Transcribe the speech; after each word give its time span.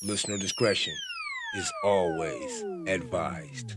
Listener 0.00 0.38
discretion 0.38 0.94
is 1.56 1.72
always 1.82 2.62
advised. 2.86 3.74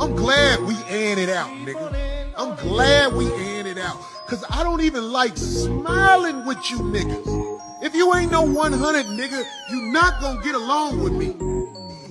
I'm 0.00 0.16
glad 0.16 0.60
we 0.62 0.74
airing 0.88 1.20
it 1.20 1.28
out, 1.28 1.50
nigga. 1.64 2.34
I'm 2.36 2.56
glad 2.56 3.12
we 3.12 3.26
airing 3.32 3.68
it 3.68 3.78
out. 3.78 3.96
Cause 4.26 4.44
I 4.50 4.64
don't 4.64 4.80
even 4.80 5.12
like 5.12 5.36
smiling 5.36 6.44
with 6.44 6.58
you 6.68 6.78
niggas. 6.78 7.60
If 7.80 7.94
you 7.94 8.12
ain't 8.16 8.32
no 8.32 8.42
100 8.42 9.06
nigga, 9.06 9.44
you 9.70 9.82
not 9.92 10.20
gonna 10.20 10.42
get 10.42 10.56
along 10.56 11.00
with 11.00 11.12
me. 11.12 11.36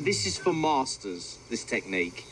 This 0.01 0.25
is 0.25 0.38
for 0.38 0.54
masters, 0.54 1.39
this 1.49 1.65
technique. 1.65 2.31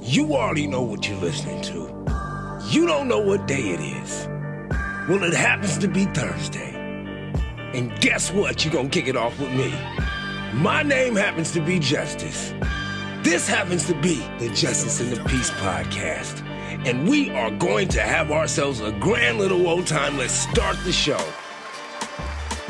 You 0.00 0.36
already 0.36 0.66
know 0.66 0.80
what 0.80 1.06
you're 1.06 1.20
listening 1.20 1.60
to. 1.64 2.64
You 2.70 2.86
don't 2.86 3.08
know 3.08 3.20
what 3.20 3.46
day 3.46 3.60
it 3.60 3.80
is. 3.80 4.26
Well, 5.06 5.22
it 5.22 5.34
happens 5.34 5.76
to 5.78 5.86
be 5.86 6.06
Thursday. 6.06 6.77
And 7.74 7.98
guess 8.00 8.32
what? 8.32 8.64
You're 8.64 8.72
gonna 8.72 8.88
kick 8.88 9.08
it 9.08 9.16
off 9.16 9.38
with 9.38 9.52
me. 9.52 9.70
My 10.54 10.82
name 10.82 11.14
happens 11.14 11.52
to 11.52 11.60
be 11.60 11.78
Justice. 11.78 12.54
This 13.22 13.46
happens 13.46 13.86
to 13.88 13.94
be 14.00 14.26
the 14.38 14.48
Justice 14.54 15.00
and 15.00 15.12
the 15.12 15.22
Peace 15.28 15.50
podcast. 15.50 16.42
And 16.86 17.08
we 17.08 17.30
are 17.30 17.50
going 17.50 17.88
to 17.88 18.00
have 18.00 18.30
ourselves 18.30 18.80
a 18.80 18.92
grand 18.92 19.38
little 19.38 19.68
old 19.68 19.86
time. 19.86 20.16
Let's 20.16 20.32
start 20.32 20.76
the 20.84 20.92
show. 20.92 21.20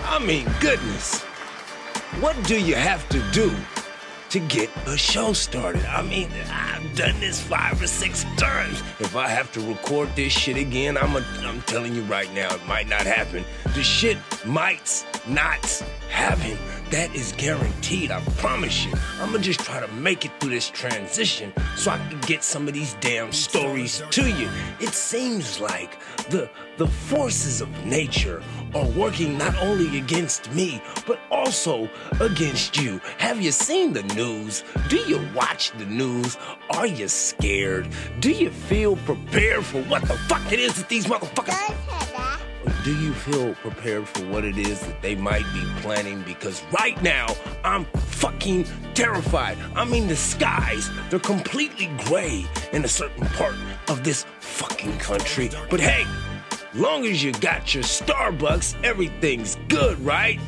I 0.05 0.19
mean, 0.19 0.49
goodness. 0.61 1.21
What 2.21 2.43
do 2.45 2.61
you 2.61 2.75
have 2.75 3.09
to 3.11 3.23
do 3.31 3.55
to 4.31 4.41
get 4.41 4.71
a 4.87 4.97
show 4.97 5.33
started. 5.33 5.85
I 5.87 6.03
mean, 6.03 6.29
I've 6.51 6.95
done 6.95 7.19
this 7.21 7.41
five 7.41 7.81
or 7.81 7.87
six 7.87 8.25
times. 8.37 8.81
If 9.01 9.17
I 9.17 9.29
have 9.29 9.51
to 9.53 9.61
record 9.61 10.15
this 10.17 10.33
shit 10.33 10.57
again, 10.57 10.97
I'm 10.97 11.17
a, 11.17 11.25
I'm 11.41 11.63
telling 11.63 11.95
you 11.95 12.03
right 12.03 12.33
now, 12.35 12.55
it 12.55 12.67
might 12.67 12.89
not 12.89 13.03
happen. 13.03 13.45
The 13.75 13.83
shit 13.83 14.19
might 14.45 15.05
not 15.27 15.65
happen. 16.11 16.59
That 16.91 17.15
is 17.15 17.33
guaranteed, 17.37 18.11
I 18.11 18.21
promise 18.39 18.87
you. 18.87 18.93
I'm 19.21 19.31
gonna 19.31 19.43
just 19.43 19.61
try 19.61 19.79
to 19.79 19.93
make 19.93 20.25
it 20.25 20.31
through 20.41 20.51
this 20.51 20.71
transition 20.71 21.53
so 21.77 21.91
I 21.91 21.99
can 21.99 22.19
get 22.21 22.43
some 22.43 22.67
of 22.67 22.73
these 22.73 22.95
damn 23.01 23.31
stories 23.31 24.03
to 24.11 24.31
you. 24.31 24.49
It 24.81 24.95
seems 24.95 25.61
like 25.61 25.99
the 26.31 26.49
the 26.79 26.87
forces 26.87 27.61
of 27.61 27.69
nature 27.85 28.43
are 28.75 28.87
working 28.91 29.37
not 29.37 29.55
only 29.59 29.99
against 29.99 30.51
me, 30.55 30.81
but 31.07 31.19
also 31.31 31.91
against 32.21 32.79
you. 32.81 33.01
Have 33.19 33.43
you 33.43 33.53
seen 33.53 33.93
the 33.93 34.05
news? 34.15 34.65
Do 34.89 34.97
you 34.97 35.21
watch 35.35 35.73
the 35.73 35.87
news? 35.87 36.39
Are 36.71 36.87
you 36.87 37.09
scared? 37.09 37.89
Do 38.21 38.31
you 38.31 38.49
feel 38.49 38.97
prepared 38.97 39.65
for 39.65 39.83
what 39.83 40.03
the 40.03 40.15
fuck 40.29 40.53
it 40.53 40.61
is 40.61 40.75
that 40.77 40.89
these 40.89 41.07
motherfuckers 41.07 41.59
do 42.89 42.97
you 42.97 43.13
feel 43.13 43.53
prepared 43.57 44.09
for 44.09 44.25
what 44.29 44.47
it 44.47 44.57
is 44.57 44.81
that 44.81 45.03
they 45.03 45.15
might 45.15 45.45
be 45.53 45.63
planning? 45.83 46.23
Because 46.23 46.65
right 46.73 47.01
now, 47.03 47.27
I'm 47.63 47.85
fucking 47.85 48.65
terrified. 48.95 49.59
I 49.77 49.85
mean, 49.85 50.09
the 50.09 50.17
skies, 50.17 50.89
they're 51.11 51.19
completely 51.19 51.91
gray 52.07 52.47
in 52.73 52.83
a 52.87 52.89
certain 52.89 53.27
part 53.27 53.57
of 53.91 54.05
this 54.05 54.25
fucking 54.41 54.97
country. 55.01 55.51
But 55.69 55.81
hey, 55.81 56.07
long 56.73 57.05
as 57.05 57.23
you 57.23 57.33
got 57.33 57.75
your 57.75 57.85
Starbucks, 57.85 58.83
everything's 58.83 59.59
good, 59.69 60.01
right? 60.01 60.41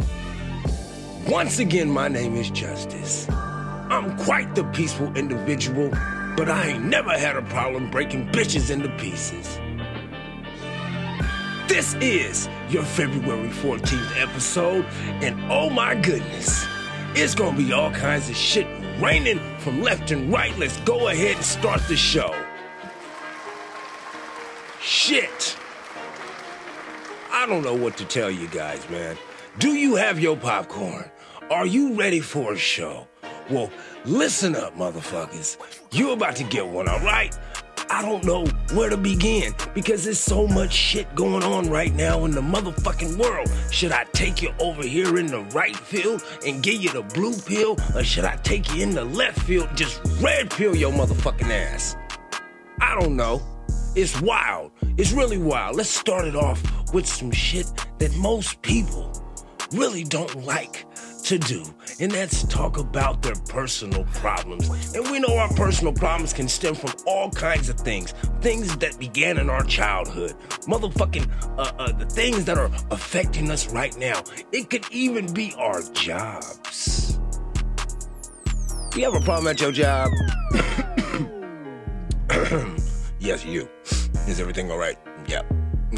Once 1.28 1.58
again, 1.58 1.91
my 1.91 2.08
name 2.08 2.36
is 2.36 2.48
Justice. 2.48 3.28
I'm 3.28 4.16
quite 4.16 4.54
the 4.54 4.64
peaceful 4.72 5.14
individual, 5.14 5.91
but 6.38 6.48
I 6.48 6.69
ain't 6.69 6.84
never 6.84 7.10
had 7.10 7.36
a 7.36 7.42
problem 7.42 7.91
breaking 7.91 8.30
bitches 8.30 8.70
into 8.70 8.88
pieces. 8.97 9.58
This 11.70 11.94
is 12.00 12.48
your 12.68 12.82
February 12.82 13.48
14th 13.48 14.20
episode, 14.20 14.84
and 15.22 15.40
oh 15.48 15.70
my 15.70 15.94
goodness, 15.94 16.66
it's 17.14 17.36
gonna 17.36 17.56
be 17.56 17.72
all 17.72 17.92
kinds 17.92 18.28
of 18.28 18.34
shit 18.34 18.66
raining 19.00 19.38
from 19.58 19.80
left 19.80 20.10
and 20.10 20.32
right. 20.32 20.52
Let's 20.58 20.80
go 20.80 21.10
ahead 21.10 21.36
and 21.36 21.44
start 21.44 21.80
the 21.86 21.96
show. 21.96 22.34
Shit. 24.82 25.56
I 27.31 27.47
don't 27.47 27.62
know 27.62 27.76
what 27.76 27.97
to 27.98 28.04
tell 28.04 28.32
you 28.32 28.48
guys, 28.48 28.91
man. 28.91 29.16
Do 29.60 29.75
you 29.75 29.94
have 29.94 30.19
your 30.19 30.37
popcorn? 30.37 31.08
Are 31.52 31.66
you 31.66 31.94
ready 31.94 32.19
for 32.19 32.54
a 32.54 32.58
show? 32.58 33.06
Well, 33.48 33.70
listen 34.04 34.56
up, 34.56 34.76
motherfuckers. 34.76 35.56
You're 35.92 36.14
about 36.14 36.34
to 36.37 36.44
get 36.44 36.66
one, 36.66 36.88
all 36.88 36.98
right? 36.98 37.38
I 37.92 38.02
don't 38.02 38.22
know 38.24 38.46
where 38.72 38.88
to 38.88 38.96
begin 38.96 39.52
because 39.74 40.04
there's 40.04 40.20
so 40.20 40.46
much 40.46 40.72
shit 40.72 41.12
going 41.16 41.42
on 41.42 41.68
right 41.68 41.92
now 41.92 42.24
in 42.24 42.30
the 42.30 42.40
motherfucking 42.40 43.18
world. 43.18 43.50
Should 43.72 43.90
I 43.90 44.04
take 44.12 44.40
you 44.40 44.52
over 44.60 44.84
here 44.84 45.18
in 45.18 45.26
the 45.26 45.40
right 45.52 45.76
field 45.76 46.22
and 46.46 46.62
give 46.62 46.80
you 46.80 46.90
the 46.90 47.02
blue 47.02 47.34
pill, 47.34 47.76
or 47.96 48.04
should 48.04 48.24
I 48.24 48.36
take 48.36 48.72
you 48.72 48.84
in 48.84 48.90
the 48.90 49.04
left 49.04 49.40
field 49.40 49.76
just 49.76 50.00
red 50.20 50.50
pill 50.50 50.76
your 50.76 50.92
motherfucking 50.92 51.50
ass? 51.50 51.96
I 52.80 52.98
don't 53.00 53.16
know. 53.16 53.42
It's 53.96 54.20
wild. 54.20 54.70
It's 54.96 55.10
really 55.10 55.38
wild. 55.38 55.74
Let's 55.74 55.90
start 55.90 56.26
it 56.26 56.36
off 56.36 56.62
with 56.94 57.06
some 57.06 57.32
shit 57.32 57.66
that 57.98 58.16
most 58.16 58.62
people 58.62 59.12
really 59.72 60.04
don't 60.04 60.44
like 60.44 60.84
to 61.30 61.38
do, 61.38 61.64
and 62.00 62.10
that's 62.10 62.42
talk 62.48 62.76
about 62.76 63.22
their 63.22 63.36
personal 63.48 64.02
problems. 64.14 64.68
And 64.96 65.08
we 65.12 65.20
know 65.20 65.38
our 65.38 65.48
personal 65.50 65.92
problems 65.92 66.32
can 66.32 66.48
stem 66.48 66.74
from 66.74 66.91
all 67.06 67.30
kinds 67.30 67.68
of 67.68 67.76
things, 67.76 68.10
things 68.41 68.76
that 68.78 68.98
began 68.98 69.38
in 69.38 69.48
our 69.48 69.62
childhood, 69.62 70.34
motherfucking 70.62 71.30
uh, 71.56 71.70
uh, 71.78 71.92
the 71.92 72.06
things 72.06 72.44
that 72.46 72.58
are 72.58 72.69
affecting 72.90 73.48
us 73.48 73.69
right 73.69 73.96
now. 73.96 74.24
It 74.50 74.70
could 74.70 74.84
even 74.90 75.32
be 75.32 75.54
our 75.56 75.82
jobs. 75.92 77.20
You 78.96 79.04
have 79.04 79.14
a 79.14 79.20
problem 79.20 79.46
at 79.46 79.60
your 79.60 79.70
job? 79.70 80.10
yes, 83.20 83.44
you. 83.44 83.69
Is 84.26 84.40
everything 84.40 84.69
all 84.72 84.78
right? 84.78 84.98
Yep. 85.28 85.46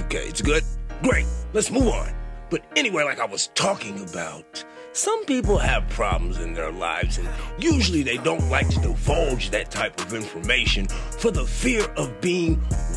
Okay, 0.02 0.28
it's 0.28 0.42
good. 0.42 0.62
Great. 1.02 1.24
Let's 1.54 1.70
move 1.70 1.88
on. 1.88 2.12
But 2.50 2.66
anyway, 2.76 3.04
like 3.04 3.18
I 3.18 3.24
was 3.24 3.46
talking 3.54 4.06
about, 4.10 4.62
some 4.92 5.24
people 5.24 5.58
have 5.58 5.88
problems 5.88 6.38
in 6.38 6.54
their 6.54 6.70
lives, 6.70 7.18
and 7.18 7.28
usually 7.58 8.02
they 8.02 8.18
don't 8.18 8.48
like 8.50 8.68
to 8.68 8.80
divulge 8.80 9.50
that 9.50 9.70
type 9.70 9.98
of 10.00 10.12
information 10.12 10.86
for 10.88 11.30
the 11.30 11.44
fear 11.44 11.84
of 11.96 12.20
being 12.20 12.56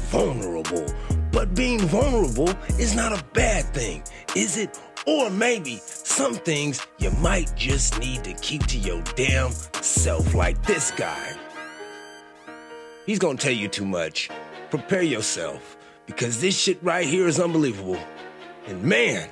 vulnerable. 0.10 0.86
But 1.32 1.56
being 1.56 1.80
vulnerable 1.80 2.50
is 2.80 2.96
not 2.96 3.18
a 3.18 3.24
bad 3.34 3.66
thing, 3.74 4.04
is 4.36 4.58
it? 4.58 4.80
Or 5.08 5.30
maybe 5.30 5.78
some 5.86 6.34
things 6.34 6.86
you 6.98 7.12
might 7.12 7.56
just 7.56 8.00
need 8.00 8.24
to 8.24 8.34
keep 8.34 8.66
to 8.68 8.78
your 8.78 9.02
damn 9.16 9.52
self, 9.52 10.34
like 10.34 10.62
this 10.66 10.92
guy. 10.92 11.36
He's 13.06 13.20
gonna 13.20 13.38
tell 13.38 13.54
you 13.54 13.68
too 13.68 13.86
much. 13.86 14.30
Prepare 14.70 15.04
yourself, 15.04 15.78
because 16.08 16.42
this 16.42 16.58
shit 16.58 16.82
right 16.82 17.06
here 17.06 17.28
is 17.28 17.40
unbelievable. 17.40 18.00
And 18.68 18.82
man, 18.82 19.30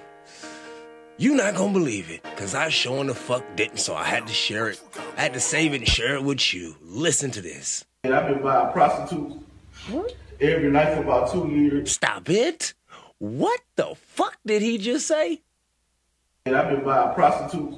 you 1.17 1.35
not 1.35 1.55
gonna 1.55 1.73
believe 1.73 2.09
it, 2.09 2.23
cause 2.35 2.55
I 2.55 2.69
sure 2.69 3.03
the 3.03 3.13
fuck 3.13 3.43
didn't, 3.55 3.77
so 3.77 3.95
I 3.95 4.03
had 4.03 4.27
to 4.27 4.33
share 4.33 4.69
it. 4.69 4.81
I 5.17 5.21
had 5.21 5.33
to 5.33 5.39
save 5.39 5.73
it 5.73 5.77
and 5.77 5.87
share 5.87 6.15
it 6.15 6.23
with 6.23 6.53
you. 6.53 6.75
Listen 6.81 7.31
to 7.31 7.41
this. 7.41 7.85
And 8.03 8.13
I've 8.13 8.27
been 8.27 8.41
buying 8.41 8.71
prostitutes 8.71 9.35
every 10.41 10.71
night 10.71 10.95
for 10.95 11.03
about 11.03 11.31
two 11.31 11.47
years. 11.47 11.91
Stop 11.91 12.29
it. 12.29 12.73
What 13.19 13.61
the 13.75 13.95
fuck 13.95 14.37
did 14.45 14.61
he 14.61 14.77
just 14.77 15.07
say? 15.07 15.41
And 16.45 16.55
I've 16.55 16.69
been 16.69 16.83
buying 16.83 17.13
prostitutes 17.13 17.77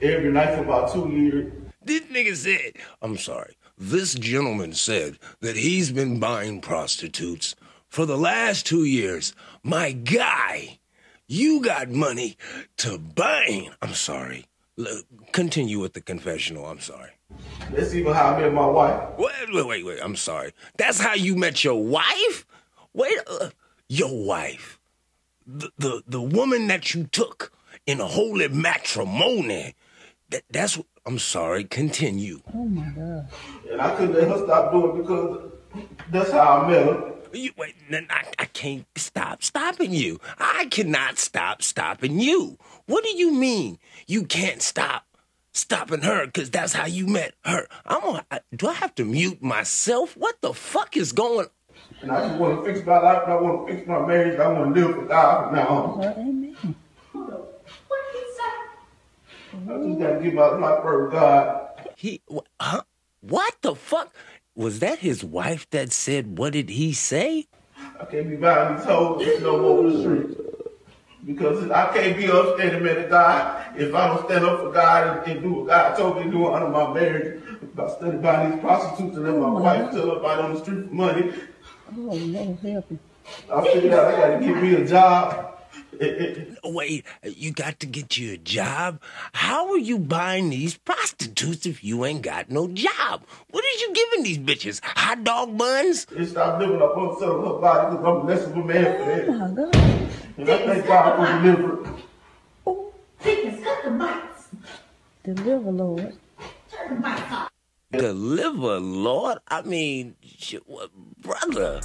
every 0.00 0.32
night 0.32 0.56
for 0.56 0.62
about 0.62 0.92
two 0.92 1.08
years. 1.10 1.52
This 1.84 2.02
nigga 2.02 2.34
said, 2.34 2.72
I'm 3.00 3.16
sorry, 3.18 3.56
this 3.78 4.14
gentleman 4.14 4.72
said 4.72 5.18
that 5.40 5.56
he's 5.56 5.92
been 5.92 6.18
buying 6.18 6.60
prostitutes 6.60 7.54
for 7.88 8.06
the 8.06 8.16
last 8.16 8.66
two 8.66 8.84
years. 8.84 9.34
My 9.62 9.92
guy, 9.92 10.78
you 11.28 11.62
got 11.62 11.90
money 11.90 12.36
to 12.78 12.98
buy. 12.98 13.68
I'm 13.80 13.94
sorry. 13.94 14.46
Look, 14.76 15.04
continue 15.32 15.78
with 15.80 15.92
the 15.92 16.00
confessional. 16.00 16.66
I'm 16.66 16.80
sorry. 16.80 17.10
That's 17.70 17.94
even 17.94 18.12
how 18.12 18.34
I 18.34 18.40
met 18.40 18.52
my 18.52 18.66
wife. 18.66 19.18
Wait, 19.18 19.52
wait, 19.52 19.66
wait, 19.66 19.84
wait. 19.84 20.00
I'm 20.02 20.16
sorry. 20.16 20.52
That's 20.76 21.00
how 21.00 21.14
you 21.14 21.36
met 21.36 21.62
your 21.64 21.82
wife? 21.82 22.46
Wait, 22.94 23.18
uh, 23.26 23.50
your 23.88 24.24
wife. 24.24 24.78
The, 25.46 25.70
the 25.76 26.02
the 26.06 26.20
woman 26.22 26.68
that 26.68 26.94
you 26.94 27.04
took 27.04 27.52
in 27.86 28.00
a 28.00 28.06
holy 28.06 28.48
matrimony. 28.48 29.74
That, 30.30 30.42
that's 30.50 30.76
what, 30.76 30.86
I'm 31.04 31.18
sorry. 31.18 31.64
Continue. 31.64 32.40
Oh 32.54 32.64
my 32.64 32.88
god. 32.90 33.28
And 33.70 33.80
I 33.80 33.94
couldn't 33.96 34.14
let 34.14 34.28
her 34.28 34.44
stop 34.44 34.72
doing 34.72 34.96
it 34.96 35.02
because 35.02 35.52
that's 36.10 36.30
how 36.30 36.62
I 36.62 36.70
met 36.70 36.86
her. 36.86 37.12
You, 37.32 37.52
wait, 37.56 37.74
n- 37.90 38.06
I, 38.10 38.24
I 38.38 38.44
can't 38.46 38.86
stop 38.96 39.42
stopping 39.42 39.92
you. 39.92 40.20
I 40.38 40.66
cannot 40.70 41.18
stop 41.18 41.62
stopping 41.62 42.20
you. 42.20 42.58
What 42.86 43.04
do 43.04 43.16
you 43.16 43.32
mean 43.32 43.78
you 44.06 44.24
can't 44.24 44.60
stop 44.60 45.04
stopping 45.52 46.02
her? 46.02 46.26
Because 46.26 46.50
that's 46.50 46.72
how 46.74 46.86
you 46.86 47.06
met 47.06 47.34
her. 47.44 47.66
I'm 47.86 48.00
gonna, 48.00 48.26
I, 48.30 48.40
do 48.54 48.68
I 48.68 48.74
have 48.74 48.94
to 48.96 49.04
mute 49.04 49.42
myself? 49.42 50.16
What 50.16 50.40
the 50.42 50.52
fuck 50.52 50.96
is 50.96 51.12
going 51.12 51.46
And 52.02 52.10
I 52.12 52.26
just 52.28 52.38
want 52.38 52.64
to 52.64 52.72
fix 52.72 52.86
my 52.86 52.98
life. 52.98 53.22
I 53.26 53.34
want 53.36 53.66
to 53.68 53.74
fix 53.74 53.86
my 53.88 54.04
marriage. 54.06 54.38
I 54.38 54.48
want 54.48 54.74
to 54.74 54.80
live 54.80 54.94
for 54.96 55.04
God 55.06 55.44
from 55.46 55.54
now 55.56 55.68
on. 55.68 56.00
I 59.52 59.86
just 59.86 59.98
gotta 60.00 60.20
give 60.22 60.34
my 60.34 60.46
life 60.48 60.82
for 60.82 61.08
God. 61.08 61.68
He, 61.96 62.20
wh- 62.32 62.38
huh? 62.60 62.82
What 63.20 63.54
the 63.62 63.74
fuck? 63.76 64.12
Was 64.54 64.80
that 64.80 64.98
his 64.98 65.24
wife 65.24 65.68
that 65.70 65.92
said, 65.92 66.36
what 66.36 66.52
did 66.52 66.68
he 66.68 66.92
say? 66.92 67.46
I 67.98 68.04
can't 68.04 68.28
be 68.28 68.36
buying 68.36 68.76
these 68.76 68.84
hoes 68.84 69.24
you 69.24 69.40
know 69.40 69.64
over 69.64 69.90
the 69.90 70.00
street. 70.00 70.38
Because 71.24 71.70
I 71.70 71.90
can't 71.94 72.18
be 72.18 72.30
up 72.30 72.58
standing 72.58 72.82
man 72.82 72.96
to 72.96 73.08
God 73.08 73.78
if 73.78 73.94
I 73.94 74.08
don't 74.08 74.26
stand 74.26 74.44
up 74.44 74.60
for 74.60 74.70
God 74.70 75.26
and, 75.26 75.32
and 75.32 75.42
do 75.42 75.52
what 75.54 75.68
God 75.68 75.96
told 75.96 76.18
me 76.18 76.24
to 76.24 76.30
do 76.30 76.52
under 76.52 76.68
my 76.68 76.92
marriage. 76.92 77.42
If 77.62 77.78
I 77.80 77.88
study 77.96 78.18
by 78.18 78.50
these 78.50 78.60
prostitutes 78.60 79.16
and 79.16 79.24
then 79.24 79.40
my 79.40 79.46
oh, 79.46 79.62
wife 79.62 79.90
tell 79.92 80.10
up 80.10 80.24
out 80.24 80.44
on 80.44 80.54
the 80.54 80.60
street 80.60 80.88
for 80.88 80.94
money. 80.94 81.32
Oh, 81.96 82.00
Lord, 82.00 82.58
help 82.58 82.90
me. 82.90 82.98
I 83.50 83.72
figured 83.72 83.92
out 83.94 84.14
I 84.14 84.20
gotta 84.20 84.44
get 84.44 84.62
me 84.62 84.74
a 84.74 84.86
job. 84.86 85.51
Wait, 86.64 87.04
you 87.24 87.52
got 87.52 87.80
to 87.80 87.86
get 87.86 88.16
you 88.16 88.32
a 88.34 88.36
job? 88.36 89.00
How 89.32 89.70
are 89.70 89.78
you 89.78 89.98
buying 89.98 90.50
these 90.50 90.76
prostitutes 90.76 91.66
if 91.66 91.84
you 91.84 92.04
ain't 92.04 92.22
got 92.22 92.50
no 92.50 92.68
job? 92.68 93.24
What 93.50 93.64
is 93.64 93.80
you 93.82 93.92
giving 93.92 94.22
these 94.24 94.38
bitches? 94.38 94.80
Hot 94.82 95.22
dog 95.24 95.56
buns? 95.56 96.06
And 96.16 96.28
stop 96.28 96.60
living 96.60 96.82
up 96.82 96.96
on 96.96 97.18
some 97.18 97.30
of 97.30 97.44
her 97.46 97.60
body 97.60 97.96
because 97.96 98.06
I'm 98.06 98.26
less 98.26 98.46
of 98.46 98.56
a 98.56 98.64
man 98.64 98.84
for 98.84 99.04
that. 99.04 99.28
Oh, 99.28 99.38
my 99.38 99.50
God. 99.54 99.74
And 100.36 100.50
I 100.50 100.66
thank 100.66 100.86
God 100.86 101.16
for 101.16 101.26
deliverance. 101.42 101.88
Deliver, 105.24 105.70
Lord. 105.70 106.18
Deliver, 107.92 108.80
Lord. 108.80 109.38
I 109.46 109.62
mean, 109.62 110.16
shit, 110.36 110.68
what, 110.68 110.90
brother. 111.20 111.80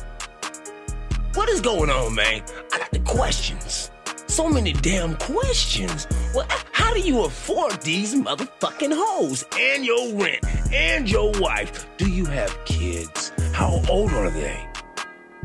What 1.35 1.49
is 1.49 1.61
going 1.61 1.91
on, 1.91 2.15
man? 2.15 2.43
I 2.73 2.79
got 2.79 2.89
the 2.91 2.99
questions. 2.99 3.91
So 4.27 4.49
many 4.49 4.73
damn 4.73 5.15
questions. 5.17 6.05
Well, 6.35 6.45
how 6.71 6.93
do 6.93 6.99
you 6.99 7.23
afford 7.23 7.81
these 7.81 8.13
motherfucking 8.13 8.93
hoes 8.93 9.45
and 9.57 9.85
your 9.85 10.13
rent 10.15 10.43
and 10.73 11.09
your 11.09 11.31
wife? 11.39 11.87
Do 11.97 12.09
you 12.09 12.25
have 12.25 12.63
kids? 12.65 13.31
How 13.53 13.81
old 13.89 14.11
are 14.11 14.29
they? 14.29 14.67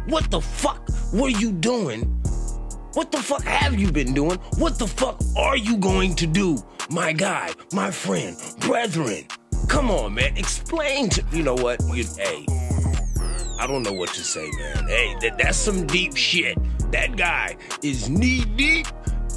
What 0.07 0.31
the 0.31 0.41
fuck 0.41 0.89
were 1.13 1.29
you 1.29 1.53
doing? 1.53 2.03
What 2.95 3.13
the 3.13 3.19
fuck 3.19 3.45
have 3.45 3.79
you 3.79 3.91
been 3.91 4.13
doing? 4.15 4.39
What 4.59 4.79
the 4.79 4.89
fuck 4.89 5.21
are 5.37 5.57
you 5.57 5.77
going 5.79 6.15
to 6.17 6.27
do? 6.27 6.63
My 6.91 7.13
guy, 7.13 7.53
my 7.73 7.91
friend, 7.91 8.37
brethren. 8.59 9.27
Come 9.69 9.91
on, 9.91 10.15
man. 10.15 10.37
Explain 10.37 11.09
to 11.11 11.25
you 11.33 11.45
know 11.45 11.55
what? 11.55 11.81
You 11.95 12.05
hey. 12.19 12.45
I 13.59 13.67
don't 13.69 13.85
know 13.85 13.93
what 13.93 14.09
to 14.11 14.21
say, 14.21 14.51
man. 14.59 14.89
Hey, 14.89 15.17
that, 15.21 15.39
that's 15.39 15.57
some 15.57 15.87
deep 15.87 16.17
shit. 16.17 16.59
That 16.93 17.17
guy 17.17 17.57
is 17.83 18.11
knee 18.11 18.45
deep 18.45 18.87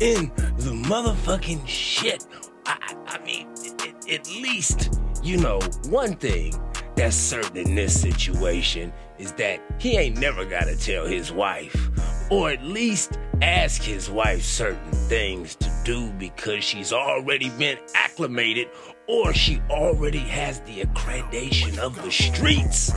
in 0.02 0.30
the 0.58 0.72
motherfucking 0.72 1.66
shit. 1.66 2.26
I, 2.66 2.96
I 3.08 3.18
mean, 3.20 3.48
at, 3.80 4.10
at 4.12 4.28
least, 4.28 5.00
you 5.24 5.38
know, 5.38 5.60
one 5.88 6.16
thing 6.16 6.54
that's 6.96 7.16
certain 7.16 7.58
in 7.58 7.76
this 7.76 8.00
situation 8.00 8.92
is 9.18 9.32
that 9.34 9.62
he 9.80 9.98
ain't 9.98 10.18
never 10.18 10.44
gotta 10.44 10.76
tell 10.76 11.06
his 11.06 11.32
wife, 11.32 11.90
or 12.30 12.52
at 12.52 12.62
least 12.64 13.18
ask 13.42 13.82
his 13.82 14.10
wife 14.10 14.42
certain 14.44 14.92
things 14.92 15.56
to 15.56 15.72
do 15.86 16.12
because 16.14 16.62
she's 16.62 16.92
already 16.92 17.50
been 17.52 17.78
acclimated 17.96 18.68
or 19.08 19.34
she 19.34 19.62
already 19.70 20.20
has 20.20 20.60
the 20.62 20.82
accreditation 20.82 21.78
of 21.78 21.96
the 22.04 22.12
streets 22.12 22.92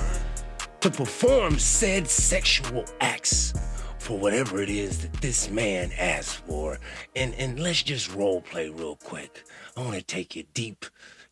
to 0.81 0.91
perform 0.91 1.59
said 1.59 2.09
sexual 2.09 2.85
acts 3.01 3.53
for 3.99 4.19
whatever 4.19 4.63
it 4.63 4.71
is 4.71 4.99
that 5.03 5.13
this 5.15 5.51
man 5.51 5.91
asked 5.99 6.39
for. 6.47 6.79
And 7.15 7.35
and 7.35 7.61
let's 7.61 7.83
just 7.83 8.15
role 8.15 8.41
play 8.41 8.69
real 8.69 8.97
quick. 8.97 9.45
I 9.77 9.81
want 9.81 9.95
to 9.95 10.03
take 10.03 10.37
you 10.37 10.45
deep, 10.55 10.87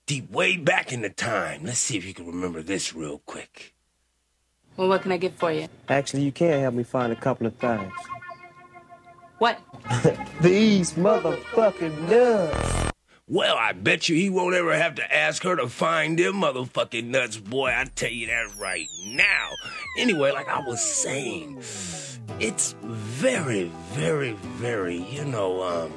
deep 0.06 0.30
way 0.30 0.56
back 0.56 0.92
in 0.92 1.02
the 1.02 1.10
time. 1.10 1.64
Let's 1.64 1.78
see 1.78 1.96
if 1.96 2.04
you 2.04 2.14
can 2.14 2.26
remember 2.26 2.62
this 2.62 2.94
real 2.94 3.18
quick. 3.26 3.74
Well, 4.76 4.88
what 4.88 5.02
can 5.02 5.12
I 5.12 5.16
get 5.16 5.38
for 5.38 5.50
you? 5.50 5.68
Actually, 5.88 6.22
you 6.22 6.32
can 6.32 6.60
help 6.60 6.74
me 6.74 6.82
find 6.82 7.12
a 7.12 7.16
couple 7.16 7.46
of 7.46 7.54
things. 7.56 7.92
What? 9.38 9.58
These 10.40 10.92
motherfucking 10.94 12.08
nuts. 12.08 12.95
Well, 13.28 13.56
I 13.58 13.72
bet 13.72 14.08
you 14.08 14.14
he 14.14 14.30
won't 14.30 14.54
ever 14.54 14.72
have 14.78 14.94
to 14.94 15.14
ask 15.14 15.42
her 15.42 15.56
to 15.56 15.68
find 15.68 16.16
them 16.16 16.34
motherfucking 16.34 17.06
nuts, 17.06 17.36
boy. 17.36 17.70
I 17.70 17.84
tell 17.92 18.12
you 18.12 18.28
that 18.28 18.56
right 18.56 18.88
now. 19.04 19.50
Anyway, 19.98 20.30
like 20.30 20.48
I 20.48 20.60
was 20.60 20.80
saying, 20.80 21.56
it's 22.38 22.76
very, 22.82 23.64
very, 23.94 24.30
very, 24.30 24.98
you 24.98 25.24
know, 25.24 25.60
um, 25.60 25.92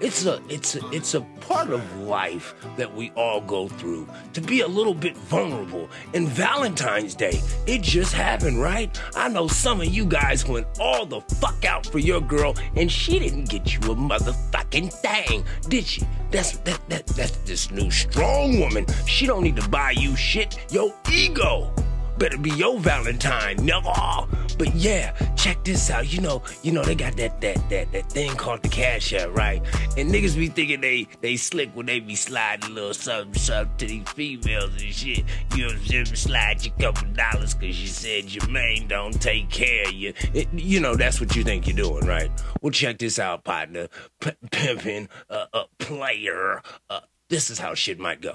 it's 0.00 0.26
a, 0.26 0.40
it's 0.48 0.76
a, 0.76 0.90
it's 0.90 1.14
a 1.14 1.20
part 1.40 1.70
of 1.70 1.98
life 1.98 2.54
that 2.76 2.94
we 2.94 3.10
all 3.16 3.40
go 3.40 3.68
through 3.68 4.08
to 4.32 4.40
be 4.40 4.60
a 4.60 4.68
little 4.68 4.94
bit 4.94 5.16
vulnerable. 5.16 5.88
And 6.12 6.28
Valentine's 6.28 7.14
Day, 7.14 7.40
it 7.66 7.82
just 7.82 8.12
happened, 8.12 8.60
right? 8.60 9.00
I 9.14 9.28
know 9.28 9.48
some 9.48 9.80
of 9.80 9.88
you 9.88 10.04
guys 10.04 10.46
went 10.46 10.66
all 10.78 11.06
the 11.06 11.20
fuck 11.20 11.64
out 11.64 11.86
for 11.86 11.98
your 11.98 12.20
girl, 12.20 12.54
and 12.76 12.90
she 12.90 13.18
didn't 13.18 13.48
get 13.48 13.74
you 13.74 13.80
a 13.92 13.94
motherfucking 13.94 14.92
thing, 14.92 15.44
did 15.68 15.84
she? 15.84 16.02
That's 16.30 16.56
that 16.58 16.80
that 16.88 17.06
that's 17.06 17.36
this 17.38 17.70
new 17.70 17.90
strong 17.90 18.58
woman. 18.58 18.86
She 19.06 19.26
don't 19.26 19.42
need 19.44 19.56
to 19.56 19.68
buy 19.68 19.92
you 19.92 20.16
shit. 20.16 20.58
Your 20.72 20.92
ego 21.10 21.72
better 22.18 22.38
be 22.38 22.50
your 22.50 22.78
Valentine, 22.78 23.56
nigga. 23.58 24.28
But 24.58 24.74
yeah, 24.74 25.12
check 25.34 25.64
this 25.64 25.90
out. 25.90 26.12
You 26.12 26.20
know, 26.20 26.42
you 26.62 26.72
know 26.72 26.82
they 26.82 26.94
got 26.94 27.16
that 27.16 27.40
that 27.40 27.68
that 27.70 27.92
that 27.92 28.10
thing 28.10 28.30
called 28.36 28.62
the 28.62 28.68
cash 28.68 29.12
app, 29.12 29.34
right? 29.34 29.62
And 29.96 30.10
niggas 30.10 30.36
be 30.36 30.48
thinking 30.48 30.80
they 30.80 31.08
they 31.20 31.36
slick 31.36 31.70
when 31.74 31.86
they 31.86 32.00
be 32.00 32.14
sliding 32.14 32.70
a 32.70 32.72
little 32.72 32.94
something 32.94 33.34
something 33.34 33.76
to 33.78 33.86
these 33.86 34.08
females 34.10 34.70
and 34.70 34.94
shit. 34.94 35.24
You 35.56 35.68
know, 35.68 35.74
just 35.82 36.16
slide 36.16 36.64
you 36.64 36.72
a 36.76 36.80
couple 36.80 37.08
dollars 37.12 37.54
cause 37.54 37.80
you 37.80 37.88
said 37.88 38.32
your 38.32 38.46
main 38.48 38.86
don't 38.86 39.20
take 39.20 39.50
care 39.50 39.86
of 39.86 39.92
you. 39.92 40.12
It, 40.32 40.48
you 40.52 40.80
know, 40.80 40.94
that's 40.94 41.20
what 41.20 41.34
you 41.34 41.42
think 41.42 41.66
you're 41.66 41.76
doing, 41.76 42.06
right? 42.06 42.30
Well, 42.62 42.70
check 42.70 42.98
this 42.98 43.18
out, 43.18 43.44
partner. 43.44 43.88
P- 44.20 44.30
pimping 44.50 45.08
a 45.30 45.32
uh, 45.32 45.46
uh, 45.52 45.64
player. 45.78 46.62
Uh, 46.88 47.00
this 47.28 47.50
is 47.50 47.58
how 47.58 47.74
shit 47.74 47.98
might 47.98 48.20
go. 48.20 48.34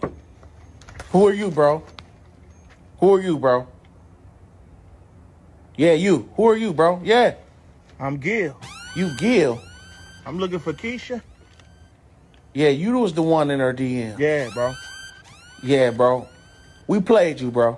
Who 1.12 1.28
are 1.28 1.34
you, 1.34 1.50
bro? 1.50 1.84
Who 3.00 3.16
are 3.16 3.22
you, 3.22 3.38
bro? 3.38 3.68
Yeah, 5.78 5.94
you. 5.94 6.30
Who 6.36 6.50
are 6.50 6.58
you, 6.58 6.74
bro? 6.74 7.00
Yeah. 7.04 7.36
I'm 8.00 8.18
Gil. 8.18 8.60
You 8.96 9.16
Gil. 9.18 9.62
I'm 10.26 10.38
looking 10.38 10.60
for 10.60 10.74
Keisha. 10.74 11.22
Yeah, 12.54 12.70
you 12.70 12.98
was 12.98 13.14
the 13.14 13.22
one 13.22 13.52
in 13.52 13.60
her 13.60 13.74
DM. 13.74 14.20
Yeah, 14.20 14.50
bro. 14.54 14.74
Yeah, 15.64 15.92
bro. 15.92 16.28
We 16.88 17.00
played 17.00 17.40
you, 17.40 17.52
bro. 17.52 17.78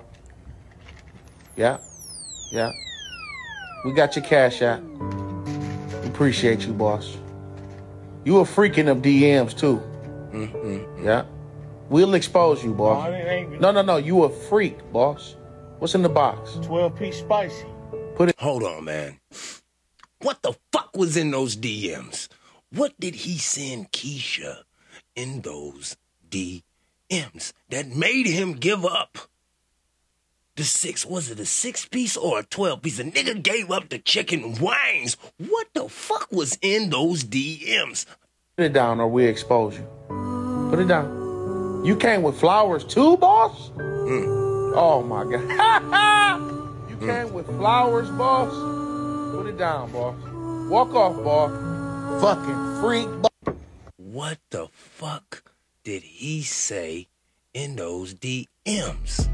Yeah. 1.56 1.78
Yeah. 2.50 2.72
We 3.84 3.92
got 3.92 4.16
your 4.16 4.24
cash 4.24 4.62
out. 4.62 4.82
Appreciate 6.04 6.66
you, 6.66 6.72
boss. 6.72 7.16
You 8.24 8.38
a 8.38 8.44
freak 8.44 8.78
of 8.78 8.98
DMs 8.98 9.56
too. 9.56 9.82
Mm-hmm. 10.32 11.04
Yeah. 11.04 11.24
We'll 11.92 12.14
expose 12.14 12.64
you, 12.64 12.72
boss. 12.72 13.06
No, 13.06 13.12
it 13.12 13.26
ain't- 13.28 13.60
No, 13.60 13.70
no, 13.70 13.82
no. 13.82 13.96
You 13.98 14.24
a 14.24 14.30
freak, 14.30 14.78
boss. 14.94 15.36
What's 15.78 15.94
in 15.94 16.00
the 16.00 16.08
box? 16.08 16.58
12 16.62 16.96
piece 16.98 17.18
spicy. 17.18 17.66
Put 18.16 18.30
it. 18.30 18.36
Hold 18.38 18.62
on, 18.62 18.84
man. 18.84 19.20
What 20.22 20.40
the 20.42 20.54
fuck 20.72 20.96
was 20.96 21.18
in 21.18 21.30
those 21.32 21.54
DMs? 21.54 22.28
What 22.70 22.98
did 22.98 23.14
he 23.14 23.36
send 23.36 23.92
Keisha 23.92 24.62
in 25.14 25.42
those 25.42 25.98
DMs 26.30 27.52
that 27.68 27.88
made 27.94 28.26
him 28.26 28.54
give 28.54 28.86
up? 28.86 29.18
The 30.56 30.64
six, 30.64 31.04
was 31.04 31.30
it 31.30 31.40
a 31.40 31.44
six 31.46 31.84
piece 31.84 32.16
or 32.16 32.38
a 32.38 32.42
12 32.42 32.80
piece? 32.80 32.96
The 32.96 33.04
nigga 33.04 33.42
gave 33.42 33.70
up 33.70 33.90
the 33.90 33.98
chicken 33.98 34.54
wings. 34.60 35.18
What 35.36 35.66
the 35.74 35.90
fuck 35.90 36.32
was 36.32 36.58
in 36.62 36.88
those 36.88 37.22
DMs? 37.22 38.06
Put 38.56 38.64
it 38.64 38.72
down 38.72 38.98
or 38.98 39.08
we 39.08 39.26
expose 39.26 39.76
you. 39.76 39.86
Put 40.70 40.78
it 40.78 40.88
down. 40.88 41.21
You 41.82 41.96
came 41.96 42.22
with 42.22 42.38
flowers 42.38 42.84
too, 42.84 43.16
boss? 43.16 43.72
Oh 43.76 45.04
my 45.04 45.24
god. 45.24 46.88
you 46.90 46.96
came 46.96 47.32
with 47.32 47.46
flowers, 47.46 48.08
boss? 48.10 48.52
Put 49.34 49.48
it 49.48 49.58
down, 49.58 49.90
boss. 49.90 50.14
Walk 50.70 50.94
off, 50.94 51.16
boss. 51.24 52.22
Fucking 52.22 52.80
freak. 52.80 53.08
boss. 53.20 53.56
What 53.96 54.38
the 54.50 54.68
fuck 54.72 55.42
did 55.82 56.04
he 56.04 56.42
say 56.42 57.08
in 57.52 57.74
those 57.74 58.14
DMs? 58.14 59.28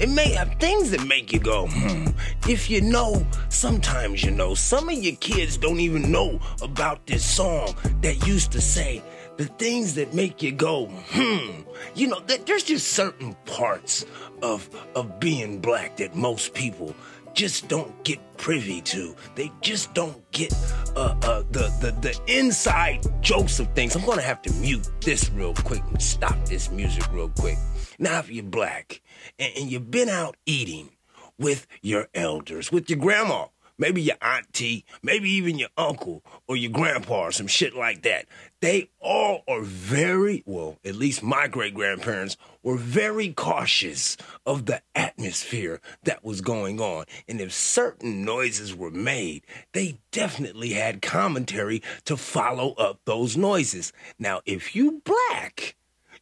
It 0.00 0.10
may 0.10 0.30
have 0.32 0.54
things 0.60 0.90
that 0.90 1.06
make 1.06 1.32
you 1.32 1.40
go, 1.40 1.68
hmm. 1.68 2.08
If 2.46 2.68
you 2.68 2.82
know, 2.82 3.26
sometimes 3.48 4.22
you 4.22 4.30
know. 4.30 4.54
Some 4.54 4.90
of 4.90 4.94
your 4.94 5.16
kids 5.16 5.56
don't 5.56 5.80
even 5.80 6.12
know 6.12 6.38
about 6.60 7.06
this 7.06 7.24
song 7.24 7.74
that 8.02 8.26
used 8.26 8.52
to 8.52 8.60
say 8.60 9.02
the 9.38 9.46
things 9.46 9.94
that 9.94 10.12
make 10.12 10.42
you 10.42 10.52
go, 10.52 10.86
hmm. 10.86 11.62
You 11.94 12.08
know, 12.08 12.20
there's 12.20 12.64
just 12.64 12.88
certain 12.88 13.34
parts 13.46 14.04
of 14.42 14.68
of 14.94 15.18
being 15.18 15.60
black 15.60 15.96
that 15.96 16.14
most 16.14 16.52
people 16.54 16.94
just 17.34 17.68
don't 17.68 18.02
get 18.02 18.18
privy 18.36 18.80
to. 18.80 19.14
They 19.36 19.52
just 19.60 19.94
don't 19.94 20.28
get 20.32 20.52
uh, 20.96 21.14
uh, 21.22 21.44
the, 21.52 21.72
the 21.80 21.92
the 22.00 22.20
inside 22.26 23.06
jokes 23.22 23.60
of 23.60 23.72
things. 23.74 23.94
I'm 23.94 24.04
gonna 24.04 24.22
have 24.22 24.42
to 24.42 24.52
mute 24.54 24.88
this 25.00 25.30
real 25.30 25.54
quick 25.54 25.82
and 25.88 26.02
stop 26.02 26.36
this 26.46 26.70
music 26.70 27.04
real 27.12 27.30
quick. 27.30 27.58
Now, 27.98 28.18
if 28.18 28.30
you're 28.30 28.44
black 28.44 29.00
and, 29.38 29.52
and 29.56 29.70
you've 29.70 29.90
been 29.90 30.08
out 30.08 30.36
eating 30.46 30.90
with 31.38 31.68
your 31.80 32.08
elders, 32.12 32.72
with 32.72 32.90
your 32.90 32.98
grandma, 32.98 33.46
maybe 33.78 34.02
your 34.02 34.16
auntie, 34.20 34.84
maybe 35.02 35.30
even 35.30 35.58
your 35.58 35.68
uncle 35.76 36.22
or 36.46 36.56
your 36.56 36.72
grandpa 36.72 37.22
or 37.22 37.32
some 37.32 37.46
shit 37.46 37.74
like 37.74 38.02
that. 38.02 38.26
They 38.60 38.90
all 39.00 39.44
are 39.46 39.62
very, 39.62 40.42
well, 40.44 40.78
at 40.84 40.96
least 40.96 41.22
my 41.22 41.46
great 41.46 41.74
grandparents 41.74 42.36
were 42.62 42.76
very 42.76 43.32
cautious 43.32 44.16
of 44.44 44.66
the 44.66 44.82
atmosphere 44.96 45.80
that 46.02 46.24
was 46.24 46.40
going 46.40 46.80
on. 46.80 47.04
And 47.28 47.40
if 47.40 47.52
certain 47.52 48.24
noises 48.24 48.74
were 48.74 48.90
made, 48.90 49.44
they 49.72 50.00
definitely 50.10 50.70
had 50.70 51.00
commentary 51.00 51.82
to 52.04 52.16
follow 52.16 52.72
up 52.72 53.00
those 53.04 53.36
noises. 53.36 53.92
Now, 54.18 54.40
if 54.44 54.74
you 54.74 55.02
black, 55.04 55.76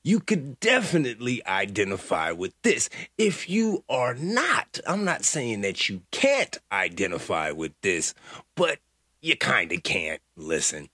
you 0.06 0.20
could 0.20 0.60
definitely 0.60 1.44
identify 1.48 2.30
with 2.30 2.54
this. 2.62 2.88
If 3.18 3.50
you 3.50 3.82
are 3.88 4.14
not, 4.14 4.78
I'm 4.86 5.04
not 5.04 5.24
saying 5.24 5.62
that 5.62 5.88
you 5.88 6.02
can't 6.12 6.56
identify 6.70 7.50
with 7.50 7.72
this, 7.82 8.14
but 8.54 8.78
you 9.20 9.36
kind 9.36 9.72
of 9.72 9.82
can't. 9.82 10.20
Listen. 10.36 10.88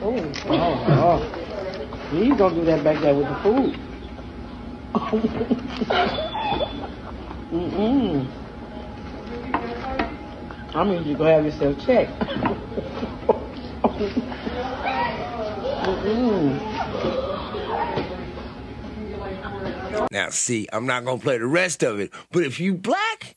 Oh, 0.00 0.32
oh, 0.46 0.84
oh. 0.88 1.20
He's 2.10 2.34
gonna 2.34 2.54
do 2.54 2.64
that 2.64 2.82
back 2.82 3.02
there 3.02 3.14
with 3.14 3.28
the 3.28 3.34
food. 3.42 3.78
Mm-mm. 7.52 8.26
I 10.74 10.84
mean, 10.84 11.04
you 11.04 11.14
go 11.18 11.24
have 11.24 11.44
yourself 11.44 11.78
checked. 11.84 12.12
Now, 20.10 20.30
see, 20.30 20.68
I'm 20.72 20.86
not 20.86 21.04
gonna 21.04 21.20
play 21.20 21.38
the 21.38 21.46
rest 21.46 21.82
of 21.82 22.00
it, 22.00 22.10
but 22.32 22.42
if 22.42 22.60
you 22.60 22.74
black, 22.74 23.36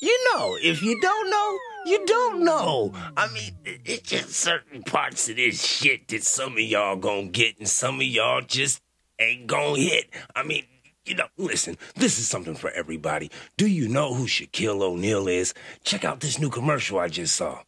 you 0.00 0.32
know. 0.32 0.56
If 0.62 0.82
you 0.82 1.00
don't 1.00 1.30
know, 1.30 1.58
you 1.86 2.06
don't 2.06 2.44
know. 2.44 2.92
I 3.16 3.32
mean, 3.32 3.56
it's 3.64 4.08
just 4.08 4.30
certain 4.30 4.82
parts 4.82 5.28
of 5.28 5.36
this 5.36 5.62
shit 5.64 6.08
that 6.08 6.22
some 6.22 6.52
of 6.52 6.60
y'all 6.60 6.96
gonna 6.96 7.28
get 7.28 7.58
and 7.58 7.68
some 7.68 7.96
of 7.96 8.06
y'all 8.06 8.42
just 8.42 8.82
ain't 9.18 9.46
gonna 9.46 9.78
hit. 9.78 10.10
I 10.34 10.42
mean, 10.42 10.64
you 11.06 11.14
know, 11.14 11.26
listen, 11.36 11.76
this 11.96 12.18
is 12.18 12.28
something 12.28 12.54
for 12.54 12.70
everybody. 12.70 13.30
Do 13.56 13.66
you 13.66 13.88
know 13.88 14.14
who 14.14 14.26
Shaquille 14.26 14.82
O'Neal 14.82 15.28
is? 15.28 15.54
Check 15.84 16.04
out 16.04 16.20
this 16.20 16.38
new 16.38 16.50
commercial 16.50 16.98
I 16.98 17.08
just 17.08 17.36
saw. 17.36 17.60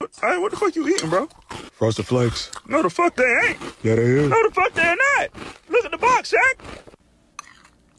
Hey, 0.00 0.38
what 0.38 0.52
the 0.52 0.56
fuck 0.56 0.76
you 0.76 0.86
eating, 0.88 1.10
bro? 1.10 1.26
Frosted 1.72 2.06
Flakes. 2.06 2.52
No, 2.68 2.82
the 2.82 2.90
fuck 2.90 3.16
they 3.16 3.24
ain't. 3.24 3.58
Yeah, 3.82 3.96
they 3.96 4.02
is. 4.02 4.28
No, 4.30 4.40
the 4.48 4.54
fuck 4.54 4.72
they're 4.72 4.94
not. 5.16 5.30
Look 5.68 5.84
at 5.84 5.90
the 5.90 5.98
box, 5.98 6.32
Shaq. 6.32 6.84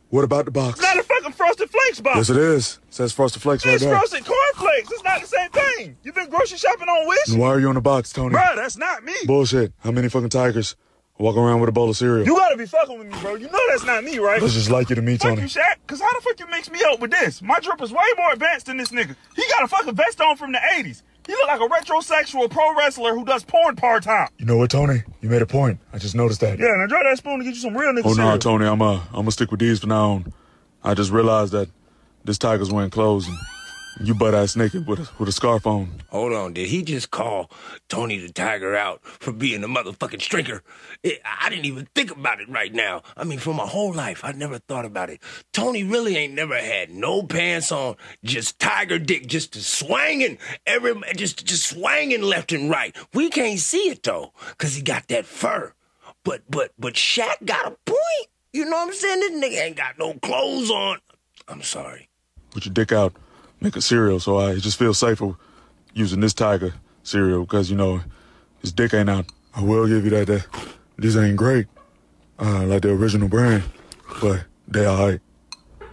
What 0.10 0.24
about 0.24 0.46
the 0.46 0.51
box? 0.51 0.79
It's 0.79 0.82
not 0.82 0.98
a 0.98 1.03
fucking 1.03 1.34
Frosted 1.34 1.70
Flakes 1.70 2.00
box. 2.00 2.15
Yes, 2.15 2.29
it 2.29 2.38
is. 2.38 2.79
It 2.88 2.94
says 2.94 3.12
Frosted 3.12 3.41
Flakes 3.41 3.65
right 3.65 3.77
there. 3.77 3.94
It's 3.94 4.00
frosted 4.12 4.25
cornflakes. 4.25 4.91
It's 4.94 5.03
not 5.03 5.20
the 5.20 5.27
same 5.27 5.50
thing. 5.51 5.98
You 6.03 6.13
been 6.13 6.29
grocery 6.29 6.58
shopping 6.58 6.88
on 6.88 7.06
Wish? 7.10 7.27
And 7.27 7.39
why 7.39 7.48
are 7.50 7.60
you 7.60 7.68
on 7.68 7.75
the 7.75 7.82
box, 7.82 8.13
Tony? 8.13 8.34
Bruh, 8.34 8.56
that's 8.56 8.77
not 8.77 9.03
me. 9.03 9.13
Bullshit. 9.25 9.74
How 9.79 9.91
many 9.91 10.08
fucking 10.08 10.29
tigers 10.29 10.77
walk 11.18 11.36
around 11.36 11.60
with 11.60 11.68
a 11.68 11.74
bowl 11.74 11.89
of 11.89 11.98
cereal? 11.98 12.25
You 12.25 12.34
gotta 12.38 12.56
be 12.56 12.65
fucking 12.65 12.98
with 12.98 13.08
me, 13.08 13.20
bro. 13.20 13.36
You 13.36 13.50
know 13.50 13.60
that's 13.72 13.84
not 13.84 14.06
me, 14.06 14.20
right? 14.20 14.39
That's 14.39 14.53
just 14.53 14.72
like 14.72 14.89
you 14.89 14.96
to 14.96 15.01
me, 15.01 15.18
Fuck 15.18 15.32
Tony. 15.32 15.41
you, 15.41 15.48
Shaq. 15.50 15.75
Cause 15.86 16.00
how 16.00 16.12
the 16.13 16.22
fuck 16.22 16.39
you 16.39 16.48
mix 16.48 16.72
me 16.72 16.79
up 16.88 17.01
with 17.01 17.12
this? 17.12 17.41
My 17.41 17.60
drip 17.60 17.82
is 17.82 17.91
way 17.91 18.06
more 18.18 18.32
advanced 18.32 18.68
than 18.68 18.77
this 18.77 18.89
nigga. 18.89 19.18
He 19.36 19.44
got 19.50 19.63
a 19.63 19.68
fucking 19.68 19.96
vest 19.96 20.22
on 20.22 20.38
from 20.38 20.53
the 20.53 20.60
80s. 20.60 21.03
He 21.29 21.36
look 21.36 21.48
like 21.48 21.62
a 21.62 21.67
retrosexual 21.71 22.50
pro 22.50 22.75
wrestler 22.75 23.13
who 23.13 23.24
does 23.24 23.43
porn 23.43 23.75
part 23.75 24.01
time. 24.01 24.29
You 24.39 24.48
know 24.48 24.57
what, 24.57 24.71
Tony? 24.71 25.03
You 25.21 25.29
made 25.29 25.43
a 25.43 25.45
point. 25.45 25.79
I 25.93 26.00
just 26.00 26.15
noticed 26.15 26.41
that. 26.41 26.57
Yeah, 26.57 26.74
now 26.75 26.88
draw 26.88 27.03
that 27.03 27.17
spoon 27.19 27.38
to 27.38 27.45
get 27.45 27.53
you 27.53 27.62
some 27.62 27.77
real 27.77 27.91
nigga 27.93 28.05
Oh 28.05 28.09
no, 28.09 28.13
cereal. 28.15 28.38
Tony, 28.39 28.65
I'm 28.65 28.81
uh, 28.81 28.95
I'm 29.09 29.12
gonna 29.12 29.31
stick 29.31 29.51
with 29.51 29.59
these 29.59 29.79
from 29.79 29.89
now 29.89 30.09
on. 30.09 30.33
I 30.83 30.95
just 30.95 31.12
realized 31.12 31.51
that 31.53 31.69
this 32.25 32.39
tiger's 32.39 32.71
wearing 32.71 32.89
clothes 32.89 33.27
and 33.27 33.38
you 34.01 34.13
butt 34.13 34.34
ass 34.34 34.56
naked 34.56 34.88
with 34.88 35.00
a, 35.00 35.10
with 35.20 35.29
a 35.29 35.32
scarf 35.32 35.68
on. 35.68 36.01
Hold 36.10 36.34
on, 36.34 36.53
did 36.53 36.68
he 36.70 36.84
just 36.84 37.12
call 37.12 37.51
Tony 37.88 38.18
the 38.18 38.32
Tiger 38.32 38.75
out 38.75 39.03
for 39.03 39.32
being 39.32 39.63
a 39.63 39.68
motherfucking 39.68 40.22
strinker? 40.22 40.63
It, 41.03 41.22
I 41.24 41.50
didn't 41.50 41.65
even 41.65 41.88
think 41.96 42.12
about 42.12 42.39
it 42.39 42.50
right 42.50 42.74
now. 42.74 43.03
I 43.18 43.24
mean, 43.24 43.39
for 43.39 43.53
my 43.53 43.65
whole 43.65 43.94
life, 43.94 44.24
I 44.24 44.32
never 44.32 44.60
thought 44.60 44.86
about 44.86 45.10
it. 45.10 45.22
Tony 45.51 45.84
really 45.84 46.15
ain't 46.15 46.34
never 46.34 46.58
had 46.58 46.89
no 46.89 47.24
pants 47.24 47.72
on, 47.72 47.96
just 48.24 48.60
tiger 48.60 49.00
dick, 49.00 49.27
just 49.27 49.56
swanging 49.56 50.38
every, 50.65 50.96
just 51.15 51.46
just 51.46 51.70
swanging 51.70 52.22
left 52.22 52.51
and 52.51 52.70
right. 52.70 52.96
We 53.13 53.29
can't 53.29 53.60
see 53.60 53.89
it 53.89 54.03
though, 54.03 54.34
cause 54.58 54.75
he 54.75 54.82
got 54.82 55.08
that 55.10 55.25
fur. 55.25 55.74
But 56.24 56.44
but 56.50 56.72
but 56.77 56.94
Shaq 56.94 57.46
got 57.46 57.65
a 57.65 57.77
point. 57.86 58.29
You 58.51 58.65
know 58.65 58.77
what 58.77 58.88
I'm 58.88 58.94
saying? 58.94 59.20
This 59.20 59.32
nigga 59.32 59.62
ain't 59.62 59.77
got 59.77 60.00
no 60.00 60.13
clothes 60.15 60.72
on. 60.72 61.00
I'm 61.48 61.62
sorry. 61.62 62.10
Put 62.51 62.65
your 62.65 62.74
dick 62.74 62.91
out, 62.91 63.13
make 63.62 63.75
a 63.75 63.82
cereal, 63.82 64.20
so 64.20 64.39
I 64.39 64.56
just 64.56 64.78
feel 64.78 64.94
safer 64.94 65.36
using 65.94 66.20
this 66.20 66.34
tiger 66.34 66.74
cereal 67.04 67.42
because 67.42 67.70
you 67.70 67.78
know 67.78 68.01
his 68.62 68.72
dick 68.72 68.94
ain't 68.94 69.10
out. 69.10 69.25
I 69.56 69.63
will 69.63 69.88
give 69.88 70.04
you 70.04 70.12
that. 70.12 70.28
that 70.28 70.46
these 70.98 71.16
ain't 71.16 71.38
great, 71.38 71.68
uh, 72.39 72.66
like 72.66 72.82
the 72.82 72.92
original 72.92 73.30
brand, 73.30 73.63
but 74.22 74.44
they 74.68 74.86
alright. 74.86 75.22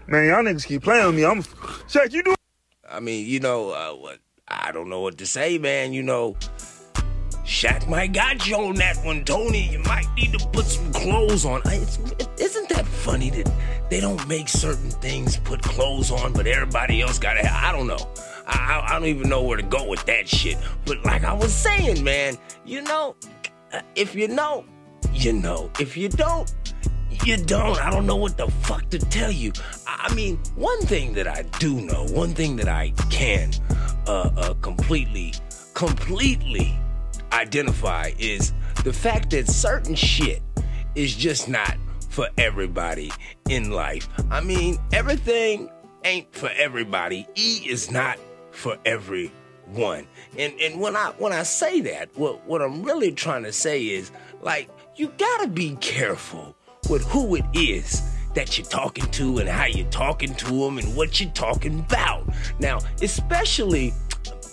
Man, 0.08 0.26
y'all 0.26 0.42
niggas 0.42 0.66
keep 0.66 0.82
playing 0.82 1.06
with 1.06 1.14
me. 1.14 1.24
I'm 1.24 1.42
Shaq, 1.42 2.12
you 2.12 2.22
do 2.22 2.34
I 2.90 3.00
mean, 3.00 3.26
you 3.26 3.40
know, 3.40 3.70
uh, 3.70 3.92
what 3.92 4.18
I 4.48 4.72
don't 4.72 4.88
know 4.88 5.00
what 5.00 5.18
to 5.18 5.26
say, 5.26 5.58
man. 5.58 5.92
You 5.92 6.02
know, 6.02 6.36
Shaq 7.46 7.88
might 7.88 8.12
got 8.12 8.44
you 8.44 8.56
on 8.56 8.74
that 8.74 8.96
one, 9.04 9.24
Tony. 9.24 9.70
You 9.70 9.78
might 9.78 10.12
need 10.16 10.36
to 10.36 10.48
put 10.48 10.66
some 10.66 10.92
clothes 10.92 11.44
on. 11.44 11.62
It's, 11.66 11.98
it, 12.18 12.28
isn't 12.40 12.68
that 12.70 12.84
funny 12.84 13.30
that 13.30 13.48
they 13.88 14.00
don't 14.00 14.26
make 14.26 14.48
certain 14.48 14.90
things 14.90 15.36
put 15.36 15.62
clothes 15.62 16.10
on, 16.10 16.32
but 16.32 16.48
everybody 16.48 17.00
else 17.00 17.20
got 17.20 17.34
to 17.34 17.48
I 17.48 17.70
don't 17.70 17.86
know. 17.86 18.08
I, 18.48 18.82
I, 18.88 18.92
don't 18.94 19.06
even 19.06 19.28
know 19.28 19.42
where 19.42 19.56
to 19.56 19.62
go 19.62 19.86
with 19.86 20.04
that 20.06 20.28
shit. 20.28 20.58
But 20.86 21.04
like 21.04 21.22
I 21.22 21.32
was 21.32 21.54
saying, 21.54 22.02
man, 22.02 22.36
you 22.64 22.82
know, 22.82 23.14
uh, 23.72 23.80
if 23.94 24.16
you 24.16 24.26
know, 24.26 24.64
you 25.12 25.32
know. 25.32 25.70
If 25.78 25.96
you 25.96 26.08
don't, 26.08 26.52
you 27.24 27.36
don't. 27.36 27.80
I 27.80 27.90
don't 27.90 28.06
know 28.06 28.16
what 28.16 28.36
the 28.36 28.48
fuck 28.62 28.90
to 28.90 28.98
tell 28.98 29.30
you. 29.30 29.52
I 29.86 30.12
mean, 30.14 30.36
one 30.56 30.80
thing 30.80 31.12
that 31.14 31.28
I 31.28 31.42
do 31.60 31.80
know, 31.80 32.06
one 32.06 32.34
thing 32.34 32.56
that 32.56 32.68
I 32.68 32.90
can 33.08 33.52
uh, 34.08 34.30
uh, 34.36 34.54
completely, 34.54 35.32
completely 35.74 36.76
identify 37.36 38.12
is 38.18 38.52
the 38.84 38.92
fact 38.92 39.30
that 39.30 39.48
certain 39.48 39.94
shit 39.94 40.42
is 40.94 41.14
just 41.14 41.48
not 41.48 41.76
for 42.08 42.28
everybody 42.38 43.12
in 43.48 43.70
life. 43.70 44.08
I 44.30 44.40
mean, 44.40 44.78
everything 44.92 45.70
ain't 46.04 46.34
for 46.34 46.50
everybody. 46.56 47.26
E 47.34 47.62
is 47.66 47.90
not 47.90 48.18
for 48.52 48.78
everyone. 48.84 50.06
And 50.38 50.58
and 50.60 50.80
when 50.80 50.96
I 50.96 51.12
when 51.18 51.32
I 51.32 51.42
say 51.42 51.80
that, 51.82 52.08
what 52.14 52.46
what 52.46 52.62
I'm 52.62 52.82
really 52.82 53.12
trying 53.12 53.44
to 53.44 53.52
say 53.52 53.82
is 53.84 54.10
like 54.40 54.70
you 54.96 55.12
gotta 55.18 55.48
be 55.48 55.76
careful 55.76 56.56
with 56.88 57.04
who 57.04 57.34
it 57.34 57.44
is 57.52 58.02
that 58.34 58.56
you're 58.56 58.66
talking 58.66 59.10
to 59.10 59.38
and 59.38 59.48
how 59.48 59.66
you're 59.66 59.90
talking 59.90 60.34
to 60.34 60.46
them 60.46 60.78
and 60.78 60.96
what 60.96 61.20
you're 61.20 61.30
talking 61.30 61.80
about. 61.80 62.28
Now, 62.60 62.78
especially 63.02 63.92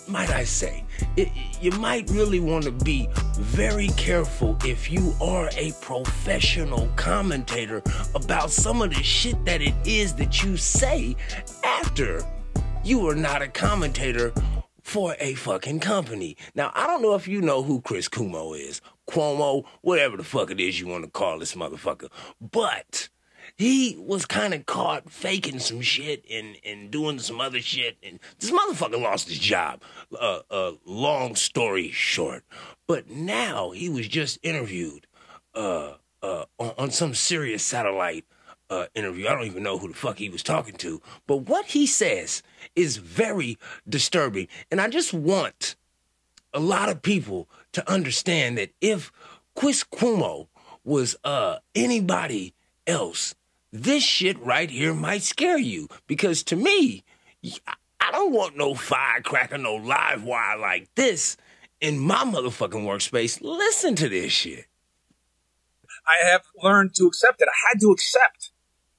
might 0.08 0.30
I 0.30 0.44
say, 0.44 0.83
it, 1.16 1.30
you 1.60 1.70
might 1.72 2.08
really 2.10 2.40
want 2.40 2.64
to 2.64 2.72
be 2.72 3.08
very 3.38 3.88
careful 3.88 4.56
if 4.64 4.90
you 4.90 5.14
are 5.20 5.50
a 5.56 5.72
professional 5.80 6.88
commentator 6.96 7.82
about 8.14 8.50
some 8.50 8.82
of 8.82 8.90
the 8.90 9.02
shit 9.02 9.42
that 9.44 9.62
it 9.62 9.74
is 9.84 10.14
that 10.14 10.42
you 10.42 10.56
say 10.56 11.16
after 11.62 12.22
you 12.82 13.08
are 13.08 13.14
not 13.14 13.42
a 13.42 13.48
commentator 13.48 14.32
for 14.82 15.16
a 15.18 15.34
fucking 15.34 15.80
company. 15.80 16.36
Now, 16.54 16.70
I 16.74 16.86
don't 16.86 17.02
know 17.02 17.14
if 17.14 17.26
you 17.26 17.40
know 17.40 17.62
who 17.62 17.80
Chris 17.80 18.08
Cuomo 18.08 18.58
is, 18.58 18.82
Cuomo, 19.08 19.64
whatever 19.80 20.16
the 20.16 20.24
fuck 20.24 20.50
it 20.50 20.60
is 20.60 20.78
you 20.78 20.86
want 20.86 21.04
to 21.04 21.10
call 21.10 21.38
this 21.38 21.54
motherfucker, 21.54 22.10
but 22.40 23.08
he 23.56 23.96
was 23.98 24.26
kind 24.26 24.52
of 24.52 24.66
caught 24.66 25.10
faking 25.10 25.60
some 25.60 25.80
shit 25.80 26.24
and, 26.30 26.56
and 26.64 26.90
doing 26.90 27.18
some 27.18 27.40
other 27.40 27.60
shit. 27.60 27.96
And 28.02 28.18
this 28.38 28.50
motherfucker 28.50 29.00
lost 29.00 29.28
his 29.28 29.38
job. 29.38 29.82
Uh, 30.12 30.40
uh, 30.50 30.72
long 30.84 31.36
story 31.36 31.90
short. 31.90 32.44
But 32.86 33.10
now 33.10 33.70
he 33.70 33.88
was 33.88 34.08
just 34.08 34.38
interviewed 34.42 35.06
uh, 35.54 35.94
uh, 36.22 36.44
on, 36.58 36.72
on 36.76 36.90
some 36.90 37.14
Sirius 37.14 37.62
satellite 37.62 38.24
uh, 38.70 38.86
interview. 38.94 39.28
I 39.28 39.32
don't 39.32 39.46
even 39.46 39.62
know 39.62 39.78
who 39.78 39.88
the 39.88 39.94
fuck 39.94 40.18
he 40.18 40.28
was 40.28 40.42
talking 40.42 40.74
to. 40.76 41.00
But 41.26 41.38
what 41.48 41.66
he 41.66 41.86
says 41.86 42.42
is 42.74 42.96
very 42.96 43.58
disturbing. 43.88 44.48
And 44.70 44.80
I 44.80 44.88
just 44.88 45.14
want 45.14 45.76
a 46.52 46.60
lot 46.60 46.88
of 46.88 47.02
people 47.02 47.48
to 47.72 47.88
understand 47.90 48.58
that 48.58 48.70
if 48.80 49.12
Chris 49.54 49.84
Cuomo 49.84 50.48
was 50.84 51.16
uh, 51.24 51.58
anybody 51.74 52.54
else, 52.86 53.34
this 53.74 54.04
shit 54.04 54.38
right 54.40 54.70
here 54.70 54.94
might 54.94 55.22
scare 55.22 55.58
you 55.58 55.88
because 56.06 56.42
to 56.44 56.56
me, 56.56 57.02
I- 57.66 57.74
don't 58.12 58.32
want 58.32 58.56
no 58.56 58.74
firecracker, 58.74 59.58
no 59.58 59.74
live 59.74 60.22
wire 60.22 60.56
like 60.56 60.88
this 60.94 61.36
in 61.80 61.98
my 61.98 62.22
motherfucking 62.22 62.84
workspace. 62.84 63.40
Listen 63.42 63.96
to 63.96 64.08
this 64.08 64.32
shit. 64.32 64.66
I 66.06 66.24
have 66.30 66.42
learned 66.62 66.94
to 66.94 67.06
accept 67.06 67.42
it. 67.42 67.48
I 67.48 67.68
had 67.68 67.80
to 67.80 67.90
accept 67.90 68.52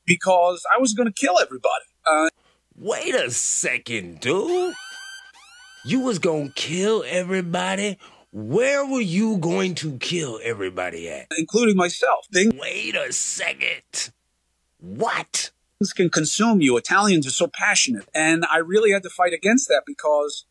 because 0.05 0.65
I 0.75 0.79
was 0.81 0.93
going 0.93 1.07
to 1.07 1.13
kill 1.13 1.39
everybody. 1.39 1.85
Uh, 2.05 2.27
Wait 2.75 3.15
a 3.15 3.31
second, 3.31 4.19
dude. 4.19 4.73
You 5.85 6.01
was 6.01 6.19
gonna 6.19 6.51
kill 6.55 7.05
everybody? 7.07 7.97
Where 8.31 8.85
were 8.85 8.99
you 8.99 9.37
going 9.37 9.75
to 9.75 9.97
kill 9.99 10.41
everybody 10.43 11.07
at? 11.09 11.27
including 11.37 11.77
myself. 11.77 12.25
Things 12.33 12.53
Wait 12.59 12.95
a 12.95 13.13
second. 13.13 14.11
What? 14.85 15.51
can 15.95 16.09
consume 16.09 16.61
you. 16.61 16.77
Italians 16.77 17.25
are 17.27 17.31
so 17.31 17.47
passionate. 17.47 18.07
And 18.13 18.45
I 18.45 18.57
really 18.57 18.91
had 18.91 19.03
to 19.03 19.09
fight 19.09 19.33
against 19.33 19.67
that 19.67 19.81
because, 19.85 20.45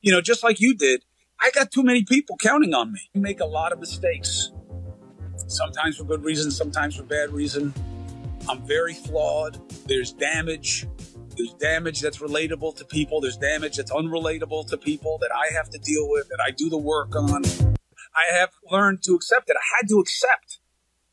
you 0.00 0.12
know, 0.12 0.20
just 0.20 0.42
like 0.42 0.60
you 0.60 0.74
did, 0.74 1.04
I 1.40 1.50
got 1.50 1.70
too 1.70 1.82
many 1.82 2.04
people 2.04 2.36
counting 2.36 2.74
on 2.74 2.92
me. 2.92 3.00
I 3.14 3.18
make 3.18 3.40
a 3.40 3.46
lot 3.46 3.72
of 3.72 3.78
mistakes. 3.78 4.50
Sometimes 5.46 5.98
for 5.98 6.04
good 6.04 6.24
reason, 6.24 6.50
sometimes 6.50 6.96
for 6.96 7.02
bad 7.02 7.30
reason. 7.30 7.72
I'm 8.48 8.66
very 8.66 8.94
flawed. 8.94 9.60
There's 9.86 10.12
damage. 10.12 10.86
There's 11.36 11.52
damage 11.54 12.00
that's 12.00 12.18
relatable 12.18 12.76
to 12.76 12.84
people. 12.84 13.20
There's 13.20 13.36
damage 13.36 13.76
that's 13.76 13.92
unrelatable 13.92 14.68
to 14.68 14.78
people 14.78 15.18
that 15.20 15.30
I 15.34 15.52
have 15.54 15.68
to 15.70 15.78
deal 15.78 16.08
with, 16.08 16.28
that 16.28 16.40
I 16.44 16.50
do 16.50 16.70
the 16.70 16.78
work 16.78 17.14
on. 17.14 17.44
I 17.44 18.34
have 18.38 18.50
learned 18.70 19.02
to 19.04 19.14
accept 19.14 19.50
it. 19.50 19.56
I 19.56 19.76
had 19.78 19.88
to 19.88 19.98
accept 20.00 20.55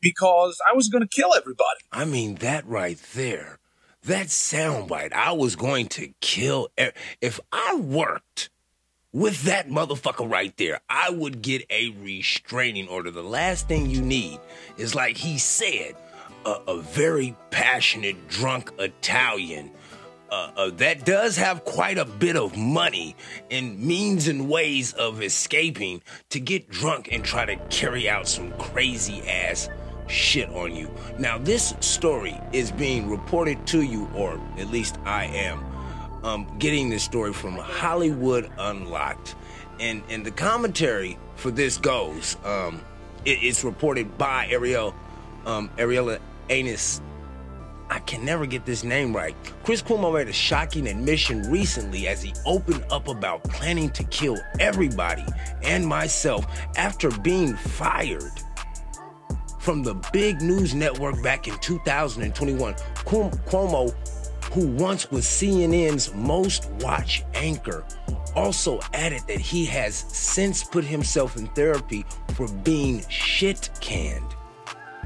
because 0.04 0.60
I 0.70 0.76
was 0.76 0.88
going 0.88 1.02
to 1.02 1.08
kill 1.08 1.34
everybody. 1.34 1.80
I 1.90 2.04
mean, 2.04 2.36
that 2.36 2.64
right 2.68 3.00
there, 3.14 3.58
that 4.04 4.28
soundbite, 4.28 5.12
I 5.12 5.32
was 5.32 5.56
going 5.56 5.88
to 5.88 6.12
kill. 6.20 6.68
e- 6.78 6.90
If 7.20 7.40
I 7.50 7.74
worked 7.76 8.50
with 9.12 9.42
that 9.44 9.68
motherfucker 9.68 10.30
right 10.30 10.56
there, 10.56 10.80
I 10.88 11.10
would 11.10 11.40
get 11.42 11.64
a 11.70 11.90
restraining 12.02 12.86
order. 12.88 13.10
The 13.10 13.22
last 13.22 13.66
thing 13.66 13.88
you 13.88 14.02
need 14.02 14.38
is, 14.76 14.94
like 14.94 15.16
he 15.16 15.38
said, 15.38 15.96
a, 16.44 16.56
a 16.68 16.80
very 16.82 17.34
passionate, 17.50 18.28
drunk 18.28 18.70
Italian. 18.78 19.70
Uh, 20.30 20.50
uh, 20.56 20.70
that 20.70 21.04
does 21.04 21.36
have 21.36 21.64
quite 21.64 21.96
a 21.96 22.04
bit 22.04 22.34
of 22.36 22.56
money 22.56 23.14
and 23.52 23.78
means 23.78 24.26
and 24.26 24.48
ways 24.48 24.92
of 24.94 25.22
escaping 25.22 26.02
to 26.30 26.40
get 26.40 26.68
drunk 26.68 27.08
and 27.12 27.24
try 27.24 27.44
to 27.46 27.54
carry 27.68 28.08
out 28.08 28.26
some 28.26 28.50
crazy 28.58 29.22
ass 29.28 29.68
shit 30.06 30.48
on 30.50 30.74
you. 30.74 30.90
Now, 31.18 31.38
this 31.38 31.74
story 31.80 32.38
is 32.52 32.70
being 32.70 33.08
reported 33.08 33.66
to 33.68 33.82
you, 33.82 34.08
or 34.14 34.40
at 34.58 34.68
least 34.68 34.98
I 35.04 35.24
am, 35.26 35.64
um, 36.24 36.58
getting 36.58 36.88
this 36.90 37.02
story 37.02 37.32
from 37.32 37.54
Hollywood 37.54 38.50
Unlocked. 38.58 39.34
And, 39.80 40.02
and 40.08 40.24
the 40.24 40.30
commentary 40.30 41.18
for 41.36 41.50
this 41.50 41.76
goes, 41.78 42.36
um, 42.44 42.80
it- 43.24 43.38
it's 43.42 43.64
reported 43.64 44.16
by 44.18 44.46
Ariel, 44.50 44.94
um, 45.46 45.70
Ariella 45.78 46.20
I 47.90 47.98
can 48.00 48.24
never 48.24 48.46
get 48.46 48.64
this 48.64 48.82
name 48.82 49.14
right. 49.14 49.36
Chris 49.62 49.82
Cuomo 49.82 50.12
made 50.12 50.28
a 50.28 50.32
shocking 50.32 50.86
admission 50.88 51.50
recently 51.50 52.08
as 52.08 52.22
he 52.22 52.32
opened 52.46 52.84
up 52.90 53.08
about 53.08 53.44
planning 53.44 53.90
to 53.90 54.04
kill 54.04 54.38
everybody 54.58 55.24
and 55.62 55.86
myself 55.86 56.46
after 56.76 57.10
being 57.10 57.54
fired 57.54 58.32
from 59.64 59.82
the 59.82 59.94
big 60.12 60.42
news 60.42 60.74
network 60.74 61.22
back 61.22 61.48
in 61.48 61.56
2021. 61.60 62.74
Cuomo, 62.74 63.94
who 64.52 64.66
once 64.68 65.10
was 65.10 65.24
CNN's 65.24 66.12
most 66.14 66.68
watched 66.80 67.24
anchor, 67.32 67.82
also 68.36 68.78
added 68.92 69.22
that 69.26 69.40
he 69.40 69.64
has 69.64 69.94
since 69.94 70.62
put 70.62 70.84
himself 70.84 71.38
in 71.38 71.46
therapy 71.48 72.04
for 72.34 72.46
being 72.62 73.02
shit 73.08 73.70
canned 73.80 74.36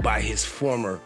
by 0.03 0.19
his 0.19 0.43
former 0.43 1.01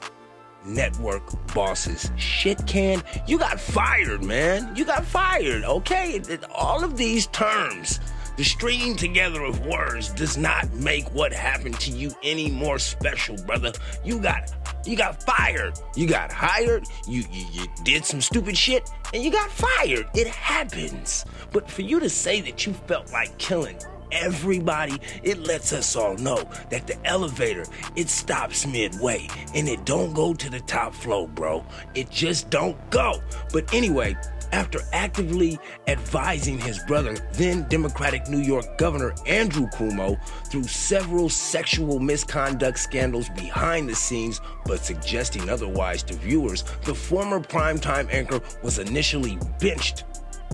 network 0.65 1.21
bosses. 1.53 2.09
Shit 2.15 2.65
can. 2.65 3.03
You 3.27 3.37
got 3.37 3.59
fired, 3.59 4.23
man. 4.23 4.75
You 4.75 4.83
got 4.83 5.05
fired, 5.05 5.63
okay? 5.63 6.19
All 6.55 6.83
of 6.83 6.97
these 6.97 7.27
terms, 7.27 7.99
the 8.35 8.43
stringing 8.43 8.95
together 8.95 9.43
of 9.43 9.65
words 9.65 10.09
does 10.09 10.37
not 10.37 10.71
make 10.73 11.05
what 11.13 11.31
happened 11.31 11.79
to 11.81 11.91
you 11.91 12.11
any 12.23 12.49
more 12.49 12.79
special, 12.79 13.35
brother. 13.45 13.71
You 14.03 14.19
got 14.19 14.51
you 14.85 14.97
got 14.97 15.21
fired. 15.23 15.79
You 15.95 16.07
got 16.07 16.31
hired. 16.31 16.85
You, 17.07 17.23
you 17.31 17.45
you 17.51 17.65
did 17.83 18.05
some 18.05 18.21
stupid 18.21 18.57
shit 18.57 18.89
and 19.13 19.23
you 19.23 19.31
got 19.31 19.51
fired. 19.51 20.07
It 20.15 20.27
happens. 20.27 21.25
But 21.51 21.69
for 21.69 21.83
you 21.83 21.99
to 21.99 22.09
say 22.09 22.41
that 22.41 22.65
you 22.65 22.73
felt 22.73 23.11
like 23.11 23.37
killing 23.37 23.77
everybody 24.13 24.99
it 25.23 25.39
lets 25.39 25.73
us 25.73 25.95
all 25.95 26.15
know 26.17 26.47
that 26.69 26.85
the 26.85 26.95
elevator 27.05 27.65
it 27.95 28.07
stops 28.07 28.65
midway 28.67 29.27
and 29.55 29.67
it 29.67 29.83
don't 29.85 30.13
go 30.13 30.33
to 30.35 30.51
the 30.51 30.59
top 30.61 30.93
floor 30.93 31.27
bro 31.27 31.65
it 31.95 32.09
just 32.11 32.49
don't 32.51 32.77
go 32.91 33.19
but 33.51 33.71
anyway 33.73 34.15
after 34.53 34.79
actively 34.93 35.59
advising 35.87 36.59
his 36.59 36.79
brother, 36.85 37.15
then 37.33 37.67
Democratic 37.69 38.29
New 38.29 38.37
York 38.37 38.77
Governor 38.77 39.13
Andrew 39.25 39.67
Cuomo, 39.67 40.17
through 40.49 40.63
several 40.63 41.27
sexual 41.27 41.99
misconduct 41.99 42.77
scandals 42.77 43.29
behind 43.29 43.89
the 43.89 43.95
scenes, 43.95 44.39
but 44.65 44.79
suggesting 44.79 45.49
otherwise 45.49 46.03
to 46.03 46.13
viewers, 46.13 46.63
the 46.85 46.93
former 46.93 47.39
primetime 47.39 48.07
anchor 48.13 48.39
was 48.61 48.77
initially 48.77 49.39
benched 49.59 50.03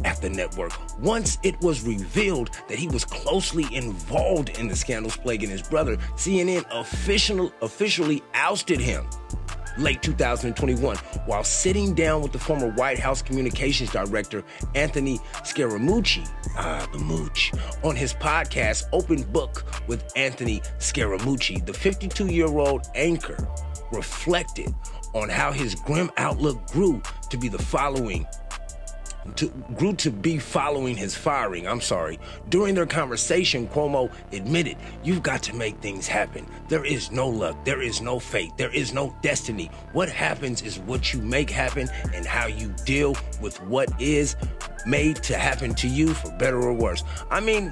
at 0.05 0.21
the 0.21 0.29
network. 0.29 0.71
Once 1.01 1.37
it 1.43 1.59
was 1.59 1.81
revealed 1.81 2.51
that 2.69 2.79
he 2.79 2.87
was 2.87 3.03
closely 3.03 3.67
involved 3.75 4.57
in 4.57 4.69
the 4.69 4.75
scandals 4.75 5.17
plaguing 5.17 5.49
his 5.49 5.61
brother 5.61 5.97
cnn 6.15 6.63
official, 6.71 7.51
officially 7.61 8.23
ousted 8.33 8.79
him 8.79 9.05
late 9.79 10.01
2021 10.01 10.97
while 11.25 11.43
sitting 11.43 11.93
down 11.93 12.21
with 12.21 12.31
the 12.31 12.39
former 12.39 12.69
white 12.71 12.99
house 12.99 13.21
communications 13.21 13.91
director 13.91 14.43
anthony 14.75 15.17
scaramucci 15.43 16.27
ah 16.57 16.87
the 16.91 16.99
mooch 16.99 17.51
on 17.83 17.95
his 17.95 18.13
podcast 18.13 18.83
open 18.91 19.23
book 19.31 19.63
with 19.87 20.11
anthony 20.15 20.59
scaramucci 20.79 21.65
the 21.65 21.71
52-year-old 21.71 22.85
anchor 22.95 23.37
reflected 23.91 24.73
on 25.13 25.29
how 25.29 25.51
his 25.51 25.75
grim 25.75 26.11
outlook 26.17 26.65
grew 26.67 27.01
to 27.29 27.37
be 27.37 27.47
the 27.47 27.57
following 27.57 28.25
to, 29.35 29.47
grew 29.75 29.93
to 29.93 30.11
be 30.11 30.37
following 30.37 30.95
his 30.95 31.15
firing. 31.15 31.67
I'm 31.67 31.81
sorry. 31.81 32.19
During 32.49 32.75
their 32.75 32.85
conversation, 32.85 33.67
Cuomo 33.67 34.11
admitted, 34.31 34.77
You've 35.03 35.23
got 35.23 35.43
to 35.43 35.55
make 35.55 35.79
things 35.79 36.07
happen. 36.07 36.45
There 36.67 36.85
is 36.85 37.11
no 37.11 37.27
luck. 37.27 37.63
There 37.65 37.81
is 37.81 38.01
no 38.01 38.19
fate. 38.19 38.51
There 38.57 38.73
is 38.73 38.93
no 38.93 39.15
destiny. 39.21 39.71
What 39.93 40.09
happens 40.09 40.61
is 40.61 40.79
what 40.79 41.13
you 41.13 41.21
make 41.21 41.49
happen 41.49 41.89
and 42.13 42.25
how 42.25 42.47
you 42.47 42.73
deal 42.85 43.15
with 43.41 43.61
what 43.63 43.89
is 44.01 44.35
made 44.85 45.17
to 45.17 45.37
happen 45.37 45.73
to 45.75 45.87
you 45.87 46.13
for 46.13 46.31
better 46.37 46.61
or 46.61 46.73
worse. 46.73 47.03
I 47.29 47.39
mean, 47.39 47.71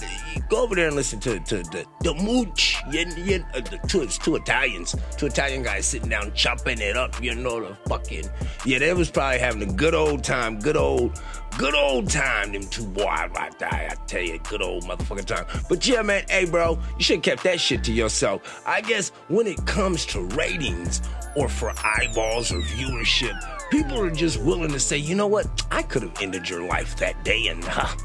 go 0.49 0.63
over 0.63 0.75
there 0.75 0.87
and 0.87 0.95
listen 0.95 1.19
to, 1.21 1.39
to 1.39 1.57
the, 1.57 1.85
the 2.01 2.13
mooch, 2.15 2.77
you, 2.91 3.05
you, 3.17 3.45
uh, 3.53 3.61
the 3.61 3.79
two, 3.87 4.05
two 4.07 4.35
Italians, 4.35 4.95
two 5.17 5.27
Italian 5.27 5.63
guys 5.63 5.85
sitting 5.85 6.09
down 6.09 6.33
chopping 6.33 6.79
it 6.81 6.97
up, 6.97 7.21
you 7.21 7.35
know, 7.35 7.61
the 7.61 7.75
fucking, 7.87 8.25
yeah, 8.65 8.79
they 8.79 8.93
was 8.93 9.09
probably 9.09 9.39
having 9.39 9.61
a 9.63 9.73
good 9.73 9.93
old 9.93 10.23
time, 10.23 10.59
good 10.59 10.77
old, 10.77 11.19
good 11.57 11.73
old 11.73 12.09
time, 12.09 12.51
them 12.51 12.63
two 12.67 12.85
boy, 12.85 13.03
right 13.03 13.57
there, 13.57 13.89
I 13.91 13.95
tell 14.05 14.21
you, 14.21 14.39
good 14.47 14.61
old 14.61 14.83
motherfucking 14.83 15.25
time. 15.25 15.45
But 15.67 15.87
yeah, 15.87 16.03
man, 16.03 16.23
hey, 16.29 16.45
bro, 16.45 16.77
you 16.97 17.03
should 17.03 17.17
have 17.17 17.23
kept 17.23 17.43
that 17.43 17.59
shit 17.59 17.83
to 17.85 17.91
yourself. 17.91 18.61
I 18.65 18.81
guess 18.81 19.09
when 19.27 19.47
it 19.47 19.65
comes 19.65 20.05
to 20.07 20.21
ratings 20.21 21.01
or 21.35 21.49
for 21.49 21.73
eyeballs 21.83 22.51
or 22.51 22.59
viewership, 22.61 23.35
people 23.71 23.99
are 23.99 24.11
just 24.11 24.39
willing 24.41 24.71
to 24.71 24.79
say, 24.79 24.97
you 24.97 25.15
know 25.15 25.27
what, 25.27 25.47
I 25.71 25.81
could 25.81 26.03
have 26.03 26.21
ended 26.21 26.47
your 26.47 26.61
life 26.61 26.95
that 26.97 27.23
day, 27.23 27.47
and 27.47 27.63
huh, 27.63 27.95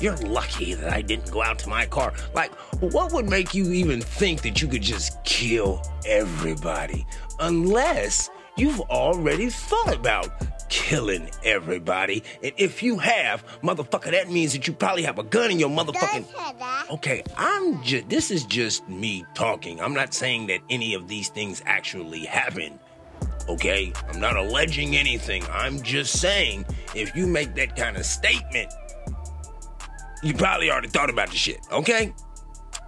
you're 0.00 0.16
lucky 0.18 0.74
that 0.74 0.92
I 0.92 1.02
didn't 1.02 1.30
go 1.30 1.42
out 1.42 1.58
to 1.60 1.68
my 1.68 1.86
car. 1.86 2.12
Like, 2.34 2.54
what 2.80 3.12
would 3.12 3.28
make 3.28 3.52
you 3.52 3.72
even 3.72 4.00
think 4.00 4.42
that 4.42 4.62
you 4.62 4.68
could 4.68 4.82
just 4.82 5.22
kill 5.24 5.82
everybody? 6.06 7.04
Unless 7.40 8.30
you've 8.56 8.80
already 8.82 9.50
thought 9.50 9.94
about 9.94 10.30
killing 10.68 11.30
everybody. 11.44 12.22
And 12.42 12.52
if 12.56 12.82
you 12.82 12.98
have, 12.98 13.44
motherfucker, 13.62 14.10
that 14.10 14.30
means 14.30 14.52
that 14.52 14.66
you 14.66 14.72
probably 14.72 15.02
have 15.02 15.18
a 15.18 15.22
gun 15.22 15.50
in 15.50 15.58
your 15.58 15.68
motherfucking. 15.68 16.90
Okay, 16.90 17.22
I'm 17.36 17.82
just, 17.82 18.08
this 18.08 18.30
is 18.30 18.44
just 18.46 18.88
me 18.88 19.24
talking. 19.34 19.80
I'm 19.80 19.94
not 19.94 20.14
saying 20.14 20.46
that 20.46 20.60
any 20.70 20.94
of 20.94 21.08
these 21.08 21.28
things 21.28 21.62
actually 21.66 22.20
happened. 22.24 22.78
Okay? 23.48 23.92
I'm 24.08 24.20
not 24.20 24.36
alleging 24.36 24.96
anything. 24.96 25.44
I'm 25.50 25.82
just 25.82 26.20
saying 26.20 26.64
if 26.94 27.14
you 27.14 27.26
make 27.26 27.54
that 27.56 27.76
kind 27.76 27.96
of 27.96 28.06
statement, 28.06 28.72
you 30.22 30.34
probably 30.34 30.70
already 30.70 30.88
thought 30.88 31.10
about 31.10 31.30
the 31.30 31.36
shit, 31.36 31.58
okay? 31.70 32.14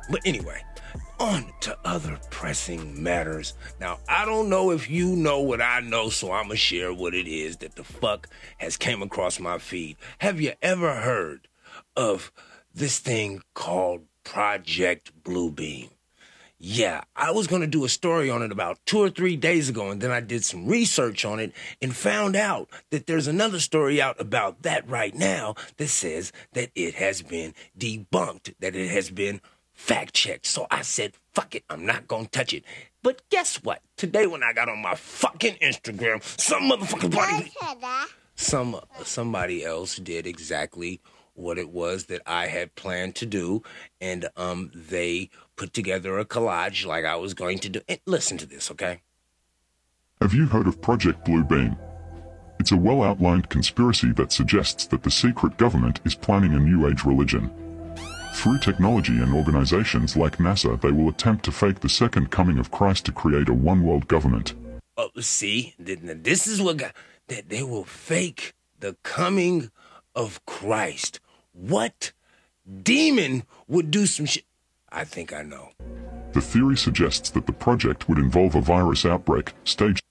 But 0.08 0.20
anyway, 0.24 0.62
on 1.18 1.52
to 1.60 1.76
other 1.84 2.18
pressing 2.30 3.02
matters. 3.02 3.54
Now, 3.80 3.98
I 4.08 4.24
don't 4.24 4.48
know 4.48 4.70
if 4.70 4.90
you 4.90 5.16
know 5.16 5.40
what 5.40 5.60
I 5.60 5.80
know, 5.80 6.08
so 6.08 6.32
I'm 6.32 6.44
gonna 6.44 6.56
share 6.56 6.92
what 6.92 7.14
it 7.14 7.28
is 7.28 7.58
that 7.58 7.76
the 7.76 7.84
fuck 7.84 8.28
has 8.58 8.76
came 8.76 9.02
across 9.02 9.38
my 9.38 9.58
feed. 9.58 9.96
Have 10.18 10.40
you 10.40 10.52
ever 10.62 10.96
heard 10.96 11.48
of 11.96 12.32
this 12.74 12.98
thing 12.98 13.42
called 13.54 14.02
Project 14.24 15.12
Bluebeam? 15.22 15.90
Yeah, 16.66 17.02
I 17.14 17.30
was 17.30 17.46
going 17.46 17.60
to 17.60 17.68
do 17.68 17.84
a 17.84 17.90
story 17.90 18.30
on 18.30 18.40
it 18.40 18.50
about 18.50 18.78
two 18.86 18.98
or 18.98 19.10
three 19.10 19.36
days 19.36 19.68
ago, 19.68 19.90
and 19.90 20.00
then 20.00 20.10
I 20.10 20.20
did 20.20 20.44
some 20.44 20.66
research 20.66 21.24
on 21.26 21.38
it 21.38 21.52
and 21.82 21.94
found 21.94 22.36
out 22.36 22.70
that 22.88 23.06
there's 23.06 23.26
another 23.26 23.60
story 23.60 24.00
out 24.00 24.18
about 24.18 24.62
that 24.62 24.88
right 24.88 25.14
now 25.14 25.56
that 25.76 25.88
says 25.88 26.32
that 26.54 26.70
it 26.74 26.94
has 26.94 27.20
been 27.20 27.52
debunked, 27.78 28.54
that 28.60 28.74
it 28.74 28.88
has 28.90 29.10
been 29.10 29.42
fact 29.74 30.14
checked. 30.14 30.46
So 30.46 30.66
I 30.70 30.82
said, 30.82 31.14
fuck 31.34 31.54
it, 31.54 31.64
I'm 31.68 31.84
not 31.84 32.08
going 32.08 32.24
to 32.24 32.30
touch 32.30 32.54
it. 32.54 32.64
But 33.02 33.20
guess 33.28 33.62
what? 33.62 33.82
Today, 33.96 34.26
when 34.26 34.42
I 34.42 34.52
got 34.54 34.68
on 34.68 34.80
my 34.80 34.94
fucking 34.94 35.56
Instagram, 35.56 36.22
some 36.40 36.70
motherfucking 36.70 37.14
body, 37.14 37.52
some 38.34 38.80
somebody 39.02 39.64
else 39.64 39.96
did 39.96 40.26
exactly 40.26 41.00
what 41.34 41.58
it 41.58 41.68
was 41.68 42.06
that 42.06 42.22
I 42.26 42.46
had 42.46 42.74
planned 42.76 43.16
to 43.16 43.26
do, 43.26 43.62
and 44.00 44.26
um, 44.36 44.70
they 44.74 45.28
put 45.56 45.74
together 45.74 46.18
a 46.18 46.24
collage 46.24 46.86
like 46.86 47.04
I 47.04 47.16
was 47.16 47.34
going 47.34 47.58
to 47.58 47.68
do. 47.68 47.80
And 47.88 48.00
listen 48.06 48.38
to 48.38 48.46
this, 48.46 48.70
okay? 48.70 49.02
Have 50.20 50.32
you 50.32 50.46
heard 50.46 50.66
of 50.66 50.80
Project 50.80 51.26
Bluebeam? 51.26 51.76
It's 52.58 52.72
a 52.72 52.76
well 52.76 53.02
outlined 53.02 53.50
conspiracy 53.50 54.12
that 54.12 54.32
suggests 54.32 54.86
that 54.86 55.02
the 55.02 55.10
secret 55.10 55.58
government 55.58 56.00
is 56.04 56.14
planning 56.14 56.54
a 56.54 56.60
New 56.60 56.88
Age 56.88 57.04
religion. 57.04 57.50
Through 58.34 58.58
technology 58.58 59.22
and 59.22 59.32
organizations 59.32 60.16
like 60.16 60.36
NASA, 60.36 60.78
they 60.78 60.90
will 60.90 61.08
attempt 61.08 61.46
to 61.46 61.52
fake 61.52 61.80
the 61.80 61.88
second 61.88 62.30
coming 62.30 62.58
of 62.58 62.70
Christ 62.70 63.06
to 63.06 63.12
create 63.12 63.48
a 63.48 63.54
one 63.54 63.82
world 63.82 64.06
government. 64.06 64.52
Oh, 64.98 65.08
see, 65.18 65.74
th- 65.82 66.02
th- 66.02 66.18
this 66.20 66.46
is 66.46 66.60
what 66.60 66.76
got, 66.76 66.94
that 67.28 67.48
they 67.48 67.62
will 67.62 67.84
fake 67.84 68.52
the 68.78 68.96
coming 69.02 69.70
of 70.14 70.44
Christ. 70.44 71.20
What 71.52 72.12
demon 72.82 73.44
would 73.66 73.90
do 73.90 74.04
some 74.04 74.26
shit? 74.26 74.44
I 74.92 75.04
think 75.04 75.32
I 75.32 75.42
know. 75.42 75.70
The 76.32 76.42
theory 76.42 76.76
suggests 76.76 77.30
that 77.30 77.46
the 77.46 77.52
project 77.52 78.08
would 78.08 78.18
involve 78.18 78.54
a 78.54 78.60
virus 78.60 79.06
outbreak 79.06 79.54
staged. 79.64 80.04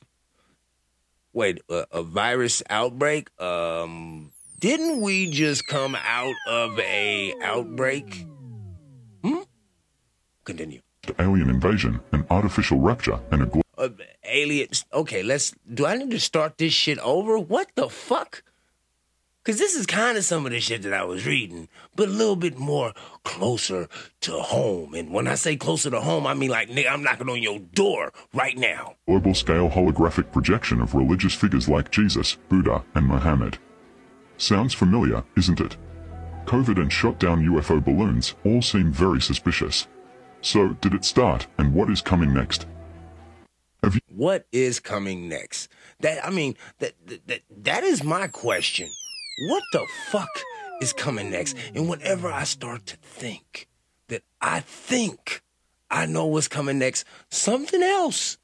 Wait, 1.34 1.62
a, 1.70 1.86
a 1.92 2.04
virus 2.04 2.64
outbreak? 2.70 3.30
Um, 3.40 4.33
didn't 4.64 5.02
we 5.02 5.30
just 5.30 5.68
come 5.68 5.94
out 5.94 6.36
of 6.48 6.80
a 6.80 7.34
outbreak? 7.44 8.26
Hmm? 9.22 9.40
Continue. 10.46 10.80
Alien 11.20 11.50
invasion, 11.50 12.00
an 12.14 12.26
artificial 12.30 12.80
rapture, 12.80 13.20
and 13.32 13.42
a 13.44 13.62
Uh, 13.78 13.90
aliens. 14.24 14.86
Okay, 14.94 15.22
let's. 15.22 15.54
Do 15.74 15.86
I 15.86 15.98
need 15.98 16.12
to 16.12 16.20
start 16.20 16.58
this 16.58 16.72
shit 16.72 16.98
over? 17.00 17.38
What 17.38 17.72
the 17.76 17.90
fuck? 17.90 18.42
Because 19.44 19.60
this 19.60 19.76
is 19.76 19.86
kind 19.86 20.18
of 20.18 20.24
some 20.24 20.46
of 20.46 20.54
the 20.54 20.62
shit 20.62 20.84
that 20.84 20.94
I 20.94 21.04
was 21.04 21.26
reading, 21.26 21.68
but 21.98 22.08
a 22.08 22.12
little 22.12 22.38
bit 22.38 22.58
more 22.58 22.94
closer 23.26 23.90
to 24.22 24.32
home. 24.40 24.94
And 24.94 25.12
when 25.12 25.28
I 25.28 25.36
say 25.36 25.58
closer 25.58 25.90
to 25.90 26.00
home, 26.00 26.26
I 26.26 26.34
mean 26.36 26.50
like, 26.52 26.70
nigga, 26.70 26.90
I'm 26.90 27.04
knocking 27.04 27.28
on 27.30 27.44
your 27.44 27.60
door 27.60 28.14
right 28.34 28.58
now. 28.58 28.96
global 29.08 29.34
scale 29.34 29.68
holographic 29.70 30.32
projection 30.32 30.80
of 30.80 30.96
religious 30.96 31.34
figures 31.34 31.68
like 31.68 31.92
Jesus, 31.92 32.38
Buddha, 32.48 32.86
and 32.96 33.06
Muhammad. 33.06 33.58
Sounds 34.44 34.74
familiar, 34.74 35.24
isn't 35.38 35.62
it? 35.62 35.78
COVID 36.48 36.78
and 36.78 36.92
shot 36.92 37.18
down 37.18 37.46
UFO 37.46 37.82
balloons 37.82 38.36
all 38.44 38.62
seem 38.62 38.92
very 38.92 39.22
suspicious. 39.22 39.88
So, 40.42 40.74
did 40.82 40.94
it 40.94 41.06
start, 41.06 41.48
and 41.58 41.74
what 41.74 41.90
is 41.90 42.02
coming 42.02 42.34
next? 42.34 42.66
You- 43.86 44.02
What 44.10 44.46
is 44.52 44.82
coming 44.82 45.30
next? 45.30 45.70
That 46.02 46.26
I 46.26 46.30
mean, 46.30 46.58
that 46.80 46.94
that 47.08 47.26
that, 47.28 47.42
that 47.70 47.84
is 47.86 48.04
my 48.04 48.28
question. 48.28 48.90
What 49.48 49.64
the 49.72 49.88
fuck 50.12 50.28
is 50.82 50.92
coming 50.92 51.32
next? 51.32 51.56
And 51.74 51.88
whenever 51.88 52.30
I 52.30 52.44
start 52.44 52.86
to 52.88 52.98
think 52.98 53.70
that 54.10 54.24
I 54.42 54.60
think 54.60 55.42
I 55.90 56.06
know 56.06 56.26
what's 56.26 56.50
coming 56.50 56.80
next, 56.80 57.06
something 57.30 57.82
else 57.82 58.38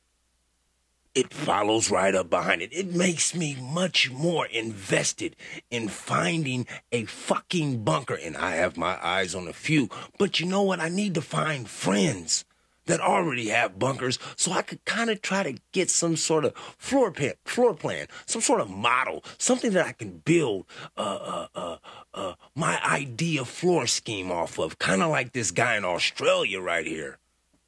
it 1.16 1.34
follows 1.34 1.92
right 1.92 2.14
up 2.14 2.30
behind 2.30 2.62
it. 2.62 2.74
It 2.74 2.94
makes 2.94 3.36
me 3.36 3.58
much 3.60 4.12
more 4.12 4.46
invested 4.46 5.36
in 5.70 5.88
finding 5.88 6.68
a 6.92 7.06
fucking 7.06 7.84
bunker. 7.84 8.16
And 8.16 8.38
I 8.38 8.56
have 8.56 8.78
my 8.78 8.98
eyes 9.04 9.36
on 9.36 9.48
a 9.48 9.54
few. 9.54 9.90
But 10.18 10.40
you 10.40 10.46
know 10.46 10.64
what? 10.64 10.80
I 10.80 10.90
need 10.90 11.16
to 11.16 11.22
find 11.22 11.68
friends 11.68 12.46
that 12.90 13.00
already 13.00 13.50
have 13.50 13.78
bunkers 13.78 14.18
so 14.36 14.52
I 14.52 14.64
could 14.64 14.84
kind 14.84 15.10
of 15.10 15.22
try 15.22 15.44
to 15.44 15.60
get 15.72 15.90
some 15.92 16.16
sort 16.16 16.44
of 16.44 16.56
floor 16.56 17.12
plan, 17.12 17.34
floor 17.46 17.74
plan, 17.76 18.08
some 18.26 18.42
sort 18.42 18.62
of 18.62 18.70
model, 18.70 19.24
something 19.38 19.72
that 19.72 19.86
I 19.86 19.92
can 19.92 20.18
build 20.26 20.66
uh, 20.98 21.02
uh, 21.02 21.48
uh, 21.56 21.78
uh, 22.14 22.34
my 22.56 22.80
idea 22.84 23.46
floor 23.46 23.86
scheme 23.86 24.32
off 24.32 24.58
of, 24.58 24.80
kind 24.80 25.04
of 25.04 25.12
like 25.12 25.34
this 25.34 25.52
guy 25.52 25.78
in 25.78 25.86
Australia 25.86 26.60
right 26.60 26.86
here. 26.86 27.20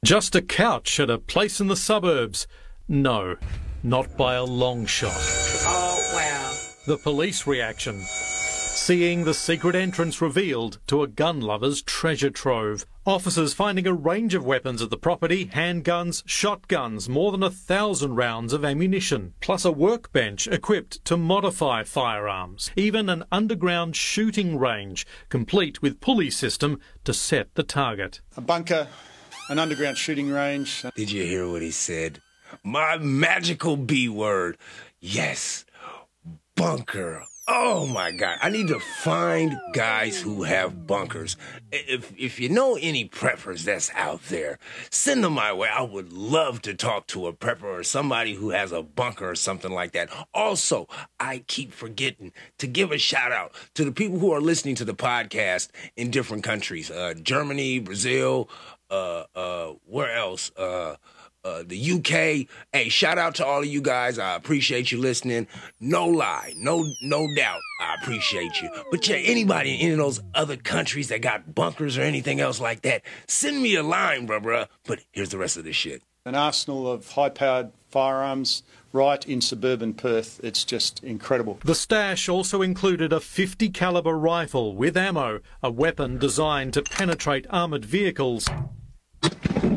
Just 0.04 0.34
a 0.34 0.42
couch 0.42 0.98
at 0.98 1.08
a 1.08 1.18
place 1.18 1.60
in 1.60 1.68
the 1.68 1.76
suburbs. 1.76 2.48
No, 2.88 3.36
not 3.82 4.16
by 4.16 4.34
a 4.34 4.44
long 4.44 4.86
shot. 4.86 5.16
Oh, 5.16 6.12
wow. 6.14 6.54
The 6.86 6.98
police 6.98 7.46
reaction. 7.46 8.00
Seeing 8.00 9.22
the 9.22 9.34
secret 9.34 9.76
entrance 9.76 10.20
revealed 10.20 10.78
to 10.88 11.04
a 11.04 11.06
gun 11.06 11.40
lover's 11.40 11.82
treasure 11.82 12.30
trove. 12.30 12.84
Officers 13.06 13.54
finding 13.54 13.86
a 13.86 13.92
range 13.92 14.34
of 14.34 14.44
weapons 14.44 14.82
at 14.82 14.90
the 14.90 14.96
property 14.96 15.46
handguns, 15.46 16.22
shotguns, 16.26 17.08
more 17.08 17.30
than 17.30 17.44
a 17.44 17.50
thousand 17.50 18.16
rounds 18.16 18.52
of 18.52 18.64
ammunition, 18.64 19.34
plus 19.40 19.64
a 19.64 19.70
workbench 19.70 20.48
equipped 20.48 21.04
to 21.04 21.16
modify 21.16 21.84
firearms. 21.84 22.70
Even 22.74 23.08
an 23.08 23.24
underground 23.30 23.94
shooting 23.94 24.58
range, 24.58 25.06
complete 25.28 25.82
with 25.82 26.00
pulley 26.00 26.30
system 26.30 26.80
to 27.04 27.12
set 27.12 27.54
the 27.54 27.62
target. 27.62 28.20
A 28.36 28.40
bunker, 28.40 28.88
an 29.48 29.58
underground 29.58 29.98
shooting 29.98 30.30
range. 30.30 30.84
Did 30.96 31.12
you 31.12 31.24
hear 31.24 31.48
what 31.48 31.62
he 31.62 31.70
said? 31.70 32.21
My 32.62 32.98
magical 32.98 33.76
B 33.76 34.08
word. 34.08 34.58
Yes, 35.00 35.64
bunker. 36.54 37.24
Oh 37.48 37.86
my 37.86 38.12
God. 38.12 38.38
I 38.40 38.50
need 38.50 38.68
to 38.68 38.78
find 38.78 39.58
guys 39.72 40.20
who 40.20 40.44
have 40.44 40.86
bunkers. 40.86 41.36
If, 41.72 42.12
if 42.16 42.38
you 42.38 42.48
know 42.48 42.78
any 42.80 43.08
preppers 43.08 43.64
that's 43.64 43.90
out 43.94 44.22
there, 44.28 44.60
send 44.90 45.24
them 45.24 45.32
my 45.32 45.52
way. 45.52 45.68
I 45.68 45.82
would 45.82 46.12
love 46.12 46.62
to 46.62 46.74
talk 46.74 47.08
to 47.08 47.26
a 47.26 47.32
prepper 47.32 47.64
or 47.64 47.82
somebody 47.82 48.34
who 48.34 48.50
has 48.50 48.70
a 48.70 48.82
bunker 48.82 49.30
or 49.30 49.34
something 49.34 49.72
like 49.72 49.90
that. 49.92 50.08
Also, 50.32 50.86
I 51.18 51.42
keep 51.48 51.72
forgetting 51.72 52.32
to 52.58 52.68
give 52.68 52.92
a 52.92 52.98
shout 52.98 53.32
out 53.32 53.52
to 53.74 53.84
the 53.84 53.92
people 53.92 54.20
who 54.20 54.32
are 54.32 54.40
listening 54.40 54.76
to 54.76 54.84
the 54.84 54.94
podcast 54.94 55.68
in 55.96 56.12
different 56.12 56.44
countries 56.44 56.92
uh, 56.92 57.14
Germany, 57.20 57.80
Brazil, 57.80 58.48
uh, 58.88 59.24
uh, 59.34 59.72
where 59.84 60.14
else? 60.14 60.52
Uh, 61.44 61.64
the 61.66 61.92
UK. 61.92 62.46
Hey, 62.72 62.88
shout 62.88 63.18
out 63.18 63.34
to 63.36 63.44
all 63.44 63.60
of 63.60 63.66
you 63.66 63.80
guys. 63.80 64.16
I 64.16 64.36
appreciate 64.36 64.92
you 64.92 64.98
listening. 64.98 65.48
No 65.80 66.06
lie, 66.06 66.54
no 66.56 66.84
no 67.02 67.26
doubt. 67.34 67.60
I 67.80 67.96
appreciate 68.00 68.62
you. 68.62 68.70
But 68.92 69.08
yeah, 69.08 69.16
anybody 69.16 69.74
in 69.74 69.80
any 69.80 69.90
of 69.92 69.98
those 69.98 70.20
other 70.34 70.56
countries 70.56 71.08
that 71.08 71.20
got 71.20 71.52
bunkers 71.52 71.98
or 71.98 72.02
anything 72.02 72.38
else 72.38 72.60
like 72.60 72.82
that, 72.82 73.02
send 73.26 73.60
me 73.60 73.74
a 73.74 73.82
line, 73.82 74.28
bruh, 74.28 74.40
bruh. 74.40 74.68
But 74.86 75.00
here's 75.10 75.30
the 75.30 75.38
rest 75.38 75.56
of 75.56 75.64
this 75.64 75.74
shit. 75.74 76.04
An 76.24 76.36
arsenal 76.36 76.88
of 76.88 77.10
high 77.10 77.30
powered 77.30 77.72
firearms 77.90 78.62
right 78.92 79.26
in 79.26 79.40
suburban 79.40 79.94
Perth. 79.94 80.40
It's 80.44 80.64
just 80.64 81.02
incredible. 81.02 81.58
The 81.64 81.74
stash 81.74 82.28
also 82.28 82.62
included 82.62 83.12
a 83.12 83.18
50 83.18 83.68
caliber 83.70 84.16
rifle 84.16 84.76
with 84.76 84.96
ammo, 84.96 85.40
a 85.60 85.72
weapon 85.72 86.18
designed 86.18 86.74
to 86.74 86.82
penetrate 86.82 87.46
armored 87.50 87.84
vehicles, 87.84 88.48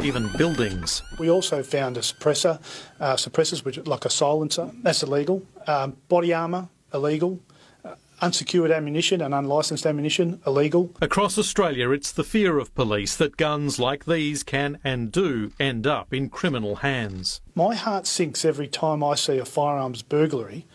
even 0.02 0.30
buildings. 0.38 1.04
We 1.20 1.30
also 1.30 1.64
found 1.64 1.98
a 1.98 2.02
suppressor, 2.02 2.60
uh, 3.00 3.16
suppressors, 3.16 3.64
which 3.64 3.78
like 3.86 4.06
a 4.06 4.10
silencer. 4.10 4.72
That's 4.82 5.04
illegal. 5.04 5.44
Um, 5.68 5.98
body 6.08 6.34
armour, 6.34 6.70
illegal. 6.94 7.40
Uh, 7.84 7.96
unsecured 8.22 8.72
ammunition 8.72 9.22
and 9.22 9.34
unlicensed 9.34 9.86
ammunition, 9.86 10.42
illegal. 10.48 10.92
Across 11.02 11.38
Australia, 11.38 11.92
it's 11.92 12.12
the 12.12 12.24
fear 12.24 12.58
of 12.58 12.74
police 12.76 13.16
that 13.18 13.38
guns 13.38 13.80
like 13.80 14.06
these 14.06 14.44
can 14.44 14.80
and 14.84 15.12
do 15.12 15.52
end 15.60 15.86
up 15.86 16.14
in 16.14 16.30
criminal 16.30 16.78
hands. 16.78 17.42
My 17.54 17.76
heart 17.76 18.08
sinks 18.08 18.46
every 18.46 18.68
time 18.68 19.04
I 19.04 19.16
see 19.16 19.38
a 19.38 19.46
firearms 19.46 20.02
burglary 20.02 20.66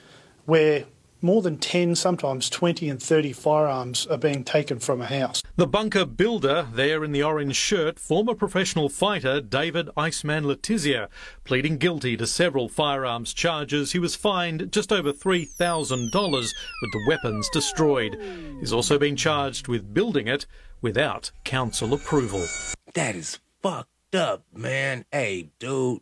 where 0.47 0.85
more 1.23 1.43
than 1.43 1.59
10, 1.59 1.95
sometimes 1.95 2.51
20 2.51 2.89
and 2.89 3.03
30 3.03 3.33
firearms 3.33 4.07
are 4.07 4.19
being 4.19 4.45
taken 4.45 4.79
from 4.79 5.01
a 5.01 5.07
house. 5.07 5.43
The 5.57 5.67
bunker 5.67 6.05
builder, 6.05 6.67
there 6.73 7.05
in 7.05 7.13
the 7.13 7.23
orange 7.23 7.57
shirt, 7.57 7.99
former 7.99 8.35
professional 8.35 8.89
fighter 8.89 9.41
David 9.41 9.91
Iceman 9.97 10.45
Letizia, 10.45 11.09
pleading 11.45 11.79
guilty 11.79 12.17
to 12.17 12.27
several 12.27 12.69
firearms 12.69 13.33
charges. 13.33 13.93
He 13.93 13.99
was 13.99 14.17
fined 14.17 14.73
just 14.73 14.93
over 14.93 15.13
$3,000 15.13 16.11
with 16.13 16.93
the 16.93 17.05
weapons 17.09 17.49
destroyed. 17.51 18.17
He's 18.61 18.73
also 18.73 18.99
been 18.99 19.17
charged 19.17 19.69
with 19.69 19.95
building 19.95 20.29
it 20.29 20.47
without 20.81 21.31
council 21.45 21.93
approval. 21.95 22.47
That 22.95 23.15
is 23.17 23.39
fucked 23.63 23.91
fucked 24.11 24.29
up, 24.29 24.45
man. 24.55 25.05
Hey, 25.13 25.51
dude. 25.59 26.01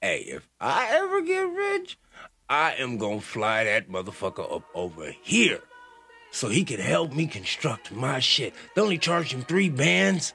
Hey, 0.00 0.24
if 0.28 0.48
I 0.60 0.88
ever 0.90 1.22
get 1.22 1.48
rich, 1.48 1.98
I 2.50 2.74
am 2.74 2.96
gonna 2.96 3.20
fly 3.20 3.64
that 3.64 3.90
motherfucker 3.90 4.50
up 4.50 4.64
over 4.74 5.12
here 5.22 5.60
so 6.30 6.48
he 6.48 6.64
can 6.64 6.80
help 6.80 7.12
me 7.12 7.26
construct 7.26 7.92
my 7.92 8.20
shit. 8.20 8.54
They 8.74 8.80
only 8.80 8.98
charge 8.98 9.32
him 9.32 9.42
three 9.42 9.68
bands. 9.68 10.32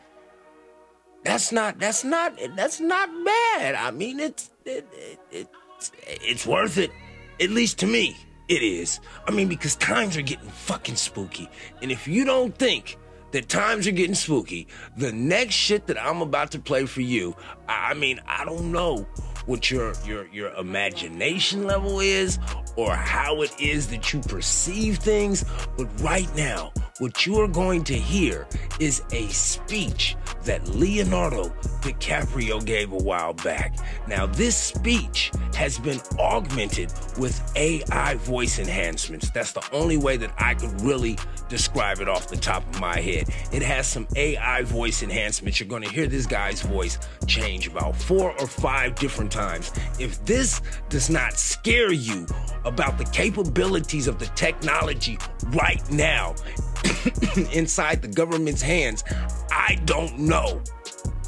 That's 1.24 1.52
not. 1.52 1.80
That's 1.80 2.04
not. 2.04 2.38
That's 2.56 2.80
not 2.80 3.10
bad. 3.26 3.76
I 3.76 3.92
mean, 3.92 4.20
it's 4.20 4.52
it, 4.66 4.88
it, 4.94 5.20
it's 5.32 5.92
it's 6.06 6.46
worth 6.46 6.78
it. 6.78 6.92
At 7.40 7.50
least 7.50 7.80
to 7.80 7.88
me, 7.88 8.16
it 8.48 8.62
is. 8.62 9.00
I 9.28 9.32
mean, 9.32 9.48
because 9.48 9.76
times 9.76 10.16
are 10.18 10.22
getting 10.22 10.50
fucking 10.50 10.98
spooky, 10.98 11.50
and 11.82 11.92
if 11.92 12.08
you 12.08 12.26
don't 12.26 12.56
think 12.58 12.98
that 13.32 13.50
times 13.50 13.88
are 13.88 13.92
getting 13.92 14.16
spooky, 14.16 14.68
the 14.98 15.12
next 15.12 15.56
shit 15.56 15.88
that 15.88 16.00
I'm 16.00 16.22
about 16.22 16.52
to 16.52 16.60
play 16.60 16.86
for 16.86 17.02
you, 17.02 17.36
I 17.68 17.92
I 17.92 17.94
mean, 17.96 18.20
I 18.28 18.46
don't 18.46 18.72
know 18.72 19.08
what 19.46 19.70
your 19.70 19.94
your 20.06 20.28
your 20.28 20.52
imagination 20.54 21.66
level 21.66 22.00
is 22.00 22.40
or 22.76 22.96
how 22.96 23.42
it 23.42 23.60
is 23.60 23.88
that 23.88 24.14
you 24.14 24.20
perceive 24.22 24.98
things, 24.98 25.46
but 25.78 25.88
right 26.02 26.34
now, 26.36 26.72
what 27.00 27.26
you 27.26 27.40
are 27.40 27.48
going 27.48 27.84
to 27.84 27.94
hear 27.94 28.48
is 28.80 29.02
a 29.12 29.28
speech 29.28 30.16
that 30.44 30.68
Leonardo 30.70 31.50
DiCaprio 31.82 32.64
gave 32.64 32.92
a 32.92 32.98
while 32.98 33.34
back. 33.34 33.76
Now, 34.08 34.26
this 34.26 34.56
speech 34.56 35.32
has 35.56 35.80
been 35.80 36.00
augmented 36.20 36.94
with 37.18 37.42
AI 37.56 38.16
voice 38.16 38.60
enhancements. 38.60 39.30
That's 39.32 39.54
the 39.54 39.64
only 39.72 39.98
way 39.98 40.18
that 40.18 40.34
I 40.38 40.54
could 40.54 40.82
really 40.82 41.18
describe 41.50 42.00
it 42.00 42.08
off 42.08 42.28
the 42.28 42.38
top 42.38 42.64
of 42.74 42.80
my 42.80 43.00
head. 43.00 43.28
It 43.52 43.62
has 43.62 43.88
some 43.88 44.08
AI 44.16 44.64
voice 44.64 45.04
enhancements. 45.04 45.60
You're 45.60 45.70
going 45.70 45.84
to 45.84 45.90
hear 45.90 46.08
this 46.08 46.26
guy's 46.26 46.62
voice 46.62 47.00
change 47.28 47.68
about 47.68 47.96
four 47.96 48.40
or 48.40 48.48
five 48.48 48.96
different 48.96 49.32
times. 49.34 49.72
If 50.00 50.24
this 50.26 50.62
does 50.90 51.10
not 51.10 51.34
scare 51.34 51.92
you 51.92 52.28
about 52.64 52.98
the 52.98 53.06
capabilities 53.06 54.08
of 54.08 54.20
the 54.20 54.28
technology 54.28 55.18
right 55.48 55.82
now 55.92 56.36
inside 57.54 58.02
the 58.02 58.08
government's 58.08 58.62
hands, 58.62 59.04
I 59.52 59.80
don't 59.86 60.20
know 60.20 60.62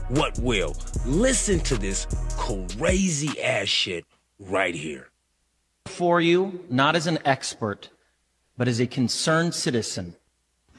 what 0.10 0.38
will. 0.40 0.76
Listen 1.06 1.60
to 1.62 1.78
this 1.78 2.08
crazy 2.38 3.42
ass 3.42 3.68
shit 3.68 4.06
right 4.40 4.76
here. 4.76 5.10
For 5.86 6.22
you, 6.22 6.64
not 6.70 6.96
as 6.96 7.08
an 7.08 7.20
expert, 7.26 7.90
but 8.58 8.68
as 8.68 8.80
a 8.80 8.88
concerned 8.88 9.54
citizen. 9.54 10.16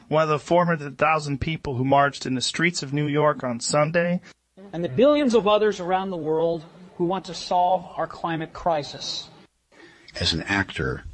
One 0.09 0.23
of 0.23 0.29
the 0.29 0.39
400,000 0.39 1.41
people 1.41 1.75
who 1.75 1.85
marched 1.85 2.27
in 2.27 2.35
the 2.35 2.41
streets 2.41 2.83
of 2.83 2.93
New 2.93 3.07
York 3.07 3.43
on 3.43 3.59
Sunday. 3.59 4.21
And 4.73 4.85
the 4.85 4.89
billions 4.89 5.35
of 5.35 5.49
others 5.49 5.81
around 5.81 6.11
the 6.11 6.17
world 6.17 6.65
who 6.97 7.05
want 7.05 7.25
to 7.27 7.35
solve 7.35 7.87
our 7.97 8.07
climate 8.07 8.53
crisis. 8.53 9.29
As 10.19 10.33
an 10.33 10.43
actor, 10.43 11.05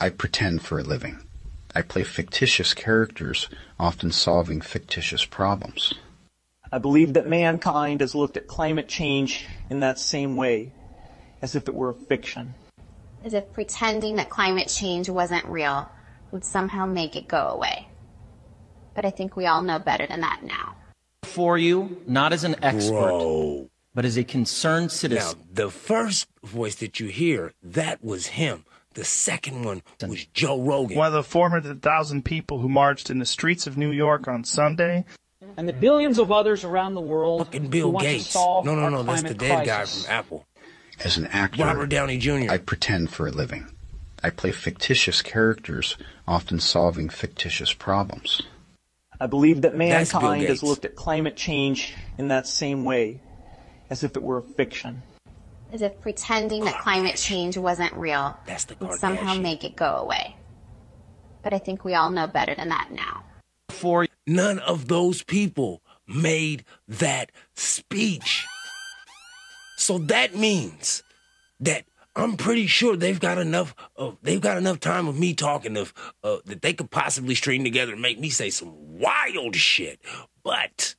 I 0.00 0.10
pretend 0.10 0.62
for 0.62 0.78
a 0.78 0.82
living. 0.82 1.18
I 1.74 1.82
play 1.82 2.02
fictitious 2.02 2.74
characters, 2.74 3.48
often 3.78 4.12
solving 4.12 4.60
fictitious 4.60 5.24
problems. 5.24 5.94
I 6.70 6.78
believe 6.78 7.14
that 7.14 7.28
mankind 7.28 8.00
has 8.00 8.14
looked 8.14 8.36
at 8.36 8.46
climate 8.46 8.88
change 8.88 9.46
in 9.70 9.80
that 9.80 9.98
same 9.98 10.36
way, 10.36 10.72
as 11.40 11.54
if 11.54 11.68
it 11.68 11.74
were 11.74 11.90
a 11.90 11.94
fiction. 11.94 12.54
As 13.24 13.32
if 13.32 13.52
pretending 13.52 14.16
that 14.16 14.28
climate 14.28 14.68
change 14.68 15.08
wasn't 15.08 15.44
real 15.46 15.88
would 16.30 16.44
somehow 16.44 16.86
make 16.86 17.16
it 17.16 17.28
go 17.28 17.48
away. 17.48 17.88
But 18.94 19.04
I 19.04 19.10
think 19.10 19.36
we 19.36 19.46
all 19.46 19.62
know 19.62 19.78
better 19.78 20.06
than 20.06 20.20
that 20.20 20.42
now. 20.42 20.76
For 21.22 21.56
you, 21.56 22.02
not 22.06 22.32
as 22.32 22.44
an 22.44 22.56
expert, 22.62 22.92
Bro. 22.92 23.70
But 23.94 24.04
as 24.04 24.16
a 24.16 24.24
concerned 24.24 24.90
citizen. 24.92 25.38
Now, 25.38 25.44
the 25.52 25.70
first 25.70 26.26
voice 26.42 26.76
that 26.76 27.00
you 27.00 27.08
hear, 27.08 27.52
that 27.62 28.02
was 28.02 28.26
him. 28.28 28.64
The 28.94 29.04
second 29.04 29.64
one 29.64 29.82
was 30.06 30.26
Joe 30.34 30.60
Rogan. 30.60 30.98
One 30.98 31.06
of 31.06 31.12
the 31.14 31.22
400,000 31.22 32.24
people 32.24 32.58
who 32.58 32.68
marched 32.68 33.08
in 33.10 33.18
the 33.18 33.26
streets 33.26 33.66
of 33.66 33.78
New 33.78 33.90
York 33.90 34.28
on 34.28 34.44
Sunday. 34.44 35.04
And 35.56 35.68
the 35.68 35.72
billions 35.72 36.18
of 36.18 36.30
others 36.30 36.62
around 36.64 36.94
the 36.94 37.00
world 37.00 37.46
Fucking 37.46 37.64
who 37.64 37.68
Bill 37.68 37.92
want 37.92 38.06
to 38.06 38.12
Gates. 38.12 38.26
solve 38.28 38.64
No, 38.64 38.74
no, 38.74 38.82
our 38.82 38.90
no, 38.90 39.02
that's 39.02 39.22
the 39.22 39.34
climate 39.34 39.38
dead 39.38 39.66
guy 39.66 39.76
crisis. 39.76 40.04
from 40.04 40.12
Apple. 40.14 40.46
As 41.04 41.16
an 41.16 41.26
actor, 41.28 41.64
Robert 41.64 41.86
Downey 41.88 42.18
Jr. 42.18 42.50
I 42.50 42.58
pretend 42.58 43.10
for 43.10 43.26
a 43.26 43.30
living. 43.30 43.66
I 44.22 44.30
play 44.30 44.52
fictitious 44.52 45.20
characters, 45.20 45.96
often 46.28 46.60
solving 46.60 47.08
fictitious 47.08 47.72
problems. 47.72 48.42
I 49.20 49.26
believe 49.26 49.62
that 49.62 49.74
mankind 49.74 50.42
has 50.44 50.62
looked 50.62 50.84
at 50.84 50.94
climate 50.96 51.36
change 51.36 51.94
in 52.18 52.28
that 52.28 52.46
same 52.46 52.84
way, 52.84 53.20
as 53.92 54.02
if 54.02 54.16
it 54.16 54.22
were 54.22 54.38
a 54.38 54.42
fiction. 54.42 55.02
As 55.70 55.82
if 55.82 56.00
pretending 56.00 56.64
that 56.64 56.80
climate 56.80 57.16
change 57.16 57.58
wasn't 57.58 57.92
real 57.92 58.34
would 58.80 58.98
somehow 58.98 59.34
make 59.34 59.64
it 59.64 59.76
go 59.76 59.96
away. 59.96 60.34
But 61.42 61.52
I 61.52 61.58
think 61.58 61.84
we 61.84 61.94
all 61.94 62.10
know 62.10 62.26
better 62.26 62.54
than 62.54 62.70
that 62.70 62.90
now. 62.90 63.22
For 63.68 64.06
none 64.26 64.58
of 64.60 64.88
those 64.88 65.22
people 65.22 65.82
made 66.06 66.64
that 66.88 67.32
speech. 67.54 68.46
So 69.76 69.98
that 69.98 70.34
means 70.34 71.02
that 71.60 71.84
I'm 72.16 72.38
pretty 72.38 72.66
sure 72.66 72.96
they've 72.96 73.20
got 73.20 73.36
enough 73.36 73.74
of 73.96 74.16
they've 74.22 74.40
got 74.40 74.56
enough 74.56 74.80
time 74.80 75.06
of 75.06 75.18
me 75.18 75.34
talking 75.34 75.76
of 75.76 75.92
uh, 76.24 76.38
that 76.46 76.62
they 76.62 76.72
could 76.72 76.90
possibly 76.90 77.34
string 77.34 77.62
together 77.62 77.92
and 77.92 78.00
make 78.00 78.18
me 78.18 78.30
say 78.30 78.48
some 78.48 78.72
wild 78.98 79.54
shit. 79.56 80.00
But 80.42 80.94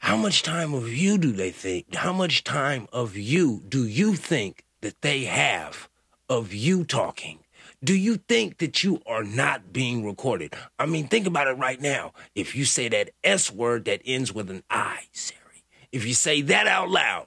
how 0.00 0.16
much 0.16 0.42
time 0.42 0.72
of 0.72 0.88
you 0.88 1.18
do 1.18 1.30
they 1.30 1.50
think? 1.50 1.94
How 1.94 2.12
much 2.12 2.42
time 2.42 2.88
of 2.90 3.18
you 3.18 3.62
do 3.68 3.86
you 3.86 4.14
think 4.16 4.64
that 4.80 5.02
they 5.02 5.24
have 5.24 5.90
of 6.28 6.54
you 6.54 6.84
talking? 6.84 7.40
Do 7.84 7.94
you 7.94 8.16
think 8.16 8.58
that 8.58 8.82
you 8.82 9.02
are 9.06 9.22
not 9.22 9.74
being 9.74 10.04
recorded? 10.04 10.54
I 10.78 10.86
mean, 10.86 11.06
think 11.06 11.26
about 11.26 11.48
it 11.48 11.58
right 11.58 11.80
now. 11.80 12.14
If 12.34 12.56
you 12.56 12.64
say 12.64 12.88
that 12.88 13.10
S 13.22 13.52
word 13.52 13.84
that 13.84 14.00
ends 14.06 14.32
with 14.32 14.50
an 14.50 14.62
I, 14.70 15.00
Siri, 15.12 15.64
if 15.92 16.06
you 16.06 16.14
say 16.14 16.40
that 16.42 16.66
out 16.66 16.88
loud, 16.88 17.26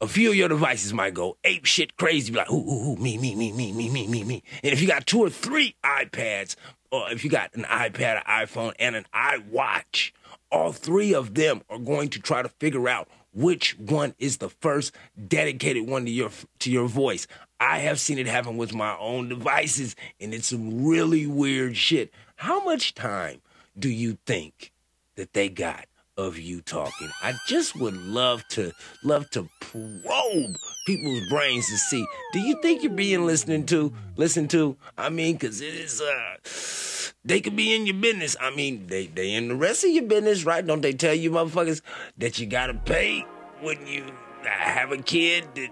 a 0.00 0.08
few 0.08 0.30
of 0.30 0.36
your 0.36 0.48
devices 0.48 0.92
might 0.92 1.14
go 1.14 1.36
ape 1.44 1.64
shit 1.64 1.96
crazy, 1.96 2.32
be 2.32 2.38
like, 2.38 2.50
ooh, 2.50 2.56
ooh, 2.56 2.92
ooh, 2.92 2.96
me, 2.96 3.16
me, 3.18 3.36
me, 3.36 3.52
me, 3.52 3.72
me, 3.72 3.88
me, 3.88 4.08
me, 4.08 4.24
me. 4.24 4.42
And 4.64 4.72
if 4.72 4.82
you 4.82 4.88
got 4.88 5.06
two 5.06 5.20
or 5.20 5.30
three 5.30 5.76
iPads, 5.84 6.56
or 6.90 7.10
if 7.12 7.22
you 7.22 7.30
got 7.30 7.54
an 7.54 7.62
iPad, 7.62 8.16
an 8.16 8.22
iPhone, 8.26 8.74
and 8.80 8.96
an 8.96 9.06
iWatch, 9.14 10.10
all 10.52 10.70
three 10.70 11.14
of 11.14 11.34
them 11.34 11.62
are 11.70 11.78
going 11.78 12.10
to 12.10 12.20
try 12.20 12.42
to 12.42 12.48
figure 12.48 12.88
out 12.88 13.08
which 13.34 13.76
one 13.78 14.14
is 14.18 14.36
the 14.36 14.50
first 14.50 14.94
dedicated 15.28 15.88
one 15.88 16.04
to 16.04 16.10
your 16.10 16.30
to 16.60 16.70
your 16.70 16.86
voice. 16.86 17.26
I 17.58 17.78
have 17.78 17.98
seen 17.98 18.18
it 18.18 18.26
happen 18.26 18.56
with 18.56 18.74
my 18.74 18.96
own 18.98 19.28
devices, 19.28 19.96
and 20.20 20.34
it's 20.34 20.48
some 20.48 20.84
really 20.84 21.26
weird 21.26 21.76
shit. 21.76 22.12
How 22.36 22.62
much 22.62 22.94
time 22.94 23.40
do 23.78 23.88
you 23.88 24.18
think 24.26 24.72
that 25.16 25.32
they 25.32 25.48
got 25.48 25.86
of 26.18 26.38
you 26.38 26.60
talking? 26.60 27.08
I 27.22 27.34
just 27.46 27.80
would 27.80 27.96
love 27.96 28.46
to 28.50 28.72
love 29.02 29.30
to 29.30 29.48
probe 29.60 30.56
people's 30.86 31.28
brains 31.30 31.68
to 31.68 31.78
see. 31.78 32.04
Do 32.32 32.40
you 32.40 32.60
think 32.60 32.82
you're 32.82 32.92
being 32.92 33.24
listened 33.24 33.68
to? 33.68 33.94
Listen 34.16 34.48
to? 34.48 34.76
I 34.98 35.08
mean, 35.08 35.36
because 35.36 35.62
it 35.62 35.74
is 35.74 36.02
uh 36.02 36.91
they 37.24 37.40
could 37.40 37.56
be 37.56 37.74
in 37.74 37.86
your 37.86 37.96
business. 37.96 38.36
I 38.40 38.54
mean, 38.54 38.86
they 38.88 39.06
they 39.06 39.34
in 39.34 39.48
the 39.48 39.54
rest 39.54 39.84
of 39.84 39.90
your 39.90 40.04
business, 40.04 40.44
right? 40.44 40.64
Don't 40.64 40.80
they 40.80 40.92
tell 40.92 41.14
you 41.14 41.30
motherfuckers 41.30 41.80
that 42.18 42.38
you 42.38 42.46
gotta 42.46 42.74
pay 42.74 43.24
when 43.60 43.86
you 43.86 44.04
have 44.42 44.92
a 44.92 44.98
kid 44.98 45.46
that 45.54 45.70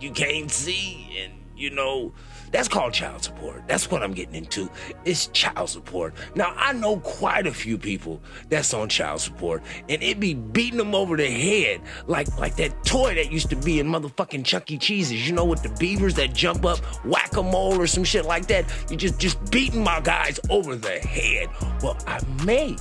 you 0.00 0.10
can't 0.12 0.50
see 0.50 1.08
and 1.22 1.32
you 1.56 1.70
know 1.70 2.12
that's 2.50 2.68
called 2.68 2.92
child 2.92 3.22
support. 3.22 3.62
That's 3.66 3.90
what 3.90 4.02
i'm 4.02 4.12
getting 4.12 4.34
into. 4.34 4.70
It's 5.04 5.28
child 5.28 5.68
support. 5.68 6.14
Now 6.34 6.54
i 6.56 6.72
know 6.72 6.98
quite 6.98 7.46
a 7.46 7.52
few 7.52 7.78
people 7.78 8.20
that's 8.48 8.74
on 8.74 8.88
child 8.88 9.20
support 9.20 9.62
and 9.88 10.02
it 10.02 10.20
be 10.20 10.34
beating 10.34 10.78
them 10.78 10.94
over 10.94 11.16
the 11.16 11.30
head 11.30 11.80
like 12.06 12.36
like 12.38 12.56
that 12.56 12.84
toy 12.84 13.14
that 13.14 13.30
used 13.32 13.50
to 13.50 13.56
be 13.56 13.80
in 13.80 13.86
motherfucking 13.86 14.44
chuck 14.44 14.70
e. 14.70 14.78
Cheese's. 14.78 15.26
You 15.26 15.34
know 15.34 15.44
with 15.44 15.62
the 15.62 15.70
beavers 15.78 16.14
that 16.14 16.34
jump 16.34 16.64
up 16.64 16.78
whack-a-mole 17.04 17.80
or 17.80 17.86
some 17.86 18.04
shit 18.04 18.24
like 18.24 18.46
that? 18.48 18.64
You 18.90 18.96
just 18.96 19.18
just 19.18 19.50
beating 19.50 19.82
my 19.82 20.00
guys 20.00 20.40
over 20.50 20.76
the 20.76 20.98
head. 20.98 21.48
Well 21.82 21.98
i 22.06 22.20
may 22.44 22.76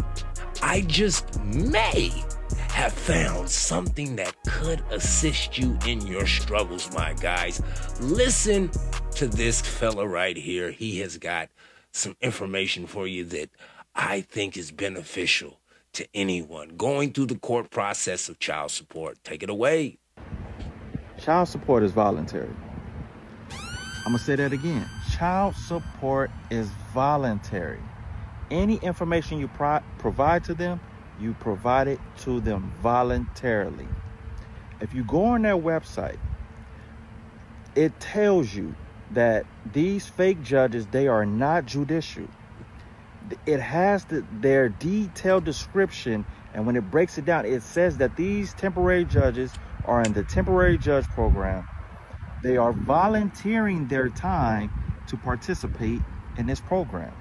i 0.61 0.81
just 0.81 1.39
may 1.43 2.11
have 2.69 2.93
found 2.93 3.49
something 3.49 4.15
that 4.17 4.35
could 4.47 4.83
assist 4.91 5.57
you 5.57 5.77
in 5.85 6.05
your 6.05 6.25
struggles, 6.25 6.93
my 6.93 7.13
guys. 7.13 7.61
Listen 7.99 8.69
to 9.11 9.27
this 9.27 9.61
fella 9.61 10.07
right 10.07 10.37
here. 10.37 10.71
He 10.71 10.99
has 10.99 11.17
got 11.17 11.49
some 11.91 12.15
information 12.21 12.87
for 12.87 13.07
you 13.07 13.23
that 13.25 13.49
I 13.95 14.21
think 14.21 14.57
is 14.57 14.71
beneficial 14.71 15.59
to 15.93 16.07
anyone 16.13 16.69
going 16.77 17.13
through 17.13 17.25
the 17.25 17.39
court 17.39 17.71
process 17.71 18.29
of 18.29 18.39
child 18.39 18.71
support. 18.71 19.17
Take 19.23 19.41
it 19.41 19.49
away. 19.49 19.97
Child 21.19 21.47
support 21.47 21.83
is 21.83 21.91
voluntary. 21.91 22.53
I'm 24.05 24.13
going 24.13 24.19
to 24.19 24.23
say 24.23 24.35
that 24.35 24.53
again. 24.53 24.87
Child 25.17 25.55
support 25.55 26.29
is 26.51 26.69
voluntary. 26.93 27.81
Any 28.51 28.75
information 28.77 29.39
you 29.39 29.47
pro- 29.49 29.81
provide 29.97 30.43
to 30.45 30.53
them 30.53 30.79
You 31.19 31.33
provide 31.39 31.87
it 31.87 31.99
to 32.19 32.39
them 32.39 32.71
voluntarily. 32.81 33.87
If 34.79 34.93
you 34.93 35.03
go 35.03 35.25
on 35.25 35.41
their 35.41 35.57
website, 35.57 36.19
it 37.75 37.99
tells 37.99 38.53
you 38.53 38.75
that 39.11 39.45
these 39.71 40.07
fake 40.07 40.43
judges 40.43 40.85
they 40.87 41.07
are 41.07 41.25
not 41.25 41.65
judicial. 41.65 42.27
It 43.45 43.59
has 43.59 44.05
the, 44.05 44.25
their 44.31 44.69
detailed 44.69 45.45
description 45.45 46.25
and 46.53 46.65
when 46.65 46.75
it 46.75 46.89
breaks 46.91 47.17
it 47.17 47.25
down 47.25 47.45
it 47.45 47.61
says 47.61 47.97
that 47.97 48.15
these 48.15 48.53
temporary 48.53 49.05
judges 49.05 49.51
are 49.85 50.01
in 50.01 50.13
the 50.13 50.23
temporary 50.23 50.77
judge 50.77 51.05
program. 51.09 51.67
They 52.43 52.57
are 52.57 52.73
volunteering 52.73 53.87
their 53.87 54.09
time 54.09 54.71
to 55.07 55.17
participate 55.17 56.01
in 56.37 56.45
this 56.45 56.59
program. 56.59 57.13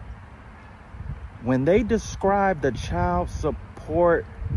When 1.43 1.65
they 1.65 1.83
describe 1.83 2.61
the 2.61 2.73
child 2.73 3.31
support 3.31 3.66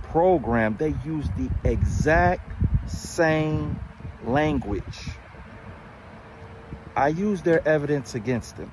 program 0.04 0.76
they 0.78 0.94
use 1.06 1.28
the 1.38 1.50
exact 1.64 2.52
same 2.90 3.80
language 4.26 5.10
I 7.00 7.08
use 7.08 7.42
their 7.44 7.66
evidence 7.66 8.14
against 8.14 8.58
them. 8.58 8.70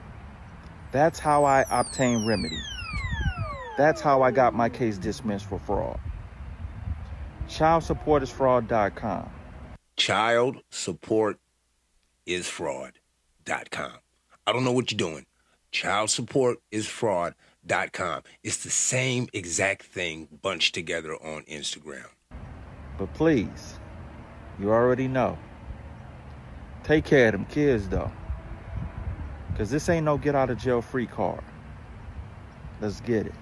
That's 0.90 1.20
how 1.20 1.44
I 1.44 1.64
obtain 1.70 2.26
remedy. 2.26 2.58
That's 3.76 4.00
how 4.00 4.22
I 4.22 4.32
got 4.32 4.52
my 4.52 4.68
case 4.68 4.98
dismissed 4.98 5.46
for 5.46 5.60
fraud. 5.60 6.00
ChildSupportIsFraud.com. 7.48 9.30
Child 9.96 10.56
support 10.70 11.38
is 12.26 12.48
fraud.com. 12.48 13.92
I 14.46 14.52
don't 14.52 14.64
know 14.64 14.72
what 14.72 14.90
you're 14.90 14.96
doing. 14.96 15.26
Child 15.70 16.10
support 16.10 16.58
is 16.72 16.88
fraud.com. 17.66 18.22
It's 18.42 18.58
the 18.58 18.70
same 18.70 19.28
exact 19.32 19.84
thing 19.84 20.28
bunched 20.42 20.74
together 20.74 21.14
on 21.14 21.42
Instagram. 21.44 22.06
But 22.98 23.12
please, 23.14 23.78
you 24.58 24.70
already 24.70 25.08
know. 25.08 25.38
Take 26.84 27.04
care 27.04 27.26
of 27.26 27.32
them 27.32 27.44
kids 27.46 27.88
though. 27.88 28.10
Cause 29.56 29.70
this 29.70 29.88
ain't 29.88 30.04
no 30.04 30.18
get 30.18 30.34
out 30.34 30.50
of 30.50 30.58
jail 30.58 30.82
free 30.82 31.06
card. 31.06 31.42
Let's 32.80 33.00
get 33.00 33.26
it. 33.26 33.34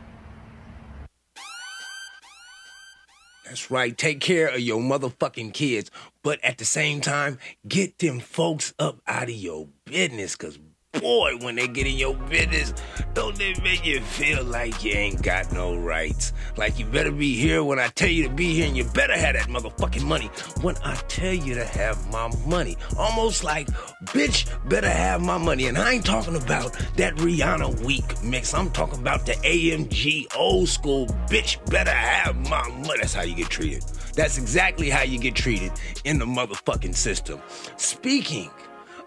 That's 3.45 3.71
right. 3.71 3.97
Take 3.97 4.21
care 4.21 4.49
of 4.49 4.61
your 4.61 4.81
motherfucking 4.81 5.53
kids. 5.53 5.91
But 6.23 6.43
at 6.43 6.59
the 6.59 6.65
same 6.65 7.01
time, 7.01 7.39
get 7.69 7.99
them 7.99 8.21
folks 8.21 8.73
up 8.79 9.01
out 9.07 9.25
of 9.25 9.31
your 9.31 9.69
business. 9.85 10.35
Cause 10.35 10.59
boy, 11.01 11.37
when 11.41 11.55
they 11.55 11.69
get 11.69 11.87
in 11.87 11.95
your 11.95 12.15
business, 12.15 12.75
don't 13.15 13.37
they 13.37 13.55
make 13.63 13.85
you 13.85 14.01
feel 14.01 14.45
like 14.45 14.85
you 14.85 14.93
ain't 14.93 15.23
got 15.23 15.53
no 15.53 15.77
rights? 15.77 16.33
Like 16.57 16.79
you 16.79 16.87
better 16.87 17.11
be 17.11 17.35
here 17.35 17.63
when 17.63 17.79
I 17.79 17.89
tell 17.89 18.09
you 18.09 18.25
to 18.25 18.35
be 18.35 18.55
here, 18.55 18.67
and 18.67 18.77
you 18.77 18.85
better 18.85 19.17
have 19.17 19.35
that 19.35 19.49
motherfucking 19.49 20.05
money 20.05 20.27
when 20.61 20.77
I 20.85 20.95
tell 21.09 21.33
you 21.33 21.55
to 21.55 21.65
have 21.65 22.11
my 22.11 22.33
money. 22.47 22.77
Almost 22.99 23.45
like, 23.45 23.69
bitch, 24.05 24.49
better 24.69 24.91
have 24.91 25.23
my 25.23 25.39
money. 25.39 25.67
And 25.67 25.79
I 25.79 25.93
ain't 25.93 26.07
talking 26.07 26.37
about 26.37 26.73
that 26.97 27.15
Rihanna 27.17 27.85
week 27.85 28.23
mix. 28.23 28.55
I'm 28.55 28.71
talking 28.71 29.01
about 29.01 29.27
the 29.27 29.33
AMG 29.33 30.37
old 30.37 30.69
school, 30.69 31.07
bitch, 31.29 31.65
better 31.71 31.91
have 31.91 32.37
my 32.49 32.69
money. 32.69 32.99
That's 33.01 33.15
how 33.15 33.23
you 33.23 33.35
get 33.35 33.49
treated. 33.49 33.85
That's 34.15 34.39
exactly 34.39 34.91
how 34.91 35.03
you 35.03 35.19
get 35.19 35.35
treated 35.35 35.73
in 36.05 36.19
the 36.19 36.25
motherfucking 36.25 36.95
system. 36.95 37.41
Speaking 37.77 38.51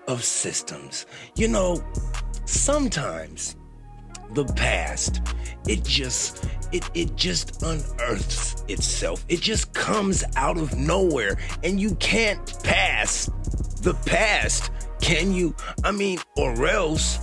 of 0.07 0.23
systems. 0.23 1.05
You 1.35 1.47
know, 1.47 1.83
sometimes 2.45 3.55
the 4.33 4.45
past 4.55 5.21
it 5.67 5.83
just 5.83 6.45
it 6.71 6.89
it 6.93 7.15
just 7.15 7.61
unearths 7.61 8.63
itself. 8.67 9.25
It 9.29 9.41
just 9.41 9.73
comes 9.73 10.23
out 10.35 10.57
of 10.57 10.77
nowhere 10.77 11.37
and 11.63 11.79
you 11.79 11.95
can't 11.95 12.63
pass 12.63 13.29
the 13.81 13.93
past, 14.05 14.71
can 15.01 15.33
you? 15.33 15.55
I 15.83 15.91
mean, 15.91 16.19
or 16.35 16.65
else 16.67 17.19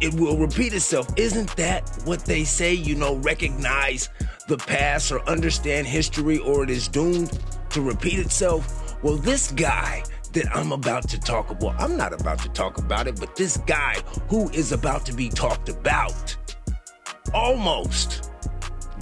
it 0.00 0.14
will 0.14 0.36
repeat 0.36 0.74
itself. 0.74 1.08
Isn't 1.16 1.54
that 1.56 1.88
what 2.04 2.24
they 2.24 2.44
say? 2.44 2.74
You 2.74 2.96
know, 2.96 3.16
recognize 3.16 4.08
the 4.48 4.58
past 4.58 5.10
or 5.10 5.26
understand 5.28 5.86
history 5.86 6.38
or 6.38 6.64
it 6.64 6.70
is 6.70 6.88
doomed 6.88 7.38
to 7.70 7.80
repeat 7.80 8.18
itself. 8.18 9.02
Well, 9.02 9.16
this 9.16 9.50
guy 9.52 10.02
that 10.36 10.54
I'm 10.54 10.70
about 10.70 11.08
to 11.08 11.18
talk 11.18 11.48
about. 11.50 11.80
I'm 11.80 11.96
not 11.96 12.12
about 12.12 12.40
to 12.40 12.50
talk 12.50 12.76
about 12.76 13.06
it, 13.06 13.18
but 13.18 13.34
this 13.36 13.56
guy 13.56 13.94
who 14.28 14.50
is 14.50 14.70
about 14.70 15.06
to 15.06 15.14
be 15.14 15.30
talked 15.30 15.70
about 15.70 16.36
almost 17.32 18.30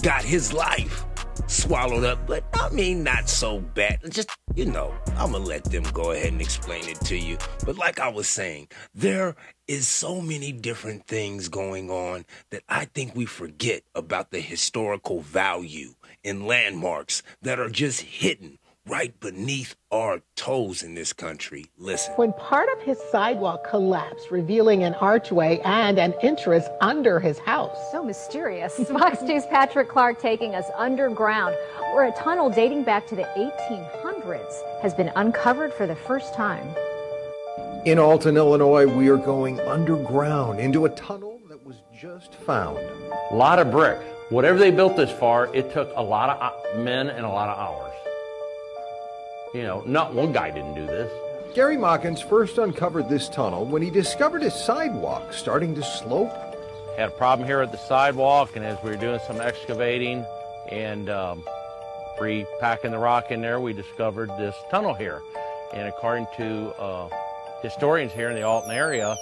got 0.01 0.23
his 0.23 0.53
life 0.53 1.03
swallowed 1.47 2.05
up, 2.05 2.25
but 2.25 2.45
I 2.53 2.69
mean, 2.69 3.03
not 3.03 3.27
so 3.27 3.59
bad. 3.59 3.99
Just, 4.09 4.29
you 4.55 4.65
know, 4.65 4.93
I'm 5.17 5.33
gonna 5.33 5.43
let 5.43 5.65
them 5.65 5.83
go 5.91 6.11
ahead 6.11 6.31
and 6.31 6.39
explain 6.39 6.87
it 6.87 7.01
to 7.01 7.17
you. 7.17 7.37
But 7.65 7.77
like 7.77 7.99
I 7.99 8.07
was 8.07 8.29
saying, 8.29 8.69
there 8.93 9.35
is 9.67 9.89
so 9.89 10.21
many 10.21 10.53
different 10.53 11.05
things 11.05 11.49
going 11.49 11.91
on 11.91 12.23
that 12.51 12.63
I 12.69 12.85
think 12.85 13.13
we 13.13 13.25
forget 13.25 13.83
about 13.93 14.31
the 14.31 14.39
historical 14.39 15.19
value 15.19 15.95
in 16.23 16.47
landmarks 16.47 17.23
that 17.41 17.59
are 17.59 17.69
just 17.69 18.01
hidden 18.01 18.57
right 18.87 19.19
beneath 19.19 19.75
our 19.91 20.21
toes 20.35 20.83
in 20.83 20.93
this 20.93 21.13
country. 21.13 21.65
Listen. 21.77 22.13
When 22.15 22.33
part 22.33 22.69
of 22.77 22.81
his 22.83 22.99
sidewalk 23.11 23.67
collapsed, 23.67 24.29
revealing 24.29 24.83
an 24.83 24.93
archway 24.95 25.59
and 25.65 25.97
an 25.97 26.13
entrance 26.21 26.65
under 26.81 27.19
his 27.19 27.39
house. 27.39 27.77
So 27.91 28.03
mysterious. 28.03 28.75
Fox 28.89 29.21
News' 29.21 29.45
Patrick 29.47 29.89
Clark 29.89 30.19
taking 30.19 30.53
us 30.53 30.65
underground, 30.77 31.55
where 31.93 32.05
a 32.05 32.11
tunnel 32.11 32.49
dating 32.49 32.83
back 32.83 33.07
to 33.07 33.15
the 33.15 33.27
1800s 33.35 34.81
has 34.81 34.93
been 34.93 35.11
uncovered 35.15 35.73
for 35.73 35.87
the 35.87 35.95
first 35.95 36.33
time. 36.33 36.67
In 37.85 37.99
Alton, 37.99 38.37
Illinois, 38.37 38.87
we 38.87 39.09
are 39.09 39.17
going 39.17 39.59
underground 39.61 40.59
into 40.59 40.85
a 40.85 40.89
tunnel 40.89 41.39
that 41.49 41.63
was 41.63 41.77
just 41.99 42.33
found. 42.33 42.77
A 43.31 43.35
lot 43.35 43.59
of 43.59 43.71
brick. 43.71 43.99
Whatever 44.29 44.57
they 44.57 44.71
built 44.71 44.95
this 44.95 45.11
far, 45.11 45.53
it 45.55 45.71
took 45.71 45.91
a 45.95 46.01
lot 46.01 46.29
of 46.31 46.41
uh, 46.41 46.83
men 46.83 47.09
and 47.09 47.25
a 47.25 47.29
lot 47.29 47.49
of 47.49 47.59
hours. 47.59 47.94
You 49.55 49.63
know, 49.63 49.83
not 49.85 50.13
one 50.13 50.33
guy 50.33 50.51
didn't 50.51 50.73
do 50.73 50.85
this. 50.85 51.09
Gary 51.55 51.77
Mockins 51.77 52.21
first 52.21 52.57
uncovered 52.57 53.07
this 53.07 53.29
tunnel 53.29 53.63
when 53.63 53.81
he 53.81 53.89
discovered 53.89 54.41
his 54.41 54.53
sidewalk 54.53 55.31
starting 55.31 55.73
to 55.75 55.81
slope. 55.81 56.33
Had 56.97 57.07
a 57.07 57.11
problem 57.11 57.47
here 57.47 57.61
at 57.61 57.71
the 57.71 57.77
sidewalk, 57.77 58.57
and 58.57 58.65
as 58.65 58.77
we 58.83 58.89
were 58.89 58.97
doing 58.97 59.21
some 59.25 59.39
excavating 59.39 60.25
and 60.69 61.09
um, 61.09 61.41
repacking 62.19 62.91
the 62.91 62.97
rock 62.97 63.31
in 63.31 63.39
there, 63.39 63.61
we 63.61 63.71
discovered 63.71 64.27
this 64.37 64.55
tunnel 64.69 64.93
here. 64.93 65.21
And 65.73 65.87
according 65.87 66.27
to 66.35 66.77
uh, 66.77 67.09
historians 67.61 68.11
here 68.11 68.27
in 68.27 68.35
the 68.35 68.43
Alton 68.43 68.71
area, 68.71 69.15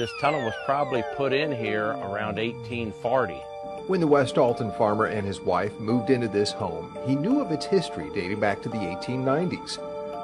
this 0.00 0.10
tunnel 0.20 0.42
was 0.42 0.54
probably 0.64 1.04
put 1.16 1.32
in 1.32 1.52
here 1.52 1.90
around 1.90 2.38
1840. 2.38 3.40
When 3.86 4.00
the 4.00 4.06
West 4.08 4.36
Alton 4.36 4.72
farmer 4.72 5.04
and 5.04 5.24
his 5.24 5.40
wife 5.40 5.78
moved 5.78 6.10
into 6.10 6.26
this 6.26 6.50
home, 6.50 6.98
he 7.06 7.14
knew 7.14 7.40
of 7.40 7.52
its 7.52 7.64
history 7.64 8.10
dating 8.12 8.40
back 8.40 8.60
to 8.62 8.68
the 8.68 8.78
1890s. 8.78 9.78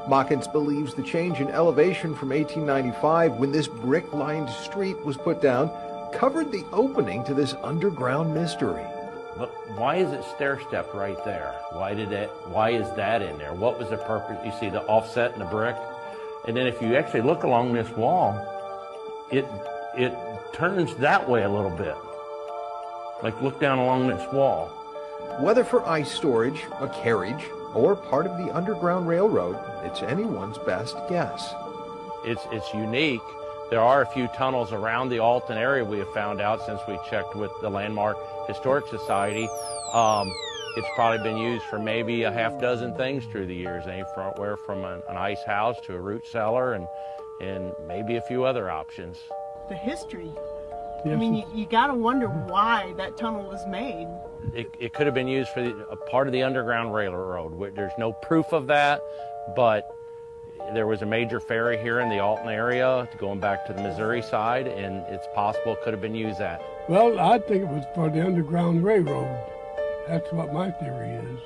Mockins 0.09 0.51
believes 0.51 0.95
the 0.95 1.03
change 1.05 1.39
in 1.39 1.47
elevation 1.47 2.13
from 2.17 2.31
1895 2.31 3.35
when 3.35 3.53
this 3.53 3.69
brick-lined 3.69 4.51
street 4.51 4.97
was 5.05 5.17
put 5.17 5.41
down 5.41 5.71
covered 6.13 6.51
the 6.51 6.65
opening 6.73 7.23
to 7.23 7.35
this 7.35 7.55
underground 7.63 8.35
mystery. 8.35 8.85
But 9.39 9.51
why 9.79 9.97
is 9.97 10.11
it 10.11 10.25
stair-stepped 10.35 10.93
right 10.93 11.25
there? 11.25 11.55
Why 11.71 11.95
did 11.95 12.11
it 12.11 12.31
why 12.47 12.71
is 12.71 12.91
that 12.97 13.23
in 13.23 13.39
there? 13.39 13.55
What 13.55 13.79
was 13.79 13.91
the 13.91 13.97
purpose? 13.97 14.45
You 14.45 14.53
see 14.59 14.71
the 14.71 14.83
offset 14.87 15.35
in 15.35 15.39
the 15.39 15.45
brick? 15.45 15.77
And 16.49 16.57
then 16.57 16.67
if 16.67 16.83
you 16.83 16.97
actually 16.97 17.23
look 17.23 17.45
along 17.45 17.75
this 17.75 17.89
wall, 17.91 18.35
it 19.31 19.47
it 19.97 20.13
turns 20.53 20.97
that 20.97 21.29
way 21.29 21.45
a 21.45 21.49
little 21.49 21.71
bit. 21.71 21.95
Like 23.23 23.41
look 23.41 23.61
down 23.61 23.79
along 23.79 24.09
this 24.09 24.33
wall. 24.33 24.69
Whether 25.41 25.65
for 25.65 25.87
ice 25.89 26.11
storage, 26.11 26.65
a 26.81 26.89
carriage, 26.89 27.45
or 27.75 27.97
part 27.97 28.27
of 28.27 28.37
the 28.37 28.55
Underground 28.55 29.07
Railroad, 29.09 29.57
it's 29.85 30.03
anyone's 30.03 30.59
best 30.59 30.97
guess. 31.09 31.55
It's 32.25 32.43
it's 32.51 32.73
unique. 32.75 33.23
There 33.71 33.81
are 33.81 34.03
a 34.03 34.07
few 34.07 34.29
tunnels 34.29 34.73
around 34.73 35.09
the 35.09 35.21
Alton 35.21 35.57
area 35.57 35.83
we 35.83 35.99
have 35.99 36.13
found 36.13 36.43
out 36.43 36.65
since 36.67 36.81
we 36.87 36.99
checked 37.09 37.35
with 37.35 37.51
the 37.63 37.71
Landmark 37.71 38.19
Historic 38.47 38.87
Society. 38.89 39.49
Um, 39.93 40.31
it's 40.77 40.89
probably 40.95 41.23
been 41.23 41.39
used 41.39 41.65
for 41.65 41.79
maybe 41.79 42.23
a 42.23 42.33
half 42.33 42.61
dozen 42.61 42.95
things 42.95 43.25
through 43.27 43.47
the 43.47 43.55
years, 43.55 43.87
anywhere 43.87 44.57
from 44.67 44.85
an, 44.85 45.03
an 45.09 45.17
ice 45.17 45.43
house 45.45 45.77
to 45.85 45.95
a 45.95 46.01
root 46.01 46.27
cellar 46.27 46.75
and, 46.75 46.87
and 47.41 47.73
maybe 47.87 48.17
a 48.17 48.23
few 48.23 48.45
other 48.45 48.71
options. 48.71 49.19
The 49.69 49.77
history 49.77 50.33
I 51.05 51.17
mean, 51.17 51.35
you, 51.35 51.45
you 51.55 51.67
got 51.67 51.89
to 51.89 51.95
wonder 51.95 52.29
why 52.29 52.93
that 52.97 53.17
tunnel 53.17 53.43
was 53.45 53.67
made. 53.67 54.07
It, 54.55 54.73
it 54.79 54.93
could 54.93 55.07
have 55.07 55.15
been 55.15 55.29
used 55.29 55.51
for 55.51 55.63
the, 55.63 55.87
a 55.89 55.97
part 55.97 56.27
of 56.27 56.33
the 56.33 56.43
Underground 56.43 56.95
Railroad. 56.95 57.75
There's 57.75 57.93
no 57.99 58.13
proof 58.13 58.53
of 58.53 58.67
that, 58.69 59.03
but 59.57 59.97
there 60.75 60.87
was 60.87 61.03
a 61.03 61.07
major 61.07 61.41
ferry 61.41 61.77
here 61.79 62.01
in 62.01 62.09
the 62.09 62.21
Alton 62.21 62.49
area 62.49 63.09
going 63.19 63.41
back 63.41 63.67
to 63.67 63.73
the 63.73 63.83
Missouri 63.83 64.23
side, 64.23 64.67
and 64.69 65.05
it's 65.09 65.27
possible 65.35 65.73
it 65.73 65.83
could 65.83 65.93
have 65.93 66.03
been 66.03 66.15
used 66.15 66.41
at. 66.41 66.63
Well, 66.89 67.19
I 67.19 67.39
think 67.39 67.63
it 67.63 67.69
was 67.69 67.85
for 67.95 68.09
the 68.09 68.25
Underground 68.25 68.85
Railroad. 68.85 69.39
That's 70.07 70.33
what 70.33 70.53
my 70.53 70.71
theory 70.71 71.11
is. 71.11 71.41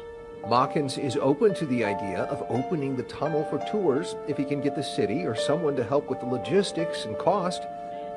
Mawkins 0.49 0.97
is 0.97 1.17
open 1.17 1.55
to 1.55 1.67
the 1.67 1.85
idea 1.85 2.23
of 2.25 2.45
opening 2.49 2.95
the 2.95 3.03
tunnel 3.05 3.45
for 3.51 3.59
tours 3.71 4.15
if 4.29 4.37
he 4.37 4.45
can 4.45 4.61
get 4.61 4.77
the 4.77 4.83
city 4.83 5.27
or 5.27 5.35
someone 5.35 5.75
to 5.77 5.83
help 5.83 6.09
with 6.09 6.21
the 6.21 6.27
logistics 6.27 7.05
and 7.05 7.19
cost. 7.19 7.63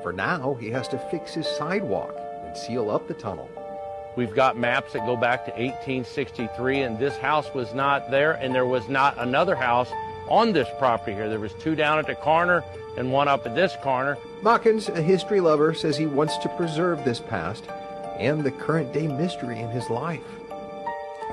For 0.02 0.12
now, 0.12 0.54
he 0.54 0.70
has 0.70 0.88
to 0.88 0.98
fix 1.10 1.34
his 1.34 1.46
sidewalk 1.46 2.14
and 2.44 2.56
seal 2.56 2.90
up 2.90 3.06
the 3.06 3.14
tunnel. 3.14 3.50
We've 4.16 4.34
got 4.34 4.56
maps 4.56 4.92
that 4.94 5.06
go 5.06 5.16
back 5.16 5.44
to 5.44 5.50
1863, 5.52 6.82
and 6.82 6.98
this 6.98 7.16
house 7.16 7.52
was 7.54 7.72
not 7.74 8.10
there, 8.10 8.32
and 8.32 8.54
there 8.54 8.66
was 8.66 8.88
not 8.88 9.18
another 9.18 9.54
house 9.54 9.90
on 10.28 10.52
this 10.52 10.68
property 10.78 11.12
here. 11.12 11.28
There 11.28 11.38
was 11.38 11.54
two 11.54 11.74
down 11.74 11.98
at 11.98 12.06
the 12.06 12.14
corner 12.14 12.64
and 12.96 13.12
one 13.12 13.28
up 13.28 13.46
at 13.46 13.54
this 13.54 13.76
corner. 13.82 14.16
Mawkins, 14.42 14.88
a 14.88 15.02
history 15.02 15.40
lover, 15.40 15.74
says 15.74 15.96
he 15.96 16.06
wants 16.06 16.36
to 16.38 16.48
preserve 16.50 17.04
this 17.04 17.20
past 17.20 17.64
and 18.18 18.44
the 18.44 18.50
current 18.50 18.92
day 18.92 19.06
mystery 19.06 19.58
in 19.58 19.68
his 19.70 19.88
life. 19.90 20.20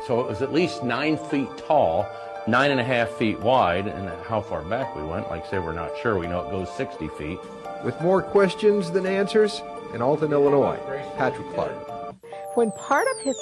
So 0.08 0.22
it 0.22 0.28
was 0.28 0.42
at 0.42 0.54
least 0.54 0.84
nine 0.84 1.18
feet 1.18 1.50
tall, 1.58 2.08
nine 2.48 2.72
and 2.72 2.80
a 2.80 2.84
half 2.84 3.10
feet 3.12 3.40
wide, 3.40 3.88
and 3.88 4.10
how 4.24 4.42
far 4.42 4.62
back 4.62 4.96
we 4.96 5.04
went, 5.04 5.30
like 5.30 5.46
I 5.46 5.50
say, 5.50 5.60
we're 5.60 5.74
not 5.74 5.92
sure. 6.02 6.18
We 6.18 6.28
know 6.28 6.46
it 6.48 6.52
goes 6.52 6.72
60 6.76 7.08
feet. 7.10 7.40
With 7.84 8.00
more 8.02 8.22
questions 8.22 8.92
than 8.92 9.06
answers, 9.06 9.62
in 9.94 10.02
Alton, 10.02 10.32
Illinois, 10.32 10.80
Patrick 11.18 11.48
Clark. 11.54 12.16
When 12.56 12.72
part 12.72 13.08
of 13.08 13.20
his 13.24 13.36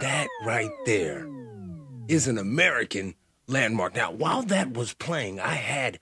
That 0.00 0.28
right 0.44 0.70
there 0.84 1.26
is 2.08 2.26
an 2.28 2.38
American 2.38 3.14
landmark. 3.46 3.94
Now, 3.94 4.10
while 4.10 4.42
that 4.42 4.74
was 4.74 4.94
playing, 4.94 5.40
I 5.40 5.54
had 5.54 5.98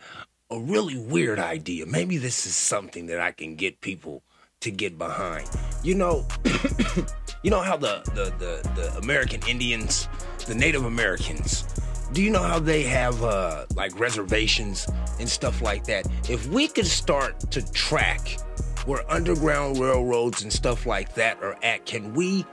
a 0.51 0.59
really 0.59 0.99
weird 0.99 1.39
idea. 1.39 1.87
Maybe 1.87 2.17
this 2.17 2.47
is 2.47 2.55
something 2.55 3.07
that 3.07 3.21
I 3.21 3.33
can 3.33 3.57
get 3.57 3.81
people 3.81 4.23
to 4.61 4.71
get 4.71 4.97
behind. 4.99 5.49
You 5.83 5.95
know, 5.95 6.27
you 7.43 7.51
know 7.51 7.61
how 7.61 7.77
the, 7.77 8.03
the 8.15 8.33
the 8.39 8.71
the 8.75 8.99
American 8.99 9.41
Indians, 9.49 10.09
the 10.47 10.55
Native 10.55 10.85
Americans, 10.85 11.65
do 12.13 12.23
you 12.23 12.31
know 12.31 12.43
how 12.43 12.59
they 12.59 12.83
have 12.83 13.23
uh 13.23 13.65
like 13.75 13.99
reservations 13.99 14.87
and 15.19 15.29
stuff 15.29 15.63
like 15.63 15.85
that? 15.85 16.07
If 16.29 16.47
we 16.49 16.69
could 16.69 16.87
start 16.87 17.51
to 17.51 17.73
track 17.73 18.39
where 18.85 19.11
underground 19.11 19.79
railroads 19.79 20.43
and 20.43 20.53
stuff 20.53 20.87
like 20.87 21.15
that 21.15 21.43
are 21.43 21.57
at, 21.63 21.87
can 21.87 22.13
we 22.15 22.45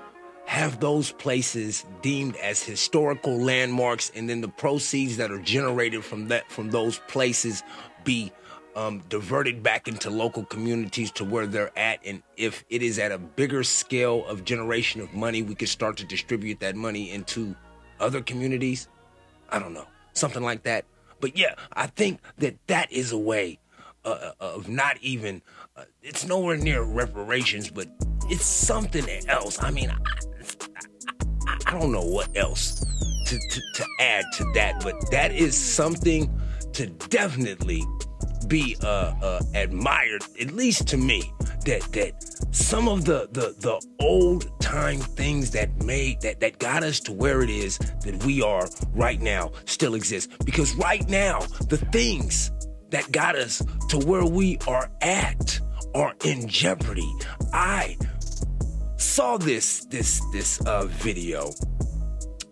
have 0.45 0.79
those 0.79 1.11
places 1.11 1.85
deemed 2.01 2.35
as 2.37 2.63
historical 2.63 3.37
landmarks 3.37 4.11
and 4.15 4.29
then 4.29 4.41
the 4.41 4.47
proceeds 4.47 5.17
that 5.17 5.31
are 5.31 5.39
generated 5.39 6.03
from 6.03 6.27
that 6.27 6.49
from 6.49 6.71
those 6.71 6.99
places 7.07 7.61
be 8.03 8.31
um, 8.75 9.03
diverted 9.09 9.61
back 9.61 9.87
into 9.87 10.09
local 10.09 10.43
communities 10.45 11.11
to 11.11 11.23
where 11.23 11.45
they're 11.45 11.77
at 11.77 11.99
and 12.03 12.23
if 12.35 12.63
it 12.69 12.81
is 12.81 12.97
at 12.97 13.11
a 13.11 13.17
bigger 13.19 13.63
scale 13.63 14.25
of 14.25 14.43
generation 14.43 15.01
of 15.01 15.13
money 15.13 15.43
we 15.43 15.53
could 15.53 15.69
start 15.69 15.97
to 15.97 16.05
distribute 16.05 16.59
that 16.59 16.75
money 16.75 17.11
into 17.11 17.55
other 17.99 18.21
communities 18.21 18.87
i 19.51 19.59
don't 19.59 19.73
know 19.73 19.87
something 20.13 20.43
like 20.43 20.63
that. 20.63 20.85
But 21.19 21.37
yeah 21.37 21.55
i 21.73 21.87
think 21.87 22.19
that 22.37 22.55
that 22.67 22.91
is 22.91 23.11
a 23.11 23.17
way 23.17 23.59
uh, 24.05 24.31
of 24.39 24.69
not 24.69 24.97
even 25.01 25.41
uh, 25.75 25.83
it's 26.01 26.25
nowhere 26.25 26.57
near 26.57 26.81
reparations 26.81 27.69
but 27.69 27.87
it's 28.29 28.45
something 28.45 29.05
else. 29.27 29.61
I 29.61 29.71
mean 29.71 29.89
I, 29.89 31.57
I 31.65 31.79
don't 31.79 31.91
know 31.91 32.05
what 32.05 32.35
else 32.37 32.79
to, 33.25 33.37
to, 33.37 33.61
to 33.75 33.85
add 33.99 34.25
to 34.37 34.51
that, 34.55 34.81
but 34.83 34.95
that 35.11 35.31
is 35.31 35.55
something 35.55 36.29
to 36.73 36.87
definitely 36.87 37.83
be 38.49 38.75
uh, 38.83 39.13
uh, 39.21 39.41
admired, 39.53 40.23
at 40.41 40.51
least 40.51 40.87
to 40.89 40.97
me. 40.97 41.31
That 41.65 41.81
that 41.93 42.55
some 42.55 42.89
of 42.89 43.05
the 43.05 43.29
the 43.31 43.55
the 43.59 43.79
old 43.99 44.59
time 44.59 44.99
things 44.99 45.51
that 45.51 45.83
made 45.83 46.21
that 46.21 46.39
that 46.39 46.59
got 46.59 46.83
us 46.83 46.99
to 47.01 47.13
where 47.13 47.41
it 47.41 47.49
is 47.49 47.77
that 47.77 48.23
we 48.25 48.41
are 48.41 48.67
right 48.93 49.21
now 49.21 49.51
still 49.65 49.95
exist. 49.95 50.31
Because 50.45 50.75
right 50.75 51.07
now, 51.07 51.39
the 51.69 51.77
things 51.91 52.51
that 52.89 53.11
got 53.11 53.35
us 53.35 53.63
to 53.89 53.99
where 53.99 54.25
we 54.25 54.57
are 54.67 54.89
at 55.01 55.59
are 55.93 56.13
in 56.25 56.47
jeopardy. 56.47 57.11
I 57.53 57.97
saw 58.97 59.37
this 59.37 59.85
this 59.85 60.21
this 60.31 60.61
uh, 60.61 60.85
video 60.85 61.51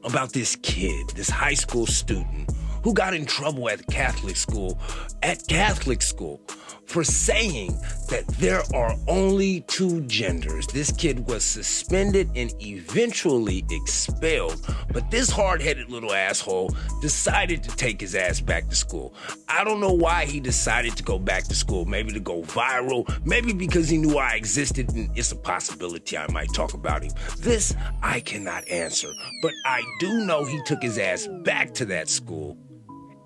about 0.03 0.31
this 0.31 0.55
kid, 0.57 1.09
this 1.15 1.29
high 1.29 1.53
school 1.53 1.85
student 1.85 2.51
who 2.87 2.93
got 2.93 3.13
in 3.13 3.25
trouble 3.25 3.69
at 3.69 3.85
Catholic 3.87 4.37
school, 4.37 4.79
at 5.21 5.45
Catholic 5.49 6.01
school 6.01 6.39
for 6.85 7.03
saying 7.03 7.77
that 8.09 8.25
there 8.39 8.63
are 8.73 8.95
only 9.09 9.59
two 9.67 9.99
genders. 10.07 10.65
This 10.67 10.89
kid 10.93 11.27
was 11.27 11.43
suspended 11.43 12.29
and 12.33 12.49
eventually 12.61 13.65
expelled, 13.69 14.65
but 14.93 15.11
this 15.11 15.29
hard 15.29 15.61
headed 15.61 15.89
little 15.89 16.13
asshole 16.13 16.73
decided 17.01 17.61
to 17.63 17.75
take 17.75 17.99
his 17.99 18.15
ass 18.15 18.39
back 18.39 18.69
to 18.69 18.75
school. 18.75 19.13
I 19.49 19.65
don't 19.65 19.81
know 19.81 19.91
why 19.91 20.23
he 20.23 20.39
decided 20.39 20.95
to 20.95 21.03
go 21.03 21.19
back 21.19 21.43
to 21.49 21.55
school. 21.55 21.83
Maybe 21.83 22.13
to 22.13 22.21
go 22.21 22.43
viral, 22.43 23.05
maybe 23.25 23.51
because 23.51 23.89
he 23.89 23.97
knew 23.97 24.17
I 24.17 24.35
existed 24.35 24.89
and 24.93 25.09
it's 25.13 25.33
a 25.33 25.35
possibility 25.35 26.17
I 26.17 26.31
might 26.31 26.53
talk 26.53 26.73
about 26.73 27.03
him. 27.03 27.11
This 27.39 27.75
I 28.01 28.21
cannot 28.21 28.65
answer, 28.69 29.11
but 29.41 29.51
I 29.65 29.83
do 29.99 30.25
know 30.25 30.45
he 30.45 30.61
took 30.63 30.81
his 30.81 30.97
ass 30.97 31.27
back 31.43 31.73
to 31.73 31.85
that 31.87 32.07
school 32.07 32.57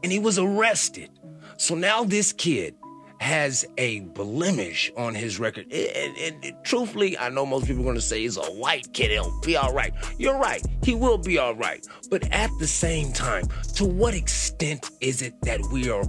and 0.03 0.11
he 0.11 0.19
was 0.19 0.39
arrested. 0.39 1.09
So 1.57 1.75
now 1.75 2.03
this 2.03 2.33
kid 2.33 2.75
has 3.21 3.63
a 3.77 3.99
blemish 3.99 4.91
on 4.97 5.13
his 5.13 5.39
record. 5.39 5.71
And, 5.71 6.55
truthfully, 6.63 7.15
I 7.19 7.29
know 7.29 7.45
most 7.45 7.67
people 7.67 7.83
are 7.83 7.85
going 7.85 7.95
to 7.95 8.01
say 8.01 8.21
he's 8.21 8.37
a 8.37 8.41
white 8.41 8.91
kid. 8.93 9.11
He'll 9.11 9.39
be 9.41 9.55
all 9.55 9.71
right. 9.71 9.93
You're 10.17 10.39
right. 10.39 10.65
He 10.83 10.95
will 10.95 11.19
be 11.19 11.37
all 11.37 11.53
right. 11.53 11.85
But 12.09 12.31
at 12.33 12.49
the 12.59 12.65
same 12.65 13.13
time, 13.13 13.47
to 13.75 13.85
what 13.85 14.15
extent 14.15 14.89
is 15.01 15.21
it 15.21 15.39
that 15.43 15.61
we 15.71 15.91
are 15.91 16.03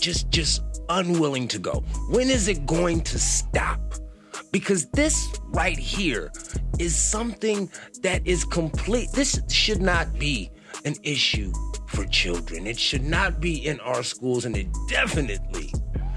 just 0.00 0.30
just 0.30 0.62
unwilling 0.88 1.48
to 1.48 1.58
go? 1.58 1.84
When 2.08 2.30
is 2.30 2.48
it 2.48 2.64
going 2.64 3.02
to 3.02 3.18
stop? 3.18 3.80
Because 4.52 4.86
this 4.86 5.28
right 5.48 5.78
here 5.78 6.32
is 6.78 6.96
something 6.96 7.70
that 8.02 8.26
is 8.26 8.44
complete. 8.44 9.10
This 9.12 9.38
should 9.48 9.82
not 9.82 10.18
be 10.18 10.50
an 10.86 10.94
issue 11.02 11.52
for 11.92 12.04
children. 12.06 12.66
It 12.66 12.78
should 12.78 13.04
not 13.04 13.40
be 13.40 13.54
in 13.66 13.78
our 13.80 14.02
schools, 14.02 14.44
and 14.44 14.56
it 14.56 14.68
definitely 14.88 15.72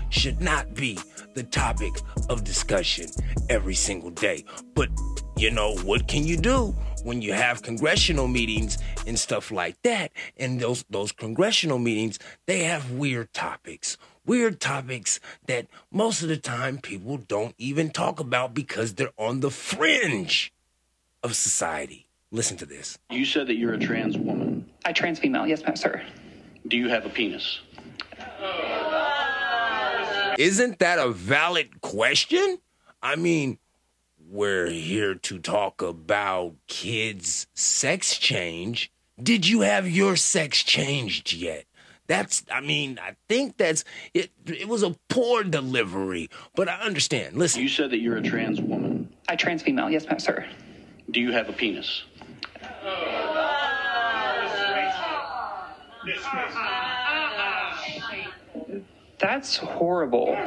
should 0.10 0.42
not 0.42 0.74
be 0.74 0.98
the 1.34 1.44
topic 1.44 1.94
of 2.30 2.44
discussion 2.44 3.08
every 3.50 3.76
single 3.76 4.12
day. 4.12 4.46
But 4.74 4.90
you 5.38 5.52
know, 5.52 5.76
what 5.80 6.08
can 6.08 6.26
you 6.26 6.38
do 6.38 6.74
when 7.04 7.22
you 7.22 7.34
have 7.34 7.62
congressional 7.62 8.28
meetings 8.28 8.78
and 9.06 9.20
stuff 9.20 9.52
like 9.52 9.82
that? 9.84 10.12
And 10.38 10.60
those 10.60 10.86
those 10.90 11.12
congressional 11.12 11.80
meetings, 11.80 12.20
they 12.46 12.64
have 12.64 12.92
weird 12.92 13.34
topics. 13.34 13.98
Weird 14.26 14.60
topics 14.60 15.20
that 15.46 15.68
most 15.92 16.24
of 16.24 16.30
the 16.30 16.38
time 16.38 16.80
people 16.80 17.18
don't 17.18 17.54
even 17.60 17.92
talk 17.92 18.20
about 18.20 18.56
because 18.56 18.96
they're 18.96 19.14
on 19.20 19.42
the 19.42 19.52
fringe 19.52 20.52
of 21.22 21.36
society. 21.36 22.08
Listen 22.32 22.58
to 22.58 22.66
this. 22.66 22.98
You 23.12 23.24
said 23.24 23.46
that 23.48 23.56
you're 23.56 23.74
a 23.74 23.80
trans 23.80 24.18
woman. 24.18 24.45
I 24.86 24.94
trans 24.94 25.18
female, 25.18 25.48
yes, 25.48 25.64
ma'am, 25.64 25.76
sir. 25.76 26.02
Do 26.68 26.78
you 26.78 26.90
have 26.90 27.06
a 27.06 27.10
penis? 27.10 27.60
Isn't 30.38 30.80
that 30.80 31.00
a 31.00 31.10
valid 31.10 31.82
question? 31.82 32.60
I 33.02 33.16
mean, 33.16 33.58
we're 34.30 34.68
here 34.68 35.16
to 35.16 35.40
talk 35.40 35.82
about 35.82 36.54
kids' 36.68 37.48
sex 37.56 38.18
change. 38.20 38.92
Did 39.22 39.48
you 39.48 39.62
have 39.62 39.90
your 39.90 40.16
sex 40.16 40.62
changed 40.64 41.34
yet? 41.34 41.66
That's, 42.08 42.44
I 42.52 42.62
mean, 42.62 43.00
I 43.02 43.16
think 43.28 43.58
that's, 43.58 43.84
it, 44.14 44.30
it 44.46 44.68
was 44.68 44.84
a 44.84 44.96
poor 45.10 45.44
delivery, 45.44 46.30
but 46.56 46.70
I 46.70 46.76
understand. 46.82 47.38
Listen. 47.38 47.64
You 47.64 47.70
said 47.70 47.90
that 47.90 47.98
you're 47.98 48.18
a 48.18 48.22
trans 48.22 48.62
woman. 48.62 49.12
I 49.28 49.36
trans 49.36 49.64
female, 49.64 49.90
yes, 49.90 50.06
ma'am, 50.06 50.20
sir. 50.20 50.46
Do 51.10 51.20
you 51.20 51.32
have 51.32 51.50
a 51.50 51.54
penis? 51.54 52.04
That's 59.18 59.58
horrible. 59.58 60.38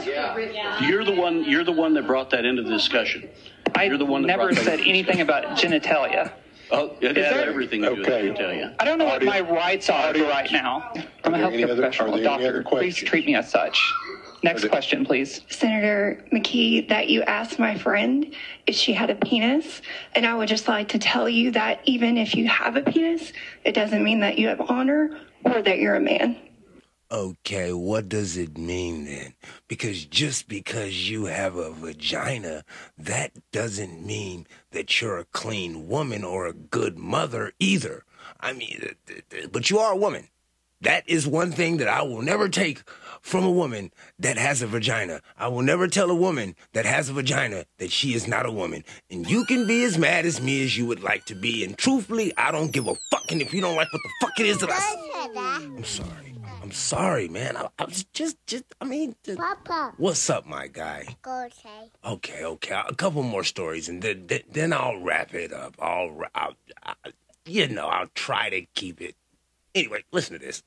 You're 0.83 1.05
the 1.05 1.15
one. 1.17 1.45
You're 1.45 1.65
the 1.65 1.73
one 1.73 1.95
that 1.95 2.07
brought 2.07 2.31
that 2.31 2.45
into 2.45 2.63
the 2.63 2.71
discussion. 2.71 3.29
I 3.75 3.85
you're 3.85 3.99
the 3.99 4.05
one 4.05 4.23
that 4.23 4.29
never 4.29 4.55
said 4.55 4.81
anything 4.81 5.21
about 5.21 5.45
genitalia. 5.57 6.33
Oh, 6.71 6.95
it 7.01 7.17
Is 7.17 7.25
has 7.27 7.35
that- 7.37 7.49
everything 7.49 7.81
to 7.83 7.95
do 7.95 8.01
with 8.01 8.09
it, 8.09 8.31
I 8.33 8.35
tell 8.35 8.53
you. 8.53 8.71
I 8.79 8.85
don't 8.85 8.99
know 8.99 9.07
what 9.07 9.23
my 9.25 9.41
rights 9.41 9.89
are 9.89 10.13
right 10.13 10.51
now. 10.53 10.93
I'm 11.25 11.35
a 11.35 11.39
Are 11.39 11.51
healthcare 11.51 11.65
other- 11.65 11.77
professional, 11.77 12.15
are 12.17 12.23
doctor. 12.23 12.63
Please 12.63 12.97
treat 12.97 13.25
me 13.25 13.35
as 13.37 13.51
such. 13.51 13.81
Next 14.43 14.69
question, 14.69 15.05
please. 15.05 15.41
Senator 15.49 16.23
McKee, 16.31 16.87
that 16.89 17.09
you 17.09 17.23
asked 17.23 17.59
my 17.59 17.75
friend 17.77 18.35
if 18.67 18.75
she 18.75 18.93
had 18.93 19.09
a 19.11 19.15
penis. 19.15 19.81
And 20.15 20.27
I 20.27 20.35
would 20.35 20.47
just 20.49 20.69
like 20.69 20.89
to 20.89 20.99
tell 20.99 21.29
you 21.29 21.51
that 21.53 21.81
even 21.85 22.17
if 22.19 22.35
you 22.37 22.47
have 22.49 22.77
a 22.77 22.83
penis, 22.83 23.33
it 23.65 23.73
doesn't 23.73 24.05
mean 24.05 24.21
that 24.21 24.39
you 24.39 24.49
have 24.49 24.61
honor 24.61 25.19
or 25.45 25.63
that 25.63 25.79
you're 25.79 25.95
a 25.95 26.01
man. 26.01 26.37
Okay, 27.11 27.73
what 27.73 28.11
does 28.11 28.37
it 28.37 28.59
mean 28.59 29.07
then? 29.07 29.33
Because 29.67 30.05
just 30.05 30.47
because 30.47 31.09
you 31.09 31.25
have 31.25 31.57
a 31.57 31.73
vagina, 31.73 32.65
that 32.99 33.33
doesn't 33.51 34.05
mean 34.05 34.47
that 34.73 35.01
you're 35.01 35.19
a 35.19 35.25
clean 35.25 35.89
woman 35.89 36.23
or 36.23 36.47
a 36.47 36.53
good 36.53 36.99
mother 36.99 37.53
either. 37.59 38.05
I 38.41 38.53
mean, 38.53 38.91
but 39.51 39.71
you 39.71 39.79
are 39.79 39.93
a 39.93 39.97
woman. 39.97 40.29
That 40.83 41.09
is 41.09 41.27
one 41.27 41.51
thing 41.51 41.79
that 41.79 41.89
I 41.89 42.03
will 42.03 42.23
never 42.23 42.49
take 42.49 42.83
from 43.21 43.45
a 43.45 43.51
woman 43.51 43.91
that 44.19 44.37
has 44.37 44.63
a 44.63 44.67
vagina. 44.67 45.23
I 45.37 45.49
will 45.49 45.63
never 45.63 45.89
tell 45.89 46.11
a 46.11 46.15
woman 46.15 46.55
that 46.73 46.85
has 46.85 47.09
a 47.09 47.15
vagina 47.15 47.65
that 47.79 47.91
she 47.91 48.15
is 48.15 48.29
not 48.29 48.47
a 48.47 48.53
woman. 48.53 48.85
And 49.11 49.29
you 49.29 49.45
can 49.47 49.67
be 49.67 49.83
as 49.85 49.99
mad 49.99 50.25
as 50.25 50.41
me 50.41 50.63
as 50.63 50.77
you 50.77 50.87
would 50.87 51.03
like 51.03 51.25
to 51.27 51.35
be. 51.35 51.65
And 51.65 51.77
truthfully, 51.77 52.33
I 52.37 52.53
don't 52.53 52.71
give 52.71 52.87
a 52.87 52.95
fucking 53.11 53.41
if 53.41 53.53
you 53.53 53.61
don't 53.61 53.77
like 53.77 53.93
what 53.93 54.03
the 54.03 54.11
fuck 54.21 54.39
it 54.39 54.47
is 54.47 54.59
that 54.59 54.71
I. 54.71 55.08
I'm 55.37 55.85
sorry. 55.85 56.35
I'm 56.63 56.73
sorry, 56.73 57.29
man. 57.29 57.57
I, 57.57 57.69
I 57.79 57.85
was 57.85 58.05
just, 58.13 58.37
just, 58.47 58.65
I 58.81 58.85
mean, 58.85 59.15
just, 59.23 59.39
Papa. 59.39 59.95
What's 59.97 60.29
up, 60.31 60.47
my 60.47 60.67
guy? 60.67 61.17
Okay. 61.27 61.91
Okay, 62.05 62.45
okay. 62.45 62.83
A 62.89 62.95
couple 62.95 63.23
more 63.23 63.45
stories, 63.45 63.89
and 63.89 64.03
then, 64.03 64.27
then, 64.27 64.43
then 64.51 64.73
I'll 64.73 65.01
wrap 65.01 65.35
it 65.35 65.53
up. 65.53 65.77
I'll, 65.79 66.21
I'll, 66.35 66.55
I'll, 66.83 67.13
you 67.47 67.69
know, 67.69 67.87
I'll 67.87 68.09
try 68.15 68.51
to 68.51 68.63
keep 68.75 69.01
it. 69.01 69.15
Anyway, 69.75 70.05
listen 70.13 70.39
to 70.39 70.45
this. 70.45 70.63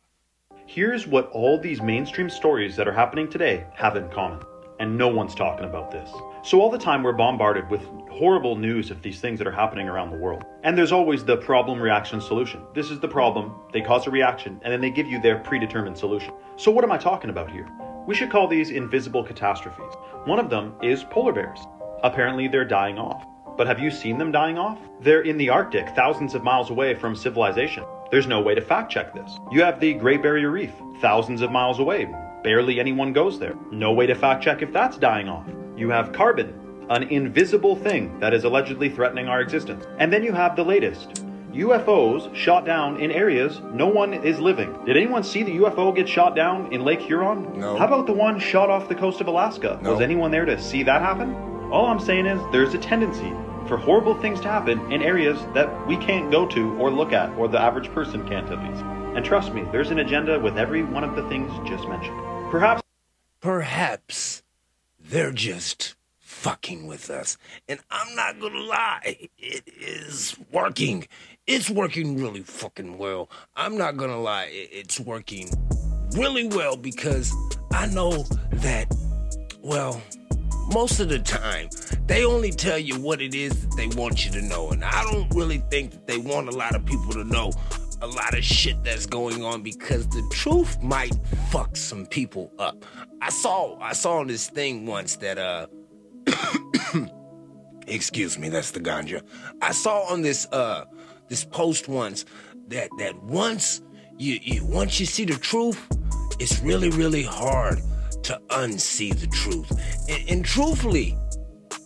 Here's 0.65 1.07
what 1.07 1.29
all 1.31 1.59
these 1.59 1.81
mainstream 1.81 2.29
stories 2.29 2.75
that 2.77 2.87
are 2.87 2.93
happening 2.93 3.29
today 3.29 3.65
have 3.73 3.95
in 3.97 4.07
common, 4.09 4.39
and 4.79 4.97
no 4.97 5.07
one's 5.07 5.35
talking 5.35 5.65
about 5.65 5.91
this. 5.91 6.09
So, 6.43 6.59
all 6.59 6.71
the 6.71 6.77
time 6.79 7.03
we're 7.03 7.13
bombarded 7.13 7.69
with 7.69 7.83
horrible 8.09 8.55
news 8.55 8.89
of 8.89 9.03
these 9.03 9.21
things 9.21 9.37
that 9.37 9.47
are 9.47 9.51
happening 9.51 9.87
around 9.87 10.09
the 10.09 10.17
world. 10.17 10.43
And 10.63 10.75
there's 10.75 10.91
always 10.91 11.23
the 11.23 11.37
problem 11.37 11.79
reaction 11.79 12.19
solution. 12.19 12.63
This 12.73 12.89
is 12.89 12.99
the 12.99 13.07
problem, 13.07 13.53
they 13.71 13.81
cause 13.81 14.07
a 14.07 14.09
reaction, 14.09 14.59
and 14.63 14.73
then 14.73 14.81
they 14.81 14.89
give 14.89 15.05
you 15.05 15.21
their 15.21 15.37
predetermined 15.37 15.99
solution. 15.99 16.33
So, 16.57 16.71
what 16.71 16.83
am 16.83 16.91
I 16.91 16.97
talking 16.97 17.29
about 17.29 17.51
here? 17.51 17.67
We 18.07 18.15
should 18.15 18.31
call 18.31 18.47
these 18.47 18.71
invisible 18.71 19.23
catastrophes. 19.23 19.93
One 20.25 20.39
of 20.39 20.49
them 20.49 20.73
is 20.81 21.03
polar 21.03 21.31
bears. 21.31 21.59
Apparently, 22.03 22.47
they're 22.47 22.65
dying 22.65 22.97
off. 22.97 23.23
But 23.55 23.67
have 23.67 23.79
you 23.79 23.91
seen 23.91 24.17
them 24.17 24.31
dying 24.31 24.57
off? 24.57 24.79
They're 24.99 25.21
in 25.21 25.37
the 25.37 25.49
Arctic, 25.49 25.89
thousands 25.89 26.33
of 26.33 26.43
miles 26.43 26.71
away 26.71 26.95
from 26.95 27.15
civilization. 27.15 27.83
There's 28.09 28.25
no 28.25 28.41
way 28.41 28.55
to 28.55 28.61
fact 28.61 28.91
check 28.91 29.13
this. 29.13 29.37
You 29.51 29.61
have 29.61 29.79
the 29.79 29.93
Great 29.93 30.23
Barrier 30.23 30.49
Reef, 30.49 30.73
thousands 31.01 31.43
of 31.43 31.51
miles 31.51 31.77
away. 31.77 32.11
Barely 32.43 32.79
anyone 32.79 33.13
goes 33.13 33.37
there. 33.37 33.53
No 33.71 33.93
way 33.93 34.07
to 34.07 34.15
fact 34.15 34.43
check 34.43 34.63
if 34.63 34.73
that's 34.73 34.97
dying 34.97 35.29
off. 35.29 35.45
You 35.81 35.89
have 35.89 36.13
carbon, 36.13 36.53
an 36.91 37.01
invisible 37.09 37.75
thing 37.75 38.19
that 38.19 38.35
is 38.35 38.43
allegedly 38.43 38.87
threatening 38.87 39.27
our 39.27 39.41
existence. 39.41 39.87
And 39.97 40.13
then 40.13 40.23
you 40.23 40.31
have 40.31 40.55
the 40.55 40.63
latest. 40.63 41.23
UFOs 41.53 42.35
shot 42.35 42.67
down 42.67 42.99
in 42.99 43.09
areas 43.09 43.59
no 43.73 43.87
one 43.87 44.13
is 44.13 44.39
living. 44.39 44.77
Did 44.85 44.95
anyone 44.95 45.23
see 45.23 45.41
the 45.41 45.57
UFO 45.57 45.95
get 45.95 46.07
shot 46.07 46.35
down 46.35 46.71
in 46.71 46.85
Lake 46.85 46.99
Huron? 46.99 47.59
No. 47.59 47.75
How 47.77 47.87
about 47.87 48.05
the 48.05 48.13
one 48.13 48.39
shot 48.39 48.69
off 48.69 48.89
the 48.89 48.93
coast 48.93 49.21
of 49.21 49.27
Alaska? 49.27 49.79
No. 49.81 49.93
Was 49.93 50.01
anyone 50.01 50.29
there 50.29 50.45
to 50.45 50.61
see 50.61 50.83
that 50.83 51.01
happen? 51.01 51.33
All 51.71 51.87
I'm 51.87 51.99
saying 51.99 52.27
is 52.27 52.39
there's 52.51 52.75
a 52.75 52.77
tendency 52.77 53.33
for 53.67 53.75
horrible 53.75 54.13
things 54.13 54.39
to 54.41 54.49
happen 54.49 54.79
in 54.91 55.01
areas 55.01 55.39
that 55.55 55.87
we 55.87 55.97
can't 55.97 56.29
go 56.29 56.45
to 56.49 56.77
or 56.77 56.91
look 56.91 57.11
at, 57.11 57.31
or 57.39 57.47
the 57.47 57.59
average 57.59 57.91
person 57.91 58.23
can't 58.29 58.47
at 58.51 58.59
least. 58.69 58.83
And 59.15 59.25
trust 59.25 59.51
me, 59.51 59.63
there's 59.71 59.89
an 59.89 59.97
agenda 59.97 60.39
with 60.39 60.59
every 60.59 60.83
one 60.83 61.03
of 61.03 61.15
the 61.15 61.27
things 61.27 61.51
just 61.67 61.87
mentioned. 61.87 62.21
Perhaps. 62.51 62.83
Perhaps 63.39 64.43
they're 65.11 65.33
just 65.33 65.95
fucking 66.19 66.87
with 66.87 67.09
us. 67.09 67.37
And 67.67 67.81
I'm 67.91 68.15
not 68.15 68.39
gonna 68.39 68.61
lie, 68.61 69.29
it 69.37 69.63
is 69.67 70.35
working. 70.51 71.05
It's 71.45 71.69
working 71.69 72.17
really 72.17 72.43
fucking 72.43 72.97
well. 72.97 73.29
I'm 73.57 73.77
not 73.77 73.97
gonna 73.97 74.19
lie, 74.19 74.47
it's 74.51 75.01
working 75.01 75.49
really 76.13 76.47
well 76.47 76.77
because 76.77 77.33
I 77.73 77.87
know 77.87 78.23
that, 78.53 78.87
well, 79.61 80.01
most 80.73 81.01
of 81.01 81.09
the 81.09 81.19
time, 81.19 81.67
they 82.05 82.23
only 82.23 82.51
tell 82.51 82.77
you 82.77 82.97
what 82.97 83.21
it 83.21 83.35
is 83.35 83.67
that 83.67 83.75
they 83.75 83.87
want 83.87 84.23
you 84.23 84.31
to 84.31 84.41
know. 84.41 84.69
And 84.69 84.85
I 84.85 85.03
don't 85.03 85.29
really 85.35 85.61
think 85.69 85.91
that 85.91 86.07
they 86.07 86.17
want 86.17 86.47
a 86.47 86.51
lot 86.51 86.73
of 86.73 86.85
people 86.85 87.11
to 87.11 87.25
know 87.25 87.51
a 88.01 88.07
lot 88.07 88.35
of 88.35 88.43
shit 88.43 88.83
that's 88.83 89.05
going 89.05 89.43
on 89.43 89.61
because 89.61 90.07
the 90.07 90.27
truth 90.31 90.81
might 90.81 91.13
fuck 91.49 91.77
some 91.77 92.05
people 92.07 92.51
up. 92.57 92.83
I 93.21 93.29
saw 93.29 93.79
I 93.79 93.93
saw 93.93 94.23
this 94.23 94.49
thing 94.49 94.85
once 94.85 95.17
that 95.17 95.37
uh 95.37 95.67
excuse 97.87 98.39
me, 98.39 98.49
that's 98.49 98.71
the 98.71 98.79
ganja. 98.79 99.21
I 99.61 99.71
saw 99.71 100.01
on 100.11 100.21
this 100.21 100.47
uh 100.51 100.85
this 101.29 101.45
post 101.45 101.87
once 101.87 102.25
that 102.67 102.89
that 102.97 103.21
once 103.23 103.81
you, 104.17 104.39
you 104.41 104.65
once 104.65 104.99
you 104.99 105.05
see 105.05 105.25
the 105.25 105.37
truth, 105.37 105.79
it's 106.39 106.59
really 106.61 106.89
really 106.89 107.23
hard 107.23 107.81
to 108.23 108.41
unsee 108.49 109.17
the 109.19 109.27
truth. 109.27 109.71
And, 110.09 110.29
and 110.29 110.45
truthfully, 110.45 111.17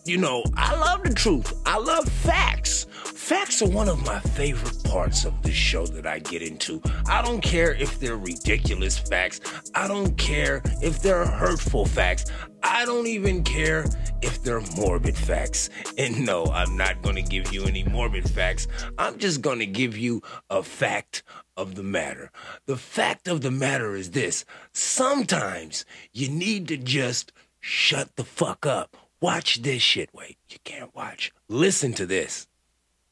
you 0.05 0.17
know, 0.17 0.43
I 0.55 0.75
love 0.75 1.03
the 1.03 1.13
truth. 1.13 1.53
I 1.65 1.77
love 1.77 2.07
facts. 2.07 2.87
Facts 3.25 3.63
are 3.63 3.69
one 3.69 3.89
of 3.89 4.05
my 4.05 4.19
favorite 4.19 4.83
parts 4.83 5.25
of 5.25 5.41
the 5.41 5.51
show 5.51 5.87
that 5.87 6.05
I 6.05 6.19
get 6.19 6.43
into. 6.43 6.79
I 7.07 7.23
don't 7.23 7.41
care 7.41 7.73
if 7.73 7.99
they're 7.99 8.17
ridiculous 8.17 8.99
facts. 8.99 9.39
I 9.73 9.87
don't 9.87 10.15
care 10.15 10.61
if 10.83 11.01
they're 11.01 11.25
hurtful 11.25 11.87
facts. 11.87 12.25
I 12.61 12.85
don't 12.85 13.07
even 13.07 13.43
care 13.43 13.87
if 14.21 14.43
they're 14.43 14.61
morbid 14.77 15.17
facts. 15.17 15.71
And 15.97 16.23
no, 16.23 16.45
I'm 16.45 16.77
not 16.77 17.01
going 17.01 17.15
to 17.15 17.23
give 17.23 17.51
you 17.51 17.63
any 17.63 17.83
morbid 17.83 18.29
facts. 18.29 18.67
I'm 18.99 19.17
just 19.17 19.41
going 19.41 19.57
to 19.57 19.65
give 19.65 19.97
you 19.97 20.21
a 20.51 20.61
fact 20.61 21.23
of 21.57 21.73
the 21.73 21.81
matter. 21.81 22.29
The 22.67 22.77
fact 22.77 23.27
of 23.27 23.41
the 23.41 23.49
matter 23.49 23.95
is 23.95 24.11
this 24.11 24.45
sometimes 24.71 25.83
you 26.13 26.29
need 26.29 26.67
to 26.67 26.77
just 26.77 27.31
shut 27.59 28.17
the 28.17 28.23
fuck 28.23 28.67
up. 28.67 28.95
Watch 29.19 29.63
this 29.63 29.81
shit. 29.81 30.11
Wait, 30.13 30.37
you 30.47 30.57
can't 30.63 30.95
watch. 30.95 31.31
Listen 31.49 31.91
to 31.93 32.05
this. 32.05 32.45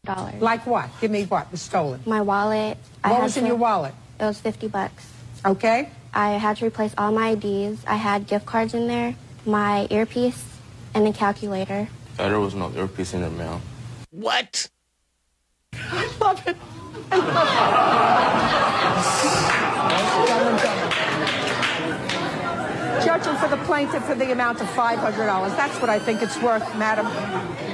Dollars. 0.06 0.42
Like 0.42 0.66
what? 0.68 0.90
Give 1.00 1.12
me 1.12 1.24
what 1.26 1.50
was 1.50 1.62
stolen. 1.62 2.02
My 2.06 2.20
wallet. 2.22 2.78
What 3.04 3.14
had 3.14 3.24
was 3.24 3.38
in 3.38 3.44
to- 3.44 3.48
your 3.48 3.56
wallet? 3.58 3.94
It 4.20 4.26
was 4.26 4.38
50 4.40 4.68
bucks. 4.68 5.08
Okay. 5.46 5.90
I 6.14 6.32
had 6.32 6.58
to 6.58 6.66
replace 6.66 6.94
all 6.98 7.12
my 7.14 7.30
IDs. 7.32 7.80
I 7.88 7.96
had 7.96 8.28
gift 8.28 8.46
cards 8.46 8.74
in 8.74 8.88
there, 8.88 9.16
my 9.46 9.88
earpiece, 9.90 10.44
and 10.94 11.08
a 11.08 11.14
calculator. 11.14 11.88
There 12.18 12.38
was 12.40 12.54
no 12.54 12.70
earpiece 12.76 13.14
in 13.14 13.22
the 13.22 13.30
mail. 13.30 13.62
What? 14.12 14.68
I 15.74 16.12
love 16.20 16.48
it. 16.48 16.58
I 17.12 17.18
love 17.18 17.48
it. 23.00 23.06
Judging 23.06 23.36
for 23.38 23.48
the 23.48 23.58
plaintiff 23.66 24.04
for 24.06 24.16
the 24.16 24.32
amount 24.32 24.62
of 24.62 24.68
$500. 24.68 25.56
That's 25.58 25.80
what 25.82 25.90
I 25.90 25.98
think 26.00 26.22
it's 26.22 26.38
worth, 26.42 26.64
madam. 26.76 27.08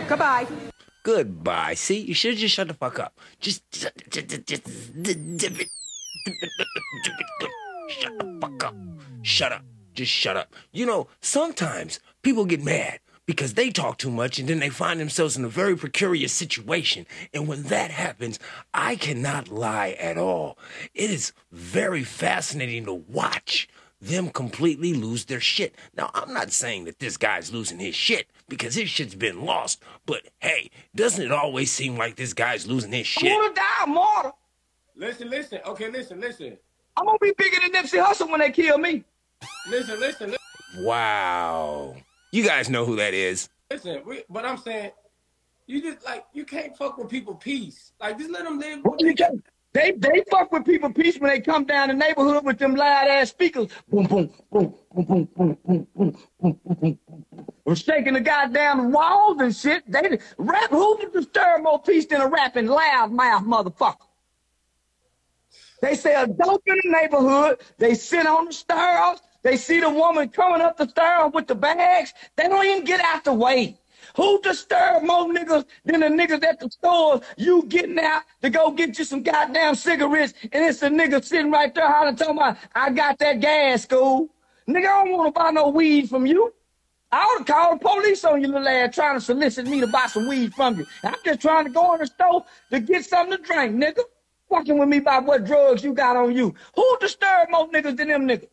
Goodbye. 0.08 0.48
Goodbye. 1.04 1.74
See, 1.76 2.00
you 2.00 2.14
should 2.14 2.32
have 2.32 2.40
just 2.40 2.56
shut 2.56 2.68
the 2.68 2.74
fuck 2.74 3.00
up. 3.00 3.18
Just, 3.40 3.70
just, 3.72 3.94
just, 4.10 4.46
just, 4.46 4.64
it. 5.06 5.70
Shut 7.90 8.20
the 8.20 8.38
fuck 8.42 8.64
up. 8.64 8.76
Shut 9.22 9.52
up. 9.52 9.64
Just 9.94 10.12
shut 10.12 10.38
up. 10.38 10.54
You 10.72 10.86
know, 10.86 11.08
sometimes 11.22 12.00
people 12.22 12.46
get 12.46 12.64
mad 12.64 13.00
because 13.26 13.54
they 13.54 13.70
talk 13.70 13.98
too 13.98 14.10
much 14.10 14.40
and 14.40 14.50
then 14.50 14.60
they 14.60 14.70
find 14.70 15.00
themselves 15.00 15.38
in 15.38 15.46
a 15.46 15.50
very 15.50 15.78
precarious 15.78 16.34
situation. 16.34 17.06
And 17.34 17.48
when 17.48 17.64
that 17.64 17.92
happens, 17.92 18.40
I 18.74 18.96
cannot 18.96 19.50
lie 19.50 19.96
at 20.00 20.18
all. 20.18 20.58
It 20.96 21.12
is 21.12 21.32
very 21.52 22.04
fascinating 22.04 22.86
to 22.86 22.94
watch 22.94 23.70
them 24.02 24.30
completely 24.30 24.94
lose 24.94 25.26
their 25.26 25.40
shit. 25.40 25.76
Now, 25.96 26.10
I'm 26.14 26.34
not 26.34 26.52
saying 26.52 26.86
that 26.86 27.00
this 27.00 27.18
guy's 27.18 27.52
losing 27.52 27.80
his 27.80 27.96
shit 27.96 28.28
because 28.48 28.76
his 28.76 28.90
shit's 28.90 29.16
been 29.16 29.44
lost, 29.46 29.82
but 30.06 30.22
hey, 30.40 30.70
doesn't 30.96 31.24
it 31.26 31.32
always 31.32 31.72
seem 31.72 31.98
like 31.98 32.16
this 32.16 32.34
guy's 32.34 32.68
losing 32.68 32.92
his 32.92 33.08
shit? 33.08 33.32
I'm 33.32 33.42
gonna 33.42 33.54
die, 33.56 33.86
mortal. 33.88 34.38
Listen, 34.96 35.30
listen. 35.30 35.60
Okay, 35.66 35.90
listen, 35.90 36.20
listen. 36.20 36.58
I'm 36.98 37.06
gonna 37.06 37.18
be 37.22 37.34
bigger 37.38 37.58
than 37.62 37.72
Nipsey 37.72 38.04
Hussle 38.04 38.30
when 38.30 38.40
they 38.40 38.52
kill 38.52 38.78
me. 38.78 39.04
Listen, 39.70 40.00
listen, 40.00 40.32
listen. 40.32 40.86
Wow. 40.86 41.96
You 42.32 42.44
guys 42.44 42.70
know 42.70 42.86
who 42.86 42.96
that 42.98 43.14
is. 43.14 43.50
Listen, 43.72 44.02
we, 44.06 44.24
but 44.30 44.46
I'm 44.46 44.58
saying, 44.58 44.92
you 45.68 45.82
just 45.82 46.04
like 46.06 46.26
you 46.34 46.46
can't 46.46 46.76
fuck 46.76 46.98
with 46.98 47.10
people 47.10 47.36
peace. 47.36 47.92
Like 48.00 48.18
just 48.18 48.32
let 48.32 48.44
them 48.44 48.60
live. 48.60 48.80
What 48.84 49.00
You 49.02 49.14
can't- 49.14 49.44
They 49.74 49.92
they 49.92 50.24
fuck 50.32 50.52
with 50.52 50.66
people 50.66 50.92
peace 50.94 51.18
when 51.20 51.32
they 51.32 51.42
come 51.42 51.66
down 51.66 51.90
the 51.90 51.96
neighborhood 51.96 52.46
with 52.46 52.60
them 52.60 52.76
loud 52.76 53.08
ass 53.08 53.30
speakers. 53.30 53.70
Boom 53.90 54.06
boom 54.08 54.32
boom 54.52 54.76
boom 54.94 55.06
boom 55.06 55.30
boom 55.36 55.60
boom 55.66 55.88
boom 55.96 56.18
boom 56.42 56.60
boom 56.66 56.78
boom. 56.82 57.26
We're 57.66 57.76
shaking 57.76 58.16
the 58.16 58.22
goddamn 58.22 58.92
walls 58.92 59.42
and 59.42 59.56
shit. 59.56 59.90
They 59.92 60.20
rap 60.38 60.72
who 60.72 60.98
can 60.98 61.12
disturb 61.12 61.64
more 61.64 61.82
peace 61.82 62.06
than 62.08 62.22
a 62.22 62.28
rapping 62.28 62.68
loud 62.68 63.12
mouth 63.14 63.44
motherfucker? 63.46 63.98
They 65.82 65.96
say 65.96 66.16
a 66.16 66.28
dope 66.28 66.64
in 66.68 66.78
the 66.84 66.92
neighborhood. 67.02 67.62
They 67.80 67.96
sit 67.96 68.28
on 68.28 68.48
the 68.48 68.54
stairs. 68.54 69.22
They 69.44 69.58
see 69.58 69.82
the 69.82 69.90
woman 69.92 70.30
coming 70.30 70.62
up 70.62 70.78
the 70.78 70.90
stairs 70.90 71.32
with 71.34 71.48
the 71.48 71.56
bags. 71.56 72.14
They 72.38 72.50
don't 72.50 72.66
even 72.66 72.86
get 72.86 73.02
out 73.02 73.26
the 73.26 73.34
way. 73.34 73.79
Who 74.20 74.42
disturb 74.42 75.04
more 75.04 75.30
niggas 75.34 75.64
than 75.86 76.02
the 76.02 76.08
niggas 76.08 76.44
at 76.44 76.60
the 76.60 76.70
stores? 76.70 77.22
You 77.38 77.64
getting 77.64 77.98
out 78.00 78.24
to 78.42 78.50
go 78.50 78.70
get 78.70 79.00
you 79.00 79.06
some 79.06 79.24
goddamn 79.24 79.76
cigarettes, 79.76 80.34
and 80.52 80.66
it's 80.66 80.82
a 80.82 80.90
nigga 80.90 81.24
sitting 81.24 81.50
right 81.50 81.74
there 81.74 81.88
hollering, 81.88 82.18
talking 82.18 82.36
about, 82.36 82.58
I 82.76 82.90
got 82.90 83.18
that 83.20 83.40
gas, 83.40 83.84
school. 83.84 84.28
Nigga, 84.68 84.88
I 84.88 85.06
don't 85.06 85.12
want 85.14 85.34
to 85.34 85.40
buy 85.40 85.52
no 85.52 85.70
weed 85.70 86.10
from 86.10 86.26
you. 86.26 86.54
I 87.14 87.26
would 87.28 87.48
have 87.48 87.48
called 87.48 87.80
the 87.80 87.88
police 87.88 88.26
on 88.26 88.42
you, 88.42 88.50
little 88.50 88.68
ass, 88.68 88.94
trying 88.94 89.16
to 89.16 89.22
solicit 89.22 89.68
me 89.68 89.80
to 89.80 89.88
buy 89.88 90.08
some 90.08 90.28
weed 90.28 90.54
from 90.54 90.80
you. 90.80 90.86
I'm 91.02 91.16
just 91.24 91.40
trying 91.40 91.64
to 91.64 91.72
go 91.72 91.94
in 91.94 92.02
the 92.02 92.08
store 92.08 92.44
to 92.72 92.80
get 92.82 93.06
something 93.06 93.38
to 93.38 93.42
drink, 93.42 93.74
nigga. 93.74 94.02
Fucking 94.50 94.78
with 94.78 94.90
me 94.90 94.98
about 94.98 95.28
what 95.28 95.46
drugs 95.46 95.82
you 95.82 95.94
got 95.94 96.18
on 96.18 96.36
you. 96.36 96.54
Who 96.76 96.98
disturb 97.00 97.52
more 97.52 97.70
niggas 97.70 97.96
than 97.96 98.10
them 98.10 98.28
niggas? 98.28 98.50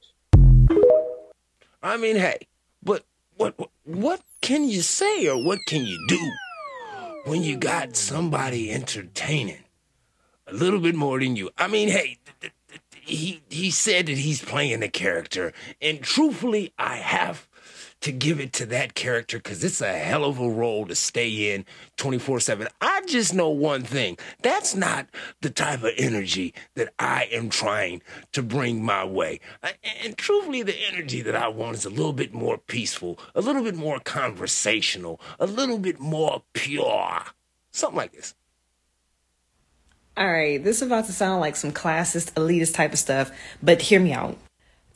I 1.83 1.97
mean, 1.97 2.15
hey, 2.15 2.47
what, 3.37 3.55
what 3.85 4.21
can 4.41 4.69
you 4.69 4.81
say 4.83 5.27
or 5.29 5.43
what 5.43 5.59
can 5.67 5.85
you 5.85 5.99
do 6.09 6.33
when 7.25 7.43
you 7.43 7.57
got 7.57 7.97
somebody 7.97 8.71
entertaining 8.71 9.65
a 10.47 10.55
little 10.55 10.81
bit 10.81 10.95
more 10.95 11.21
than 11.21 11.37
you? 11.37 11.51
I 11.59 11.69
mean, 11.69 11.89
hey, 11.89 12.19
he 12.91 13.43
he 13.49 13.71
said 13.71 14.07
that 14.07 14.19
he's 14.19 14.43
playing 14.43 14.83
a 14.83 14.89
character, 14.89 15.53
and 15.81 16.03
truthfully, 16.03 16.73
I 16.79 16.97
have 16.97 17.47
to 18.01 18.13
give 18.13 18.41
it 18.41 18.53
to 18.55 18.67
that 18.67 18.95
character 18.95 19.39
because 19.39 19.65
it's 19.65 19.81
a 19.81 19.93
hell 19.93 20.25
of 20.25 20.39
a 20.39 20.49
role 20.49 20.87
to 20.87 20.95
stay 20.95 21.55
in 21.55 21.65
24 21.97 22.41
7. 22.41 22.69
I 22.81 23.03
just 23.07 23.35
know 23.35 23.49
one 23.49 23.83
thing 23.83 24.19
that's 24.43 24.75
not 24.75 25.07
the 25.41 25.51
type 25.51 25.83
of 25.83 25.93
energy 25.97 26.55
that 26.75 26.93
I 26.99 27.29
am 27.33 27.49
trying 27.49 28.03
to 28.33 28.43
bring 28.43 28.85
my 28.85 29.05
way. 29.05 29.41
And 30.03 30.17
truthfully, 30.17 30.63
the 30.63 30.79
energy 30.93 31.23
that 31.23 31.37
I 31.37 31.49
want 31.49 31.77
is 31.77 31.85
a 31.85 31.91
little 31.91 32.13
bit 32.13 32.33
more 32.33 32.59
peaceful, 32.59 33.19
a 33.35 33.41
little 33.41 33.63
bit 33.63 33.77
more 33.77 33.99
conversational, 34.01 35.21
a 35.39 35.47
little 35.47 35.79
bit 35.79 35.99
more 35.99 36.43
pure. 36.53 37.23
Something 37.71 37.97
like 37.97 38.13
this. 38.13 38.35
All 40.17 40.33
right, 40.33 40.63
this 40.63 40.77
is 40.77 40.83
about 40.83 41.05
to 41.07 41.13
sound 41.13 41.43
like 41.43 41.57
some 41.57 41.73
classist, 41.73 42.33
elitist 42.33 42.73
type 42.73 42.95
of 42.95 42.99
stuff, 42.99 43.31
but 43.63 43.83
hear 43.83 44.01
me 44.01 44.15
out. 44.15 44.39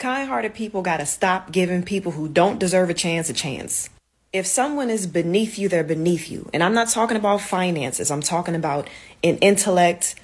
Kind 0.01 0.31
hearted 0.31 0.55
people 0.55 0.81
gotta 0.81 1.05
stop 1.05 1.53
giving 1.53 1.83
people 1.83 2.13
who 2.13 2.27
don't 2.27 2.59
deserve 2.59 2.89
a 2.89 2.95
chance 2.95 3.29
a 3.29 3.35
chance. 3.35 3.91
If 4.33 4.47
someone 4.47 4.89
is 4.89 5.07
beneath 5.07 5.59
you, 5.59 5.69
they're 5.69 5.85
beneath 5.85 6.31
you. 6.31 6.49
And 6.55 6.63
I'm 6.63 6.73
not 6.73 6.89
talking 6.89 7.19
about 7.19 7.43
finances, 7.43 8.11
I'm 8.11 8.23
talking 8.23 8.55
about 8.55 8.89
in 9.23 9.37
intellect, 9.39 10.15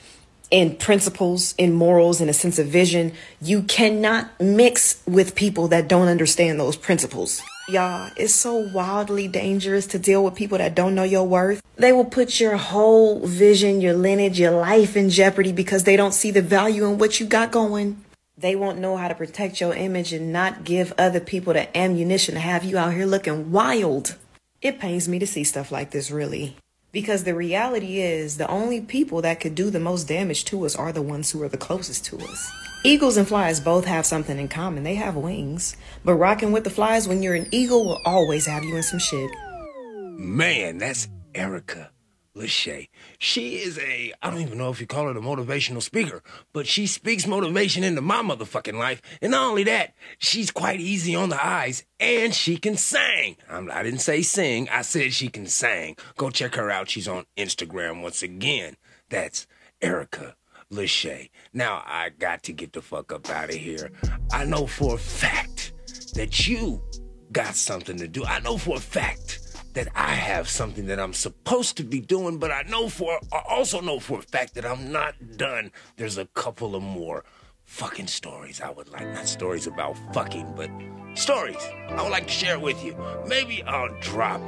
in 0.51 0.77
principles, 0.77 1.55
in 1.59 1.75
morals, 1.75 2.23
in 2.23 2.31
a 2.31 2.33
sense 2.33 2.59
of 2.59 2.69
vision. 2.69 3.13
You 3.43 3.65
cannot 3.65 4.41
mix 4.41 5.03
with 5.07 5.35
people 5.35 5.69
that 5.69 5.89
don't 5.89 6.09
understand 6.09 6.59
those 6.59 6.79
principles. 6.79 7.43
Y'all, 7.69 8.11
it's 8.17 8.35
so 8.35 8.55
wildly 8.55 9.29
dangerous 9.29 9.87
to 9.89 9.99
deal 9.99 10.25
with 10.25 10.35
people 10.35 10.57
that 10.57 10.75
don't 10.75 10.95
know 10.95 11.03
your 11.03 11.29
worth. 11.29 11.61
They 11.77 11.93
will 11.93 12.07
put 12.07 12.41
your 12.41 12.57
whole 12.57 13.27
vision, 13.27 13.83
your 13.83 13.93
lineage, 13.93 14.41
your 14.41 14.53
life 14.53 14.97
in 14.97 15.11
jeopardy 15.11 15.53
because 15.53 15.85
they 15.85 15.99
don't 15.99 16.15
see 16.15 16.31
the 16.31 16.41
value 16.41 16.87
in 16.87 16.97
what 16.97 17.21
you 17.21 17.27
got 17.27 17.53
going. 17.53 18.03
They 18.39 18.55
won't 18.55 18.79
know 18.79 18.99
how 18.99 19.09
to 19.09 19.15
protect 19.15 19.63
your 19.63 19.73
image 19.75 20.13
and 20.13 20.31
not 20.31 20.65
give 20.65 20.93
other 20.99 21.21
people 21.21 21.55
the 21.55 21.75
ammunition 21.75 22.35
to 22.35 22.41
have 22.41 22.65
you 22.65 22.77
out 22.77 22.93
here 22.93 23.07
looking 23.07 23.51
wild. 23.51 24.17
It 24.61 24.79
pains 24.79 25.09
me 25.09 25.19
to 25.19 25.27
see 25.27 25.43
stuff 25.43 25.73
like 25.73 25.91
this, 25.91 26.11
really. 26.11 26.57
Because 26.93 27.25
the 27.25 27.35
reality 27.35 27.99
is, 27.99 28.37
the 28.37 28.49
only 28.49 28.83
people 28.83 29.23
that 29.23 29.41
could 29.41 29.55
do 29.55 29.71
the 29.71 29.81
most 29.81 30.07
damage 30.07 30.45
to 30.47 30.67
us 30.67 30.77
are 30.77 30.93
the 30.93 31.01
ones 31.01 31.31
who 31.31 31.43
are 31.43 31.49
the 31.49 31.57
closest 31.57 32.05
to 32.07 32.19
us. 32.19 32.51
Eagles 32.85 33.17
and 33.17 33.27
flies 33.27 33.59
both 33.59 33.87
have 33.87 34.05
something 34.05 34.39
in 34.39 34.49
common. 34.49 34.83
They 34.83 34.97
have 34.97 35.17
wings. 35.17 35.75
But 36.05 36.17
rocking 36.17 36.53
with 36.53 36.65
the 36.65 36.71
flies 36.71 37.09
when 37.09 37.23
you're 37.23 37.35
an 37.35 37.49
eagle 37.53 37.87
will 37.87 38.03
always 38.05 38.47
have 38.47 38.65
you 38.65 38.77
in 38.77 38.83
some 38.83 38.99
shit. 38.99 39.31
Man, 40.19 40.77
that's 40.77 41.09
Erica 41.35 41.91
Lachey. 42.37 42.89
She 43.19 43.57
is 43.57 43.79
a, 43.79 44.13
I 44.23 44.31
don't 44.31 44.41
even 44.41 44.59
know 44.59 44.71
if 44.71 44.81
you 44.81 44.87
call 44.87 45.05
her 45.05 45.11
a 45.11 45.15
motivational 45.21 45.83
speaker, 45.83 46.23
but 46.53 46.67
she 46.67 46.87
speaks 46.87 47.27
motivation 47.27 47.83
into 47.83 48.03
my 48.03 48.23
motherfucking 48.23 48.79
life. 48.79 49.01
And 49.23 49.33
not 49.33 49.49
only 49.49 49.65
that, 49.65 49.95
she's 50.19 50.51
quite 50.51 50.81
easy 50.81 51.15
on 51.15 51.31
the 51.31 51.45
eyes 51.45 51.85
and 51.99 52.35
she 52.35 52.59
can 52.59 52.77
sing. 52.77 53.37
I'm, 53.49 53.71
I 53.71 53.83
didn't 53.83 54.01
say 54.01 54.23
sing, 54.23 54.69
I 54.69 54.83
said 54.83 55.13
she 55.13 55.29
can 55.29 55.47
sing. 55.47 55.97
Go 56.17 56.31
check 56.31 56.55
her 56.57 56.71
out. 56.71 56.91
She's 56.91 57.09
on 57.09 57.25
Instagram 57.37 58.03
once 58.03 58.23
again. 58.23 58.77
That's 59.09 59.47
Erica 59.81 60.37
Lachey. 60.71 61.31
Now, 61.53 61.83
I 61.87 62.11
got 62.11 62.43
to 62.45 62.53
get 62.53 62.73
the 62.73 62.83
fuck 62.83 63.13
up 63.13 63.31
out 63.31 63.49
of 63.49 63.55
here. 63.55 63.91
I 64.33 64.45
know 64.45 64.67
for 64.67 64.97
a 64.97 64.99
fact 64.99 65.73
that 66.15 66.47
you 66.47 66.83
got 67.33 67.55
something 67.55 67.97
to 67.99 68.09
do. 68.09 68.25
I 68.25 68.41
know 68.41 68.59
for 68.59 68.77
a 68.77 68.81
fact 68.81 69.41
that 69.77 69.89
I 69.95 70.15
have 70.15 70.49
something 70.49 70.87
that 70.87 70.99
I'm 70.99 71.13
supposed 71.13 71.77
to 71.77 71.85
be 71.85 72.01
doing, 72.01 72.39
but 72.39 72.51
I 72.51 72.63
know 72.63 72.89
for 72.89 73.21
I 73.31 73.43
also 73.47 73.83
know 73.83 74.01
for 74.01 74.21
a 74.21 74.23
fact 74.23 74.55
that 74.55 74.65
I'm 74.65 74.91
not 74.91 75.37
done. 75.37 75.71
There's 75.99 76.17
a 76.17 76.25
couple 76.29 76.75
of 76.75 76.83
more 76.83 77.25
fucking 77.65 78.07
stories 78.07 78.63
I 78.63 78.71
would 78.71 78.89
like 78.89 79.07
not 79.13 79.29
stories 79.29 79.67
about 79.67 79.99
fucking, 80.15 80.55
but 80.57 80.71
stories 81.15 81.63
I 81.91 82.03
would 82.03 82.11
like 82.11 82.27
to 82.27 82.33
share 82.33 82.59
with 82.59 82.83
you. 82.83 82.97
Maybe 83.29 83.63
I'll 83.65 83.95
drop 84.01 84.41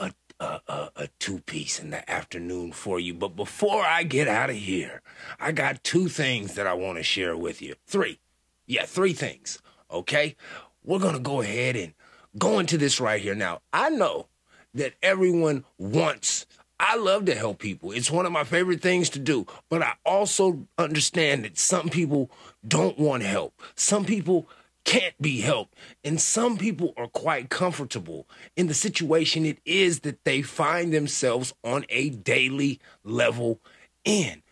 a 0.00 0.12
a, 0.40 0.60
a, 0.66 0.90
a 0.96 1.08
two 1.20 1.38
piece 1.42 1.78
in 1.78 1.90
the 1.90 2.10
afternoon 2.10 2.72
for 2.72 2.98
you. 2.98 3.14
But 3.14 3.36
before 3.36 3.84
I 3.84 4.02
get 4.02 4.26
out 4.26 4.50
of 4.50 4.56
here, 4.56 5.00
I 5.38 5.52
got 5.52 5.84
two 5.84 6.08
things 6.08 6.54
that 6.54 6.66
I 6.66 6.74
want 6.74 6.98
to 6.98 7.04
share 7.04 7.36
with 7.36 7.62
you. 7.62 7.76
Three. 7.86 8.18
Yeah, 8.66 8.84
three 8.84 9.12
things. 9.12 9.62
Okay? 9.92 10.34
We're 10.82 10.98
going 10.98 11.14
to 11.14 11.20
go 11.20 11.40
ahead 11.40 11.76
and 11.76 11.94
go 12.36 12.58
into 12.58 12.78
this 12.78 12.98
right 12.98 13.20
here. 13.20 13.36
Now, 13.36 13.60
I 13.72 13.90
know 13.90 14.26
that 14.74 14.94
everyone 15.02 15.64
wants. 15.78 16.46
I 16.78 16.96
love 16.96 17.26
to 17.26 17.34
help 17.34 17.58
people. 17.58 17.92
It's 17.92 18.10
one 18.10 18.24
of 18.24 18.32
my 18.32 18.44
favorite 18.44 18.80
things 18.80 19.10
to 19.10 19.18
do. 19.18 19.46
But 19.68 19.82
I 19.82 19.94
also 20.04 20.66
understand 20.78 21.44
that 21.44 21.58
some 21.58 21.90
people 21.90 22.30
don't 22.66 22.98
want 22.98 23.22
help. 23.22 23.60
Some 23.74 24.04
people 24.04 24.48
can't 24.84 25.20
be 25.20 25.40
helped. 25.40 25.74
And 26.04 26.20
some 26.20 26.56
people 26.56 26.94
are 26.96 27.06
quite 27.06 27.50
comfortable 27.50 28.26
in 28.56 28.66
the 28.66 28.74
situation 28.74 29.44
it 29.44 29.58
is 29.64 30.00
that 30.00 30.24
they 30.24 30.42
find 30.42 30.92
themselves 30.92 31.52
on 31.62 31.84
a 31.90 32.10
daily 32.10 32.80
level 33.04 33.60
in. 34.04 34.42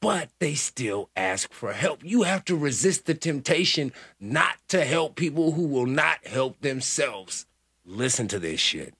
But 0.00 0.30
they 0.38 0.54
still 0.54 1.10
ask 1.16 1.52
for 1.52 1.72
help. 1.72 2.04
You 2.04 2.22
have 2.22 2.44
to 2.46 2.56
resist 2.56 3.06
the 3.06 3.14
temptation 3.14 3.92
not 4.20 4.56
to 4.68 4.84
help 4.84 5.14
people 5.16 5.52
who 5.52 5.66
will 5.66 5.86
not 5.86 6.26
help 6.26 6.60
themselves. 6.60 7.46
Listen 7.84 8.28
to 8.28 8.38
this 8.38 8.60
shit. 8.60 8.94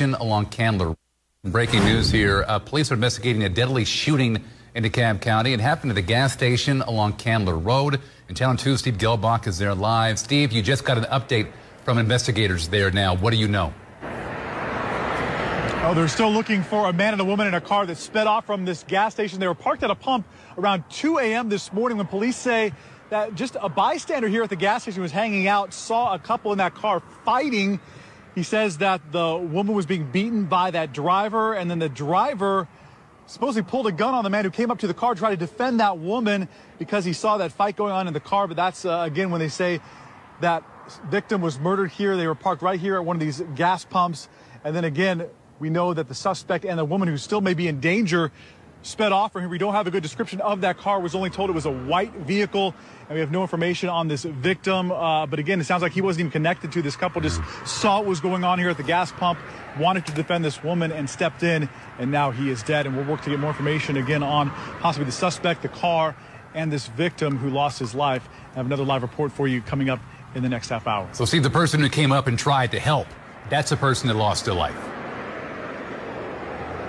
Along 0.00 0.46
Candler. 0.46 0.96
Breaking 1.44 1.84
news 1.84 2.10
here. 2.10 2.44
Uh, 2.48 2.58
police 2.58 2.90
are 2.90 2.94
investigating 2.94 3.44
a 3.44 3.48
deadly 3.48 3.84
shooting 3.84 4.42
in 4.74 4.82
DeKalb 4.82 5.20
County. 5.20 5.52
It 5.52 5.60
happened 5.60 5.92
at 5.92 5.98
a 5.98 6.02
gas 6.02 6.32
station 6.32 6.82
along 6.82 7.12
Candler 7.12 7.56
Road. 7.56 8.00
In 8.28 8.34
town 8.34 8.56
2, 8.56 8.76
Steve 8.76 8.98
Gehlbach 8.98 9.46
is 9.46 9.56
there 9.58 9.72
live. 9.72 10.18
Steve, 10.18 10.50
you 10.50 10.62
just 10.62 10.84
got 10.84 10.98
an 10.98 11.04
update 11.04 11.46
from 11.84 11.98
investigators 11.98 12.66
there 12.66 12.90
now. 12.90 13.14
What 13.14 13.30
do 13.30 13.36
you 13.36 13.46
know? 13.46 13.72
Oh, 15.84 15.92
they're 15.94 16.08
still 16.08 16.32
looking 16.32 16.64
for 16.64 16.88
a 16.88 16.92
man 16.92 17.12
and 17.12 17.20
a 17.20 17.24
woman 17.24 17.46
in 17.46 17.54
a 17.54 17.60
car 17.60 17.86
that 17.86 17.96
sped 17.96 18.26
off 18.26 18.46
from 18.46 18.64
this 18.64 18.82
gas 18.82 19.14
station. 19.14 19.38
They 19.38 19.46
were 19.46 19.54
parked 19.54 19.84
at 19.84 19.92
a 19.92 19.94
pump 19.94 20.26
around 20.58 20.82
2 20.90 21.18
a.m. 21.18 21.48
this 21.48 21.72
morning 21.72 21.98
when 21.98 22.08
police 22.08 22.36
say 22.36 22.72
that 23.10 23.36
just 23.36 23.56
a 23.60 23.68
bystander 23.68 24.26
here 24.26 24.42
at 24.42 24.50
the 24.50 24.56
gas 24.56 24.82
station 24.82 25.02
was 25.02 25.12
hanging 25.12 25.46
out, 25.46 25.72
saw 25.72 26.14
a 26.14 26.18
couple 26.18 26.50
in 26.50 26.58
that 26.58 26.74
car 26.74 27.00
fighting. 27.24 27.78
He 28.34 28.42
says 28.42 28.78
that 28.78 29.12
the 29.12 29.36
woman 29.36 29.74
was 29.74 29.86
being 29.86 30.10
beaten 30.10 30.46
by 30.46 30.70
that 30.72 30.92
driver, 30.92 31.54
and 31.54 31.70
then 31.70 31.78
the 31.78 31.88
driver 31.88 32.66
supposedly 33.26 33.68
pulled 33.68 33.86
a 33.86 33.92
gun 33.92 34.12
on 34.14 34.24
the 34.24 34.30
man 34.30 34.44
who 34.44 34.50
came 34.50 34.70
up 34.70 34.80
to 34.80 34.86
the 34.86 34.94
car 34.94 35.14
to 35.14 35.18
try 35.18 35.30
to 35.30 35.36
defend 35.36 35.80
that 35.80 35.98
woman 35.98 36.48
because 36.78 37.04
he 37.04 37.12
saw 37.12 37.38
that 37.38 37.52
fight 37.52 37.76
going 37.76 37.92
on 37.92 38.06
in 38.06 38.12
the 38.12 38.20
car. 38.20 38.46
But 38.46 38.56
that's, 38.56 38.84
uh, 38.84 39.02
again, 39.06 39.30
when 39.30 39.40
they 39.40 39.48
say 39.48 39.80
that 40.40 40.64
victim 41.08 41.40
was 41.40 41.58
murdered 41.58 41.90
here. 41.90 42.16
They 42.16 42.26
were 42.26 42.34
parked 42.34 42.62
right 42.62 42.78
here 42.78 42.96
at 42.96 43.04
one 43.04 43.16
of 43.16 43.20
these 43.20 43.40
gas 43.54 43.84
pumps. 43.84 44.28
And 44.62 44.74
then 44.74 44.84
again, 44.84 45.26
we 45.58 45.70
know 45.70 45.94
that 45.94 46.08
the 46.08 46.14
suspect 46.14 46.64
and 46.64 46.78
the 46.78 46.84
woman 46.84 47.08
who 47.08 47.16
still 47.16 47.40
may 47.40 47.54
be 47.54 47.68
in 47.68 47.80
danger 47.80 48.32
sped 48.84 49.12
off 49.12 49.32
from 49.32 49.42
here. 49.42 49.48
We 49.48 49.58
don't 49.58 49.74
have 49.74 49.86
a 49.86 49.90
good 49.90 50.02
description 50.02 50.40
of 50.40 50.60
that 50.60 50.78
car. 50.78 51.00
Was 51.00 51.14
only 51.14 51.30
told 51.30 51.50
it 51.50 51.54
was 51.54 51.66
a 51.66 51.72
white 51.72 52.12
vehicle, 52.12 52.74
and 53.08 53.14
we 53.14 53.20
have 53.20 53.30
no 53.30 53.42
information 53.42 53.88
on 53.88 54.08
this 54.08 54.22
victim. 54.22 54.92
Uh, 54.92 55.26
but 55.26 55.38
again, 55.38 55.60
it 55.60 55.64
sounds 55.64 55.82
like 55.82 55.92
he 55.92 56.00
wasn't 56.00 56.20
even 56.20 56.30
connected 56.30 56.72
to 56.72 56.82
this 56.82 56.94
couple. 56.94 57.20
Just 57.20 57.40
saw 57.64 57.98
what 57.98 58.06
was 58.06 58.20
going 58.20 58.44
on 58.44 58.58
here 58.58 58.70
at 58.70 58.76
the 58.76 58.82
gas 58.82 59.10
pump, 59.12 59.38
wanted 59.78 60.06
to 60.06 60.12
defend 60.12 60.44
this 60.44 60.62
woman, 60.62 60.92
and 60.92 61.08
stepped 61.08 61.42
in. 61.42 61.68
And 61.98 62.10
now 62.10 62.30
he 62.30 62.50
is 62.50 62.62
dead. 62.62 62.86
And 62.86 62.96
we'll 62.96 63.06
work 63.06 63.22
to 63.22 63.30
get 63.30 63.40
more 63.40 63.50
information 63.50 63.96
again 63.96 64.22
on 64.22 64.50
possibly 64.80 65.06
the 65.06 65.12
suspect, 65.12 65.62
the 65.62 65.68
car, 65.68 66.14
and 66.54 66.70
this 66.70 66.86
victim 66.88 67.36
who 67.36 67.50
lost 67.50 67.78
his 67.78 67.94
life. 67.94 68.28
I 68.52 68.56
have 68.56 68.66
another 68.66 68.84
live 68.84 69.02
report 69.02 69.32
for 69.32 69.48
you 69.48 69.60
coming 69.62 69.90
up 69.90 70.00
in 70.34 70.42
the 70.42 70.48
next 70.48 70.68
half 70.68 70.86
hour. 70.86 71.08
So, 71.12 71.24
see 71.24 71.38
the 71.38 71.50
person 71.50 71.80
who 71.80 71.88
came 71.88 72.12
up 72.12 72.26
and 72.26 72.38
tried 72.38 72.72
to 72.72 72.80
help, 72.80 73.06
that's 73.50 73.70
the 73.70 73.76
person 73.76 74.08
that 74.08 74.14
lost 74.14 74.44
their 74.44 74.54
life. 74.54 74.76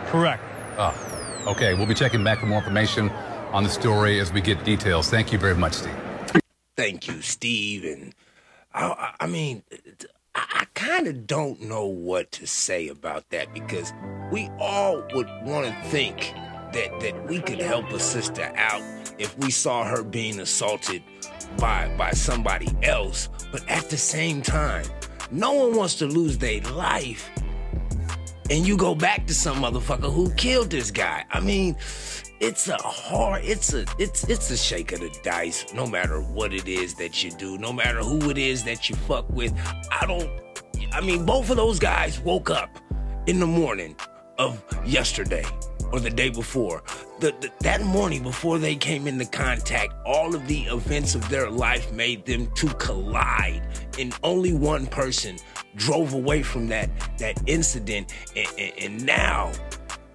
Correct. 0.07 0.43
Oh, 0.77 1.14
okay. 1.47 1.73
We'll 1.73 1.85
be 1.85 1.93
checking 1.93 2.23
back 2.23 2.39
for 2.39 2.45
more 2.45 2.59
information 2.59 3.09
on 3.51 3.63
the 3.63 3.69
story 3.69 4.19
as 4.19 4.31
we 4.33 4.41
get 4.41 4.63
details. 4.63 5.09
Thank 5.09 5.31
you 5.31 5.37
very 5.39 5.55
much, 5.55 5.73
Steve. 5.73 5.95
Thank 6.75 7.07
you, 7.07 7.21
Steve. 7.21 7.85
And 7.85 8.13
I, 8.73 9.13
I- 9.19 9.27
mean, 9.27 9.63
I, 10.35 10.45
I 10.61 10.65
kind 10.73 11.07
of 11.07 11.25
don't 11.27 11.61
know 11.61 11.85
what 11.85 12.31
to 12.33 12.45
say 12.47 12.89
about 12.89 13.29
that 13.29 13.53
because 13.53 13.93
we 14.31 14.49
all 14.59 15.03
would 15.13 15.29
want 15.43 15.67
to 15.67 15.73
think 15.89 16.33
that 16.73 16.99
that 16.99 17.27
we 17.29 17.39
could 17.39 17.61
help 17.61 17.89
a 17.91 17.99
sister 17.99 18.51
out 18.55 18.81
if 19.17 19.37
we 19.37 19.49
saw 19.49 19.85
her 19.85 20.03
being 20.03 20.41
assaulted 20.41 21.01
by 21.57 21.87
by 21.97 22.11
somebody 22.11 22.67
else. 22.83 23.29
But 23.51 23.63
at 23.69 23.89
the 23.89 23.95
same 23.97 24.41
time, 24.41 24.85
no 25.31 25.53
one 25.53 25.75
wants 25.77 25.95
to 25.95 26.05
lose 26.05 26.37
their 26.37 26.59
life. 26.61 27.29
And 28.49 28.65
you 28.65 28.77
go 28.77 28.93
back 28.93 29.25
to 29.27 29.33
some 29.33 29.57
motherfucker 29.57 30.13
who 30.13 30.29
killed 30.31 30.69
this 30.69 30.91
guy. 30.91 31.25
I 31.31 31.39
mean, 31.39 31.75
it's 32.39 32.67
a 32.67 32.75
hard 32.77 33.43
it's 33.45 33.73
a 33.73 33.85
it's 33.97 34.25
it's 34.25 34.51
a 34.51 34.57
shake 34.57 34.91
of 34.91 34.99
the 34.99 35.09
dice 35.23 35.65
no 35.73 35.87
matter 35.87 36.19
what 36.19 36.53
it 36.53 36.67
is 36.67 36.93
that 36.95 37.23
you 37.23 37.31
do 37.31 37.57
no 37.57 37.71
matter 37.71 37.99
who 37.99 38.29
it 38.29 38.37
is 38.37 38.61
that 38.63 38.89
you 38.89 38.95
fuck 38.95 39.27
with 39.29 39.57
i 39.89 40.05
don't 40.05 40.29
i 40.91 40.99
mean 40.99 41.25
both 41.25 41.49
of 41.49 41.55
those 41.55 41.79
guys 41.79 42.19
woke 42.19 42.49
up 42.49 42.77
in 43.27 43.39
the 43.39 43.47
morning 43.47 43.95
of 44.37 44.61
yesterday 44.85 45.45
or 45.95 45.99
the 45.99 46.09
day 46.09 46.29
before. 46.29 46.83
The, 47.19 47.33
the, 47.39 47.49
that 47.61 47.81
morning 47.81 48.21
before 48.21 48.59
they 48.59 48.75
came 48.75 49.07
into 49.07 49.25
contact 49.25 49.93
all 50.05 50.35
of 50.35 50.45
the 50.47 50.63
events 50.63 51.15
of 51.15 51.27
their 51.29 51.49
life 51.49 51.91
made 51.93 52.25
them 52.25 52.51
to 52.55 52.67
collide. 52.75 53.61
And 53.97 54.13
only 54.23 54.53
one 54.53 54.87
person 54.87 55.37
drove 55.75 56.13
away 56.13 56.43
from 56.43 56.67
that 56.67 56.89
that 57.17 57.41
incident. 57.47 58.13
And, 58.35 58.47
and, 58.59 58.73
and 58.77 59.05
now 59.05 59.53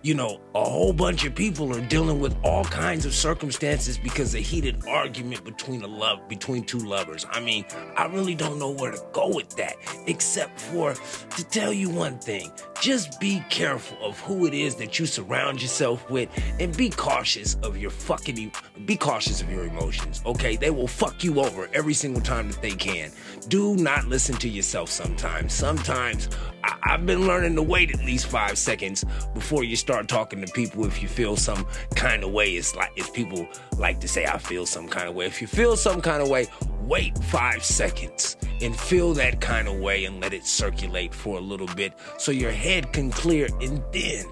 you 0.02 0.14
know, 0.14 0.40
a 0.54 0.64
whole 0.64 0.92
bunch 0.94 1.26
of 1.26 1.34
people 1.34 1.76
are 1.76 1.80
dealing 1.86 2.20
with 2.20 2.34
all 2.42 2.64
kinds 2.64 3.04
of 3.04 3.14
circumstances 3.14 3.98
because 3.98 4.34
of 4.34 4.40
heated 4.40 4.82
argument 4.88 5.44
between 5.44 5.82
a 5.82 5.86
love 5.86 6.26
between 6.28 6.64
two 6.64 6.78
lovers. 6.78 7.26
I 7.30 7.40
mean, 7.40 7.66
I 7.96 8.06
really 8.06 8.34
don't 8.34 8.58
know 8.58 8.70
where 8.70 8.92
to 8.92 9.02
go 9.12 9.28
with 9.34 9.50
that, 9.56 9.74
except 10.06 10.58
for 10.58 10.94
to 10.94 11.44
tell 11.44 11.72
you 11.72 11.90
one 11.90 12.18
thing. 12.18 12.50
Just 12.80 13.20
be 13.20 13.44
careful 13.50 13.98
of 14.02 14.18
who 14.20 14.46
it 14.46 14.54
is 14.54 14.74
that 14.76 14.98
you 14.98 15.04
surround 15.04 15.60
yourself 15.60 16.08
with 16.08 16.30
and 16.58 16.74
be 16.74 16.88
cautious 16.88 17.56
of 17.62 17.76
your 17.76 17.90
fucking 17.90 18.52
be 18.86 18.96
cautious 18.96 19.42
of 19.42 19.50
your 19.50 19.64
emotions, 19.66 20.22
okay? 20.24 20.56
They 20.56 20.70
will 20.70 20.88
fuck 20.88 21.22
you 21.22 21.40
over 21.40 21.68
every 21.74 21.92
single 21.92 22.22
time 22.22 22.50
that 22.50 22.62
they 22.62 22.70
can. 22.72 23.10
Do 23.48 23.76
not 23.76 24.06
listen 24.06 24.36
to 24.36 24.48
yourself 24.48 24.88
sometimes. 24.88 25.52
Sometimes 25.52 26.30
I- 26.64 26.76
I've 26.82 27.04
been 27.04 27.26
learning 27.26 27.54
to 27.56 27.62
wait 27.62 27.90
at 27.94 28.04
least 28.04 28.26
five 28.26 28.56
seconds 28.56 29.04
before 29.34 29.62
you 29.64 29.76
start 29.76 29.89
talking 30.08 30.40
to 30.44 30.52
people 30.52 30.84
if 30.86 31.02
you 31.02 31.08
feel 31.08 31.36
some 31.36 31.66
kind 31.94 32.24
of 32.24 32.30
way. 32.30 32.50
It's 32.50 32.74
like 32.74 32.92
if 32.96 33.12
people 33.12 33.46
like 33.78 34.00
to 34.00 34.08
say, 34.08 34.26
I 34.26 34.38
feel 34.38 34.66
some 34.66 34.88
kind 34.88 35.08
of 35.08 35.14
way. 35.14 35.26
If 35.26 35.40
you 35.40 35.46
feel 35.46 35.76
some 35.76 36.00
kind 36.00 36.22
of 36.22 36.28
way, 36.28 36.46
wait 36.82 37.16
five 37.24 37.64
seconds 37.64 38.36
and 38.60 38.78
feel 38.78 39.14
that 39.14 39.40
kind 39.40 39.68
of 39.68 39.76
way 39.76 40.04
and 40.04 40.20
let 40.20 40.32
it 40.32 40.46
circulate 40.46 41.14
for 41.14 41.38
a 41.38 41.40
little 41.40 41.68
bit 41.68 41.92
so 42.18 42.32
your 42.32 42.50
head 42.50 42.92
can 42.92 43.10
clear 43.10 43.48
and 43.60 43.82
then 43.92 44.24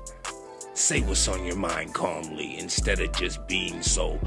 say 0.75 1.01
what's 1.03 1.27
on 1.29 1.45
your 1.45 1.57
mind 1.57 1.93
calmly 1.93 2.59
instead 2.59 3.01
of 3.01 3.13
just 3.13 3.47
being 3.49 3.83
so 3.83 4.19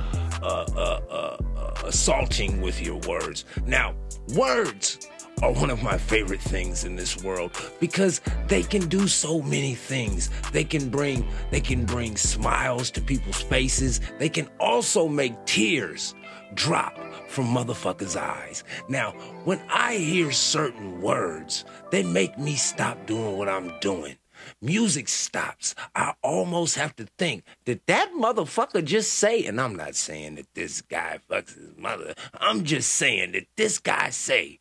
uh, 0.41 0.65
uh, 0.75 0.99
uh, 1.09 1.37
uh, 1.57 1.73
assaulting 1.85 2.61
with 2.61 2.81
your 2.81 2.97
words. 3.07 3.45
Now, 3.65 3.95
words 4.35 5.07
are 5.41 5.51
one 5.51 5.69
of 5.69 5.81
my 5.81 5.97
favorite 5.97 6.41
things 6.41 6.83
in 6.83 6.95
this 6.95 7.23
world 7.23 7.51
because 7.79 8.21
they 8.47 8.61
can 8.61 8.87
do 8.87 9.07
so 9.07 9.41
many 9.41 9.73
things. 9.73 10.29
They 10.51 10.63
can 10.63 10.89
bring 10.89 11.27
they 11.49 11.61
can 11.61 11.85
bring 11.85 12.15
smiles 12.15 12.91
to 12.91 13.01
people's 13.01 13.41
faces. 13.41 14.01
They 14.19 14.29
can 14.29 14.47
also 14.59 15.07
make 15.07 15.45
tears 15.45 16.13
drop 16.53 16.97
from 17.27 17.45
motherfuckers' 17.45 18.19
eyes. 18.19 18.63
Now, 18.89 19.11
when 19.45 19.61
I 19.69 19.95
hear 19.95 20.31
certain 20.31 21.01
words, 21.01 21.65
they 21.89 22.03
make 22.03 22.37
me 22.37 22.55
stop 22.55 23.05
doing 23.05 23.37
what 23.37 23.49
I'm 23.49 23.73
doing. 23.79 24.17
Music 24.61 25.07
stops. 25.07 25.75
I 25.95 26.13
almost 26.23 26.75
have 26.75 26.95
to 26.97 27.07
think, 27.17 27.43
did 27.63 27.81
that 27.85 28.11
motherfucker 28.13 28.83
just 28.83 29.13
say, 29.13 29.45
and 29.45 29.61
I'm 29.61 29.75
not 29.75 29.95
saying 29.95 30.35
that 30.35 30.53
this 30.55 30.81
guy 30.81 31.19
fucks 31.29 31.55
his 31.55 31.77
mother, 31.77 32.15
I'm 32.33 32.63
just 32.63 32.89
saying 32.91 33.33
that 33.33 33.45
this 33.55 33.77
guy 33.77 34.09
say 34.09 34.59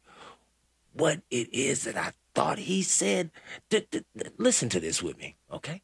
what 1.01 1.21
it 1.31 1.53
is 1.53 1.85
that 1.85 1.97
I 1.97 2.13
thought 2.35 2.59
he 2.59 2.83
said. 2.83 3.31
D- 3.71 3.87
d- 3.91 4.05
listen 4.39 4.69
to 4.71 4.81
this 4.81 5.03
with 5.03 5.19
me, 5.19 5.37
okay? 5.53 5.83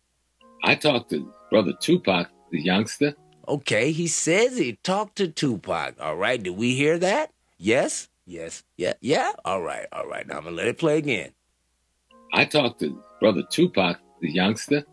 I 0.62 0.74
talked 0.74 1.10
to 1.10 1.32
brother 1.50 1.72
Tupac, 1.80 2.28
the 2.50 2.60
youngster. 2.60 3.14
Okay, 3.48 3.92
he 3.92 4.06
says 4.06 4.58
he 4.58 4.78
talked 4.82 5.16
to 5.16 5.28
Tupac. 5.28 5.94
All 6.00 6.16
right, 6.16 6.42
did 6.42 6.56
we 6.56 6.74
hear 6.74 6.98
that? 6.98 7.30
Yes? 7.58 8.08
Yes. 8.26 8.64
Yeah. 8.76 8.94
Yeah? 9.00 9.32
All 9.44 9.62
right. 9.62 9.86
All 9.92 10.06
right. 10.06 10.26
Now 10.26 10.38
I'm 10.38 10.42
going 10.42 10.56
to 10.56 10.62
let 10.62 10.68
it 10.68 10.78
play 10.78 10.98
again. 10.98 11.30
I 12.32 12.44
talked 12.44 12.80
to 12.80 13.00
brother 13.20 13.42
Tupac, 13.50 13.98
the 14.20 14.30
youngster, 14.30 14.84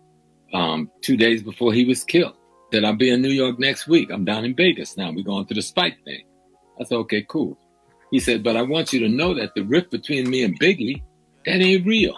um, 0.54 0.90
two 1.02 1.18
days 1.18 1.42
before 1.42 1.74
he 1.74 1.84
was 1.84 2.04
killed. 2.04 2.36
That 2.72 2.86
I'll 2.86 2.96
be 2.96 3.12
in 3.12 3.22
New 3.22 3.30
York 3.30 3.60
next 3.60 3.88
week. 3.88 4.10
I'm 4.12 4.26
down 4.26 4.46
in 4.46 4.56
Vegas 4.56 4.98
now. 4.98 5.12
We're 5.12 5.24
going 5.24 5.46
to 5.46 5.54
the 5.54 5.62
Spike 5.62 5.98
thing. 6.06 6.24
I 6.80 6.84
said, 6.84 6.96
okay, 6.96 7.26
cool. 7.28 7.58
He 8.14 8.20
said, 8.20 8.44
but 8.44 8.56
I 8.56 8.62
want 8.62 8.94
you 8.94 9.00
to 9.00 9.10
know 9.10 9.34
that 9.34 9.56
the 9.56 9.64
rift 9.64 9.90
between 9.90 10.30
me 10.30 10.44
and 10.44 10.60
Biggie, 10.60 11.02
that 11.48 11.56
ain't 11.56 11.84
real. 11.84 12.16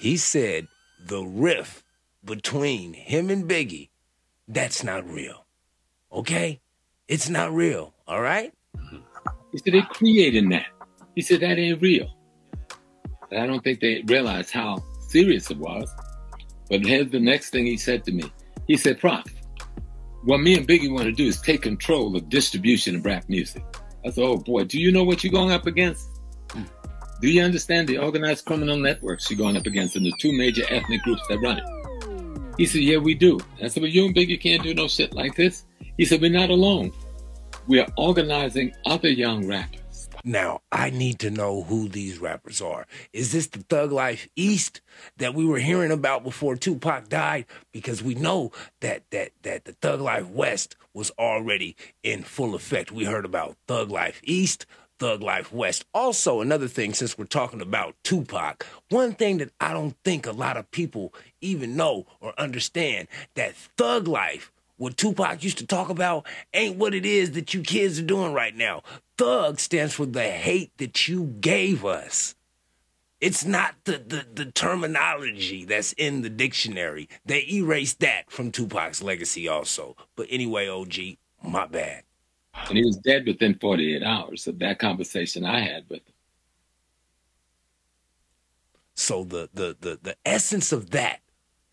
He 0.00 0.16
said 0.16 0.66
the 1.06 1.22
rift 1.22 1.84
between 2.24 2.92
him 2.92 3.30
and 3.30 3.48
Biggie, 3.48 3.90
that's 4.48 4.82
not 4.82 5.08
real. 5.08 5.46
Okay? 6.10 6.60
It's 7.06 7.28
not 7.28 7.54
real. 7.54 7.94
All 8.08 8.20
right? 8.20 8.52
He 9.52 9.58
said, 9.58 9.74
they're 9.74 9.82
creating 9.82 10.48
that. 10.48 10.66
He 11.14 11.22
said, 11.22 11.38
that 11.42 11.56
ain't 11.56 11.80
real. 11.80 12.08
And 13.30 13.40
I 13.40 13.46
don't 13.46 13.62
think 13.62 13.78
they 13.78 14.02
realized 14.08 14.50
how 14.50 14.82
serious 15.08 15.52
it 15.52 15.58
was. 15.58 15.88
But 16.68 16.84
here's 16.84 17.12
the 17.12 17.20
next 17.20 17.50
thing 17.50 17.64
he 17.64 17.76
said 17.76 18.02
to 18.06 18.10
me. 18.10 18.24
He 18.66 18.76
said, 18.76 18.98
Prof, 18.98 19.24
what 20.24 20.38
me 20.38 20.56
and 20.56 20.66
Biggie 20.66 20.92
want 20.92 21.04
to 21.06 21.12
do 21.12 21.26
is 21.26 21.40
take 21.40 21.62
control 21.62 22.16
of 22.16 22.28
distribution 22.28 22.96
of 22.96 23.04
rap 23.04 23.28
music. 23.28 23.64
I 24.04 24.10
said, 24.10 24.24
oh 24.24 24.36
boy, 24.36 24.64
do 24.64 24.78
you 24.78 24.92
know 24.92 25.04
what 25.04 25.22
you're 25.22 25.32
going 25.32 25.52
up 25.52 25.66
against? 25.66 26.20
Hmm. 26.50 26.64
Do 27.20 27.28
you 27.28 27.42
understand 27.42 27.88
the 27.88 27.98
organized 27.98 28.44
criminal 28.44 28.76
networks 28.76 29.30
you're 29.30 29.38
going 29.38 29.56
up 29.56 29.66
against 29.66 29.96
and 29.96 30.04
the 30.04 30.12
two 30.18 30.32
major 30.36 30.64
ethnic 30.70 31.02
groups 31.02 31.22
that 31.28 31.38
run 31.38 31.58
it? 31.58 32.54
He 32.56 32.66
said, 32.66 32.80
yeah, 32.80 32.98
we 32.98 33.14
do. 33.14 33.38
I 33.62 33.68
said, 33.68 33.80
but 33.80 33.90
you 33.90 34.06
and 34.06 34.14
Biggie 34.14 34.40
can't 34.40 34.62
do 34.62 34.74
no 34.74 34.88
shit 34.88 35.14
like 35.14 35.36
this. 35.36 35.64
He 35.96 36.04
said, 36.04 36.20
we're 36.20 36.30
not 36.30 36.50
alone. 36.50 36.92
We 37.68 37.80
are 37.80 37.88
organizing 37.96 38.72
other 38.86 39.08
young 39.08 39.46
rappers. 39.46 39.80
Now, 40.24 40.62
I 40.72 40.90
need 40.90 41.18
to 41.20 41.30
know 41.30 41.62
who 41.62 41.88
these 41.88 42.18
rappers 42.18 42.60
are. 42.60 42.86
Is 43.12 43.32
this 43.32 43.46
the 43.46 43.60
Thug 43.60 43.92
Life 43.92 44.28
East 44.36 44.80
that 45.16 45.34
we 45.34 45.44
were 45.44 45.58
hearing 45.58 45.92
about 45.92 46.24
before 46.24 46.56
Tupac 46.56 47.08
died? 47.08 47.46
Because 47.72 48.02
we 48.02 48.14
know 48.14 48.52
that 48.80 49.02
that 49.10 49.30
that 49.42 49.64
the 49.64 49.72
Thug 49.72 50.00
Life 50.00 50.28
West 50.28 50.76
was 50.92 51.10
already 51.18 51.76
in 52.02 52.22
full 52.22 52.54
effect. 52.54 52.90
We 52.90 53.04
heard 53.04 53.24
about 53.24 53.56
Thug 53.66 53.90
Life 53.90 54.20
East, 54.24 54.66
Thug 54.98 55.22
Life 55.22 55.52
West. 55.52 55.84
Also, 55.94 56.40
another 56.40 56.68
thing, 56.68 56.92
since 56.94 57.16
we're 57.16 57.24
talking 57.24 57.60
about 57.60 57.94
Tupac, 58.02 58.66
one 58.90 59.14
thing 59.14 59.38
that 59.38 59.52
I 59.60 59.72
don't 59.72 59.96
think 60.04 60.26
a 60.26 60.32
lot 60.32 60.56
of 60.56 60.70
people 60.70 61.14
even 61.40 61.76
know 61.76 62.06
or 62.20 62.34
understand 62.38 63.08
that 63.34 63.54
Thug 63.54 64.08
Life 64.08 64.50
what 64.78 64.96
Tupac 64.96 65.44
used 65.44 65.58
to 65.58 65.66
talk 65.66 65.90
about 65.90 66.26
ain't 66.54 66.76
what 66.76 66.94
it 66.94 67.04
is 67.04 67.32
that 67.32 67.52
you 67.52 67.62
kids 67.62 67.98
are 67.98 68.04
doing 68.04 68.32
right 68.32 68.56
now. 68.56 68.82
Thug 69.18 69.60
stands 69.60 69.94
for 69.94 70.06
the 70.06 70.22
hate 70.22 70.72
that 70.78 71.06
you 71.06 71.24
gave 71.40 71.84
us. 71.84 72.34
It's 73.20 73.44
not 73.44 73.74
the, 73.84 73.98
the, 73.98 74.26
the 74.44 74.52
terminology 74.52 75.64
that's 75.64 75.92
in 75.94 76.22
the 76.22 76.30
dictionary. 76.30 77.08
They 77.26 77.44
erased 77.50 77.98
that 78.00 78.30
from 78.30 78.52
Tupac's 78.52 79.02
legacy 79.02 79.48
also. 79.48 79.96
But 80.14 80.28
anyway, 80.30 80.68
OG, 80.68 80.94
my 81.42 81.66
bad. 81.66 82.04
And 82.68 82.78
he 82.78 82.84
was 82.84 82.96
dead 82.96 83.26
within 83.26 83.58
48 83.58 84.02
hours 84.04 84.46
of 84.46 84.60
that 84.60 84.78
conversation 84.78 85.44
I 85.44 85.60
had 85.60 85.84
with 85.88 86.00
him. 86.06 86.14
So 88.94 89.22
the 89.22 89.48
the 89.54 89.76
the, 89.80 89.98
the 90.02 90.16
essence 90.24 90.72
of 90.72 90.90
that 90.90 91.20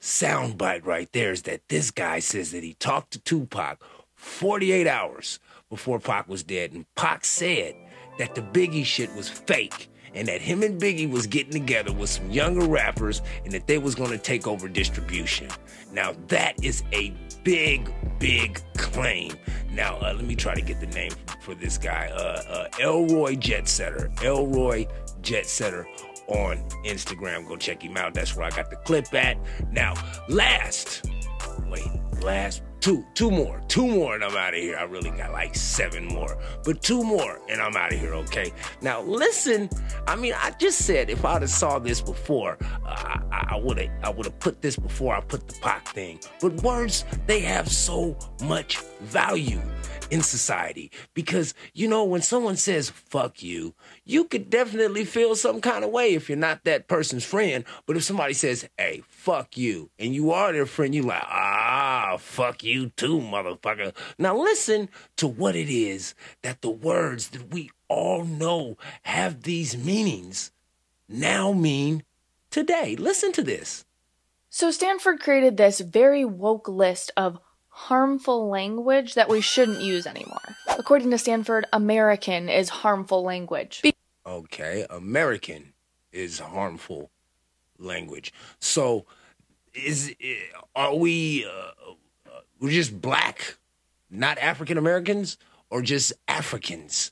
soundbite 0.05 0.85
right 0.85 1.11
there 1.13 1.31
is 1.31 1.41
that 1.43 1.67
this 1.67 1.89
guy 1.89 2.19
says 2.19 2.51
that 2.51 2.63
he 2.63 2.75
talked 2.75 3.11
to 3.11 3.19
Tupac 3.19 3.83
48 4.13 4.85
hours 4.87 5.39
before 5.67 5.99
Pac 5.99 6.29
was 6.29 6.43
dead, 6.43 6.73
and 6.73 6.85
Pac 6.93 7.25
said 7.25 7.75
that 8.19 8.35
the 8.35 8.41
Biggie 8.41 8.85
shit 8.85 9.13
was 9.15 9.27
fake. 9.27 9.89
And 10.13 10.29
that 10.29 10.39
him 10.39 10.63
and 10.63 10.79
Biggie 10.79 11.09
was 11.09 11.27
getting 11.27 11.51
together 11.51 11.91
with 11.91 12.09
some 12.09 12.31
younger 12.31 12.65
rappers 12.65 13.21
and 13.43 13.51
that 13.51 13.67
they 13.67 13.77
was 13.77 13.95
gonna 13.95 14.17
take 14.17 14.47
over 14.47 14.69
distribution. 14.69 15.49
Now 15.91 16.13
that 16.29 16.63
is 16.63 16.83
a 16.93 17.13
big, 17.43 17.91
big 18.17 18.61
claim. 18.77 19.33
Now 19.71 19.97
uh, 19.97 20.13
let 20.15 20.23
me 20.23 20.35
try 20.37 20.55
to 20.55 20.61
get 20.61 20.79
the 20.79 20.87
name 20.87 21.11
for 21.41 21.53
this 21.53 21.77
guy. 21.77 22.09
Uh, 22.13 22.41
uh, 22.47 22.67
Elroy 22.79 23.35
Jetsetter. 23.35 24.23
Elroy 24.23 24.87
Jetsetter 25.21 25.85
on 26.27 26.57
Instagram. 26.85 27.47
Go 27.47 27.57
check 27.57 27.81
him 27.81 27.97
out. 27.97 28.13
That's 28.13 28.35
where 28.35 28.45
I 28.45 28.49
got 28.49 28.69
the 28.69 28.77
clip 28.77 29.13
at. 29.13 29.37
Now, 29.71 29.93
last, 30.27 31.05
wait, 31.69 31.87
last 32.21 32.61
Two, 32.85 33.03
two 33.15 33.31
more, 33.31 33.63
two 33.67 33.87
more, 33.87 34.13
and 34.13 34.23
I'm 34.23 34.37
out 34.37 34.53
of 34.53 34.59
here. 34.59 34.77
I 34.77 34.83
really 34.83 35.09
got 35.09 35.31
like 35.31 35.55
seven 35.55 36.05
more, 36.05 36.37
but 36.63 36.83
two 36.83 37.03
more, 37.03 37.39
and 37.49 37.59
I'm 37.59 37.75
out 37.75 37.91
of 37.91 37.99
here. 37.99 38.13
Okay. 38.13 38.53
Now 38.79 39.01
listen. 39.01 39.71
I 40.05 40.15
mean, 40.15 40.35
I 40.37 40.51
just 40.59 40.85
said 40.85 41.09
if 41.09 41.25
I'd 41.25 41.41
have 41.41 41.49
saw 41.49 41.79
this 41.79 41.99
before, 41.99 42.59
uh, 42.85 43.17
I 43.31 43.59
would 43.59 43.79
have, 43.79 43.89
I 44.03 44.11
would 44.11 44.27
have 44.27 44.37
put 44.37 44.61
this 44.61 44.75
before 44.75 45.15
I 45.15 45.21
put 45.21 45.47
the 45.47 45.55
Pac 45.61 45.87
thing. 45.87 46.19
But 46.39 46.61
words, 46.61 47.05
they 47.25 47.39
have 47.39 47.69
so 47.69 48.19
much 48.43 48.77
value 49.01 49.63
in 50.11 50.21
society 50.21 50.91
because 51.15 51.55
you 51.73 51.87
know 51.87 52.03
when 52.03 52.21
someone 52.21 52.55
says 52.55 52.91
fuck 52.91 53.41
you 53.41 53.73
you 54.05 54.25
could 54.25 54.49
definitely 54.49 55.03
feel 55.03 55.35
some 55.35 55.59
kind 55.59 55.83
of 55.83 55.89
way 55.89 56.13
if 56.13 56.29
you're 56.29 56.37
not 56.37 56.63
that 56.63 56.87
person's 56.87 57.25
friend. 57.25 57.65
But 57.85 57.97
if 57.97 58.03
somebody 58.03 58.33
says 58.33 58.69
hey 58.77 59.03
fuck 59.07 59.57
you 59.57 59.89
and 59.99 60.13
you 60.13 60.31
are 60.31 60.53
their 60.53 60.65
friend 60.65 60.93
you're 60.93 61.03
like 61.03 61.23
ah 61.23 62.17
fuck 62.19 62.63
you 62.63 62.89
too 62.91 63.19
motherfucker. 63.19 63.93
Now 64.17 64.37
listen 64.37 64.89
to 65.17 65.27
what 65.27 65.55
it 65.55 65.69
is 65.69 66.13
that 66.43 66.61
the 66.61 66.69
words 66.69 67.29
that 67.29 67.51
we 67.51 67.71
all 67.87 68.23
know 68.23 68.77
have 69.03 69.43
these 69.43 69.75
meanings 69.75 70.51
now 71.09 71.51
mean 71.51 72.03
today. 72.51 72.95
Listen 72.95 73.31
to 73.33 73.43
this. 73.43 73.85
So 74.49 74.71
Stanford 74.71 75.19
created 75.19 75.57
this 75.57 75.81
very 75.81 76.23
woke 76.23 76.69
list 76.69 77.11
of 77.17 77.39
harmful 77.75 78.47
language 78.49 79.15
that 79.15 79.27
we 79.27 79.41
shouldn't 79.41 79.81
use 79.81 80.07
anymore. 80.07 80.55
According 80.67 81.11
to 81.11 81.17
Stanford, 81.17 81.65
American 81.73 82.47
is 82.47 82.69
harmful 82.69 83.21
language. 83.23 83.81
Be- 83.83 83.93
Okay, 84.25 84.85
American 84.89 85.73
is 86.11 86.39
harmful 86.39 87.11
language. 87.77 88.33
So, 88.59 89.05
is 89.73 90.15
are 90.75 90.95
we 90.95 91.45
uh, 91.45 91.49
uh, 91.49 92.39
we're 92.59 92.71
just 92.71 92.99
black, 93.01 93.57
not 94.09 94.37
African 94.39 94.77
Americans, 94.79 95.37
or 95.69 95.81
just 95.83 96.13
Africans? 96.27 97.11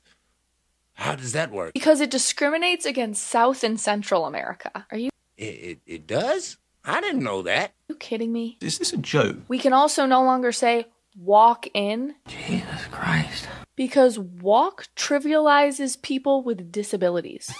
How 0.94 1.14
does 1.14 1.32
that 1.32 1.52
work? 1.52 1.74
because 1.74 2.00
it 2.00 2.10
discriminates 2.10 2.86
against 2.86 3.22
South 3.26 3.62
and 3.62 3.78
Central 3.78 4.24
America. 4.26 4.86
Are 4.90 4.96
you 4.98 5.10
It, 5.36 5.44
it, 5.44 5.78
it 5.86 6.06
does. 6.06 6.56
I 6.84 7.00
didn't 7.00 7.22
know 7.24 7.42
that. 7.42 7.70
Are 7.70 7.72
you 7.90 7.94
kidding 7.96 8.32
me? 8.32 8.58
Is 8.60 8.78
this 8.78 8.92
a 8.92 8.96
joke? 8.98 9.36
We 9.48 9.58
can 9.58 9.72
also 9.72 10.06
no 10.06 10.22
longer 10.22 10.52
say 10.52 10.86
walk 11.16 11.66
in 11.74 12.14
Jesus 12.26 12.86
Christ. 12.90 13.46
because 13.76 14.18
walk 14.18 14.86
trivializes 14.96 16.00
people 16.00 16.42
with 16.42 16.70
disabilities. 16.72 17.50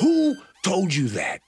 Who 0.00 0.36
told 0.64 0.94
you 0.94 1.08
that? 1.08 1.40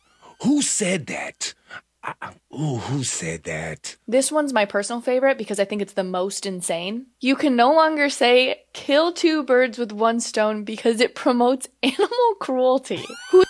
Who 0.43 0.63
said 0.63 1.07
that? 1.07 1.55
I, 2.03 2.15
I- 2.23 2.35
ooh, 2.55 2.77
who 2.79 3.03
said 3.05 3.45
that? 3.45 3.97
This 4.09 4.31
one's 4.33 4.53
my 4.53 4.65
personal 4.65 5.01
favorite 5.03 5.39
because 5.39 5.61
I 5.61 5.65
think 5.65 5.83
it's 5.83 5.93
the 5.95 6.05
most 6.05 6.47
insane. 6.47 7.07
You 7.21 7.37
can 7.37 7.57
no 7.57 7.73
longer 7.75 8.09
say 8.09 8.63
kill 8.73 9.13
two 9.13 9.43
birds 9.43 9.77
with 9.79 9.93
one 9.93 10.21
stone 10.21 10.65
because 10.65 11.01
it 11.01 11.15
promotes 11.15 11.69
animal 11.83 12.35
cruelty. 12.41 13.05
Who 13.33 13.45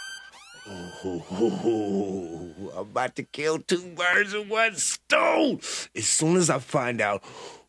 Ooh, 0.69 1.23
ooh, 1.41 1.47
ooh, 1.67 2.40
I'm 2.75 2.79
about 2.81 3.17
to 3.17 3.23
kill 3.23 3.59
two 3.59 3.95
birds 3.97 4.33
with 4.35 4.49
one 4.49 4.75
stone. 4.77 5.61
As 5.95 6.07
soon 6.07 6.37
as 6.37 6.51
I 6.51 6.59
find 6.59 7.01
out 7.01 7.23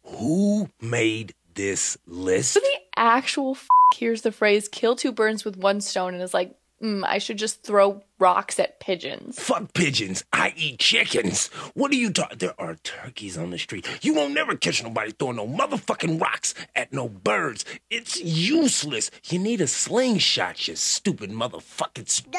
who 0.04 0.70
made 0.82 1.34
this 1.54 1.98
list, 2.08 2.56
who 2.56 2.62
the 2.62 2.80
actual 2.96 3.52
f- 3.52 3.68
hears 3.96 4.22
the 4.22 4.32
phrase 4.32 4.68
kill 4.70 4.96
two 4.96 5.12
birds 5.12 5.44
with 5.46 5.58
one 5.58 5.82
stone 5.82 6.14
and 6.14 6.24
is 6.24 6.34
like, 6.34 6.56
mm, 6.82 7.04
I 7.06 7.18
should 7.18 7.38
just 7.38 7.64
throw 7.64 8.04
rocks 8.20 8.60
at 8.60 8.80
pigeons. 8.80 9.40
fuck 9.40 9.74
pigeons. 9.74 10.24
I 10.32 10.54
eat 10.56 10.80
chickens. 10.80 11.48
What 11.74 11.92
are 11.92 11.96
you 11.96 12.12
talking? 12.12 12.38
There 12.38 12.60
are 12.60 12.76
turkeys 12.76 13.38
on 13.38 13.50
the 13.52 13.58
street. 13.58 13.88
You 14.04 14.14
won't 14.14 14.34
never 14.34 14.56
catch 14.56 14.82
nobody 14.84 15.12
throwing 15.12 15.38
no 15.38 15.48
motherfucking 15.48 16.22
rocks 16.22 16.54
at 16.76 16.94
no 16.94 17.10
birds. 17.10 17.66
It's 17.90 18.22
useless. 18.22 19.10
You 19.26 19.40
need 19.40 19.60
a 19.62 19.68
slingshot, 19.68 20.68
you 20.68 20.76
stupid 20.76 21.32
motherfucking. 21.32 22.08
St- 22.10 22.36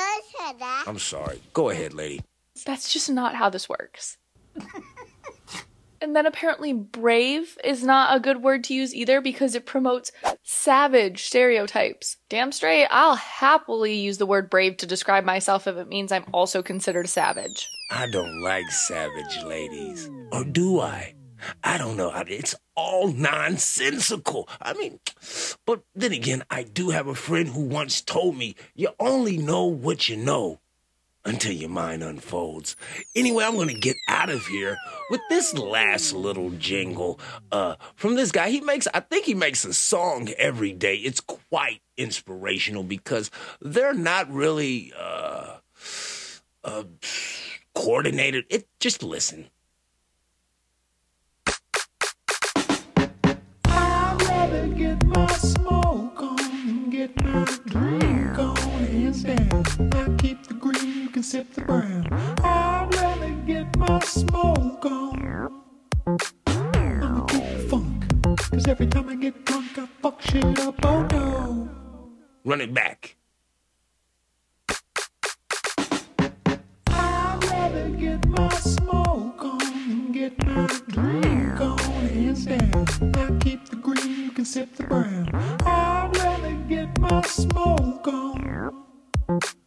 I'm 0.86 0.98
sorry. 0.98 1.40
Go 1.52 1.70
ahead, 1.70 1.94
lady. 1.94 2.20
That's 2.64 2.92
just 2.92 3.10
not 3.10 3.34
how 3.34 3.50
this 3.50 3.68
works. 3.68 4.18
and 6.00 6.16
then 6.16 6.26
apparently 6.26 6.72
brave 6.72 7.56
is 7.62 7.84
not 7.84 8.14
a 8.14 8.20
good 8.20 8.42
word 8.42 8.64
to 8.64 8.74
use 8.74 8.94
either 8.94 9.20
because 9.20 9.54
it 9.54 9.66
promotes 9.66 10.10
savage 10.42 11.24
stereotypes. 11.24 12.16
Damn 12.28 12.52
straight, 12.52 12.86
I'll 12.90 13.16
happily 13.16 13.94
use 13.94 14.18
the 14.18 14.26
word 14.26 14.50
brave 14.50 14.76
to 14.78 14.86
describe 14.86 15.24
myself 15.24 15.66
if 15.66 15.76
it 15.76 15.88
means 15.88 16.12
I'm 16.12 16.24
also 16.32 16.62
considered 16.62 17.08
savage. 17.08 17.68
I 17.90 18.08
don't 18.08 18.40
like 18.42 18.70
savage 18.70 19.42
ladies. 19.44 20.10
Or 20.32 20.44
do 20.44 20.80
I? 20.80 21.14
I 21.62 21.78
don't 21.78 21.96
know. 21.96 22.12
It's 22.28 22.54
all 22.74 23.12
nonsensical. 23.12 24.48
I 24.60 24.74
mean, 24.74 25.00
but 25.66 25.82
then 25.94 26.12
again, 26.12 26.42
I 26.50 26.62
do 26.62 26.90
have 26.90 27.06
a 27.06 27.14
friend 27.14 27.48
who 27.48 27.62
once 27.62 28.00
told 28.00 28.36
me 28.36 28.56
you 28.74 28.88
only 28.98 29.38
know 29.38 29.64
what 29.66 30.08
you 30.08 30.16
know 30.16 30.60
until 31.24 31.52
your 31.52 31.68
mind 31.68 32.02
unfolds. 32.02 32.76
Anyway, 33.14 33.44
I'm 33.44 33.54
going 33.54 33.68
to 33.68 33.74
get 33.74 33.96
out 34.08 34.30
of 34.30 34.44
here 34.46 34.76
with 35.10 35.20
this 35.28 35.54
last 35.54 36.12
little 36.12 36.50
jingle 36.50 37.20
uh, 37.50 37.76
from 37.94 38.16
this 38.16 38.32
guy. 38.32 38.50
He 38.50 38.60
makes, 38.60 38.88
I 38.92 39.00
think 39.00 39.24
he 39.24 39.34
makes 39.34 39.64
a 39.64 39.72
song 39.72 40.28
every 40.38 40.72
day. 40.72 40.96
It's 40.96 41.20
quite 41.20 41.80
inspirational 41.96 42.82
because 42.82 43.30
they're 43.60 43.94
not 43.94 44.32
really 44.32 44.92
uh, 44.98 45.58
uh, 46.64 46.84
coordinated. 47.74 48.44
It 48.50 48.66
just 48.80 49.02
listen. 49.02 49.46
Rather 53.66 54.68
get 54.68 55.04
my 55.06 55.26
smoke 55.28 56.22
on, 56.22 56.90
get 56.90 57.22
my 57.22 57.44
on 59.12 59.30
instead. 59.30 59.94
I 59.94 60.16
keep 60.16 60.46
the 60.46 60.54
green, 60.54 61.02
you 61.02 61.10
can 61.10 61.22
sip 61.22 61.52
the 61.54 61.62
brown. 61.62 62.06
I'd 62.42 62.88
rather 62.94 63.30
get 63.46 63.76
my 63.76 63.98
smoke 64.00 64.84
on. 64.84 65.62
I'ma 66.46 67.24
keep 67.26 67.42
the 67.42 67.66
funk, 67.68 68.50
cause 68.50 68.66
every 68.66 68.86
time 68.86 69.08
I 69.08 69.16
get 69.16 69.44
drunk, 69.44 69.78
I 69.78 69.86
fuck 70.02 70.20
shit 70.22 70.58
up, 70.60 70.84
oh 70.84 71.02
no. 71.10 71.68
Run 72.44 72.60
it 72.60 72.74
back. 72.74 73.16
I'd 76.88 77.38
rather 77.44 77.90
get 77.90 78.26
my 78.28 78.48
smoke 78.50 79.44
on, 79.44 80.12
get 80.12 80.44
my 80.46 80.66
drink 80.88 81.60
on 81.60 82.08
instead. 82.08 82.74
I 83.16 83.38
keep 83.40 83.68
the 83.68 83.76
green, 83.76 84.24
you 84.24 84.30
can 84.32 84.44
sip 84.44 84.74
the 84.76 84.84
brown. 84.84 85.28
I'd 85.66 86.10
rather 86.16 86.54
get 86.68 86.98
my 86.98 87.22
smoke 87.22 88.08
on. 88.08 88.91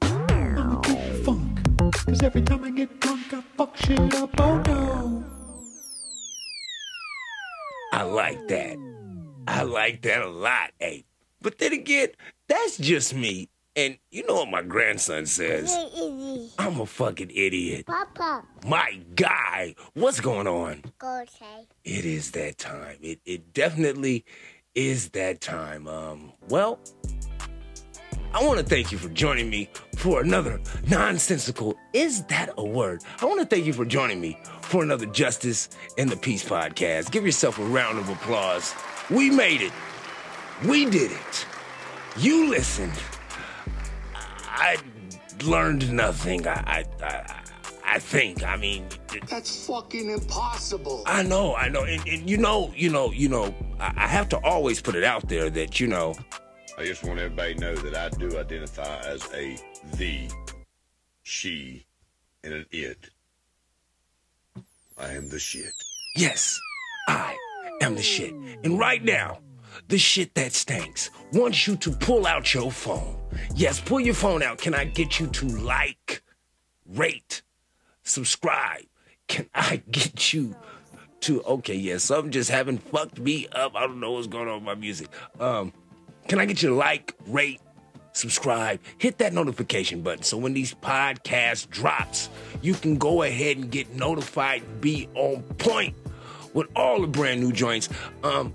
I'ma 0.01 0.79
keep 0.81 0.99
funk, 1.25 1.59
cause 2.05 2.21
every 2.21 2.41
time 2.41 2.63
I 2.63 2.69
get 2.71 2.99
drunk, 2.99 3.33
I 3.33 3.41
fuck 3.57 3.75
shit 3.77 3.99
up, 4.15 4.29
oh 4.39 4.61
no. 4.65 5.23
I 7.93 8.03
like 8.03 8.47
that. 8.49 8.77
I 9.47 9.63
like 9.63 10.01
that 10.03 10.21
a 10.21 10.29
lot, 10.29 10.71
hey. 10.79 11.05
But 11.41 11.57
then 11.59 11.73
again, 11.73 12.09
that's 12.47 12.77
just 12.77 13.13
me. 13.15 13.49
And 13.75 13.97
you 14.11 14.25
know 14.27 14.35
what 14.35 14.49
my 14.49 14.61
grandson 14.61 15.25
says? 15.25 15.75
I'm 16.59 16.79
a 16.79 16.85
fucking 16.85 17.31
idiot. 17.33 17.85
Papa, 17.87 18.43
My 18.65 18.99
guy, 19.15 19.75
what's 19.95 20.19
going 20.19 20.47
on? 20.47 20.83
go 20.99 21.23
say. 21.27 21.67
It 21.83 22.05
is 22.05 22.31
that 22.31 22.57
time. 22.57 22.97
It 23.01 23.19
it 23.25 23.53
definitely 23.53 24.25
is 24.75 25.09
that 25.09 25.41
time. 25.41 25.87
Um, 25.87 26.31
well, 26.49 26.79
I 28.35 28.43
want 28.43 28.59
to 28.59 28.65
thank 28.65 28.91
you 28.91 28.97
for 28.97 29.07
joining 29.07 29.49
me 29.49 29.69
for 29.95 30.19
another 30.19 30.59
nonsensical. 30.89 31.79
Is 31.93 32.23
that 32.23 32.49
a 32.57 32.65
word? 32.65 33.01
I 33.21 33.25
want 33.25 33.39
to 33.39 33.45
thank 33.45 33.65
you 33.65 33.71
for 33.71 33.85
joining 33.85 34.19
me 34.19 34.37
for 34.59 34.83
another 34.83 35.05
Justice 35.05 35.69
and 35.97 36.09
the 36.09 36.17
Peace 36.17 36.43
podcast. 36.43 37.11
Give 37.11 37.25
yourself 37.25 37.59
a 37.59 37.63
round 37.63 37.97
of 37.97 38.09
applause. 38.09 38.75
We 39.09 39.29
made 39.29 39.61
it. 39.61 39.71
We 40.65 40.83
did 40.83 41.13
it. 41.13 41.45
You 42.17 42.49
listened. 42.49 42.91
I 44.47 44.79
learned 45.45 45.93
nothing. 45.93 46.45
I 46.45 46.83
I 47.01 47.05
I, 47.05 47.41
I 47.85 47.99
think. 47.99 48.43
I 48.43 48.57
mean, 48.57 48.85
That's 49.29 49.65
fucking 49.65 50.09
impossible. 50.09 51.03
I 51.05 51.23
know, 51.23 51.55
I 51.55 51.69
know, 51.69 51.85
and, 51.85 52.05
and 52.05 52.29
you 52.29 52.35
know, 52.35 52.73
you 52.75 52.89
know, 52.89 53.13
you 53.13 53.29
know, 53.29 53.55
I, 53.79 53.93
I 53.95 54.07
have 54.07 54.27
to 54.29 54.37
always 54.39 54.81
put 54.81 54.95
it 54.95 55.05
out 55.05 55.29
there 55.29 55.49
that 55.51 55.79
you 55.79 55.87
know, 55.87 56.15
I 56.77 56.83
just 56.83 57.05
want 57.05 57.19
everybody 57.19 57.55
to 57.55 57.61
know 57.61 57.75
that 57.75 57.95
I 57.95 58.09
do 58.17 58.37
identify 58.37 58.99
as 59.05 59.23
a 59.33 59.57
the, 59.93 60.29
she, 61.23 61.85
and 62.43 62.53
an 62.53 62.65
it. 62.71 63.09
I 64.97 65.11
am 65.13 65.29
the 65.29 65.39
shit. 65.39 65.71
yes, 66.17 66.59
I 67.07 67.37
am 67.81 67.95
the 67.95 68.03
shit, 68.03 68.33
and 68.33 68.77
right 68.77 69.03
now, 69.03 69.39
the 69.87 69.97
shit 69.97 70.33
that 70.35 70.51
stinks 70.51 71.11
wants 71.31 71.65
you 71.65 71.77
to 71.77 71.91
pull 71.91 72.27
out 72.27 72.53
your 72.53 72.71
phone. 72.71 73.17
Yes, 73.55 73.79
pull 73.79 74.01
your 74.01 74.13
phone 74.13 74.43
out. 74.43 74.57
Can 74.57 74.73
I 74.73 74.83
get 74.83 75.19
you 75.19 75.27
to 75.27 75.45
like, 75.45 76.23
rate, 76.85 77.41
subscribe? 78.03 78.85
Can 79.27 79.49
I 79.55 79.77
get 79.91 80.33
you 80.33 80.55
to 81.21 81.41
okay, 81.43 81.75
yeah, 81.75 81.97
something 81.97 82.31
just 82.31 82.51
haven't 82.51 82.79
fucked 82.79 83.19
me 83.19 83.47
up. 83.53 83.75
I 83.75 83.87
don't 83.87 83.99
know 83.99 84.11
what's 84.11 84.27
going 84.27 84.47
on 84.47 84.55
with 84.55 84.63
my 84.63 84.75
music. 84.75 85.07
Um, 85.39 85.73
can 86.27 86.39
I 86.39 86.45
get 86.45 86.61
you 86.61 86.69
to 86.69 86.75
like, 86.75 87.13
rate, 87.27 87.61
subscribe, 88.13 88.79
hit 88.97 89.17
that 89.19 89.33
notification 89.33 90.01
button 90.01 90.23
so 90.23 90.37
when 90.37 90.53
these 90.53 90.73
podcasts 90.73 91.69
drops, 91.69 92.29
you 92.61 92.73
can 92.73 92.97
go 92.97 93.23
ahead 93.23 93.57
and 93.57 93.69
get 93.69 93.93
notified, 93.93 94.81
be 94.81 95.07
on 95.15 95.43
point 95.57 95.95
with 96.53 96.67
all 96.75 97.01
the 97.01 97.07
brand 97.07 97.41
new 97.41 97.51
joints. 97.51 97.89
Um, 98.23 98.53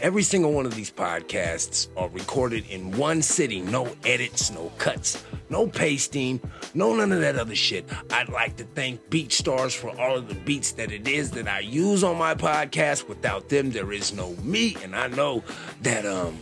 every 0.00 0.22
single 0.22 0.52
one 0.52 0.66
of 0.66 0.74
these 0.74 0.90
podcasts 0.90 1.88
are 1.96 2.08
recorded 2.08 2.68
in 2.68 2.96
one 2.96 3.22
sitting, 3.22 3.70
no 3.70 3.94
edits, 4.04 4.50
no 4.50 4.70
cuts, 4.78 5.24
no 5.48 5.66
pasting, 5.68 6.40
no 6.74 6.94
none 6.96 7.12
of 7.12 7.20
that 7.20 7.36
other 7.36 7.54
shit. 7.54 7.88
I'd 8.10 8.28
like 8.28 8.56
to 8.56 8.64
thank 8.64 9.08
BeatStars 9.08 9.76
for 9.76 9.96
all 9.98 10.16
of 10.16 10.28
the 10.28 10.34
beats 10.34 10.72
that 10.72 10.90
it 10.90 11.06
is 11.06 11.30
that 11.32 11.46
I 11.46 11.60
use 11.60 12.02
on 12.02 12.18
my 12.18 12.34
podcast. 12.34 13.08
Without 13.08 13.48
them, 13.48 13.70
there 13.70 13.92
is 13.92 14.12
no 14.12 14.32
me, 14.42 14.76
and 14.82 14.96
I 14.96 15.06
know 15.06 15.44
that 15.82 16.04
um 16.04 16.36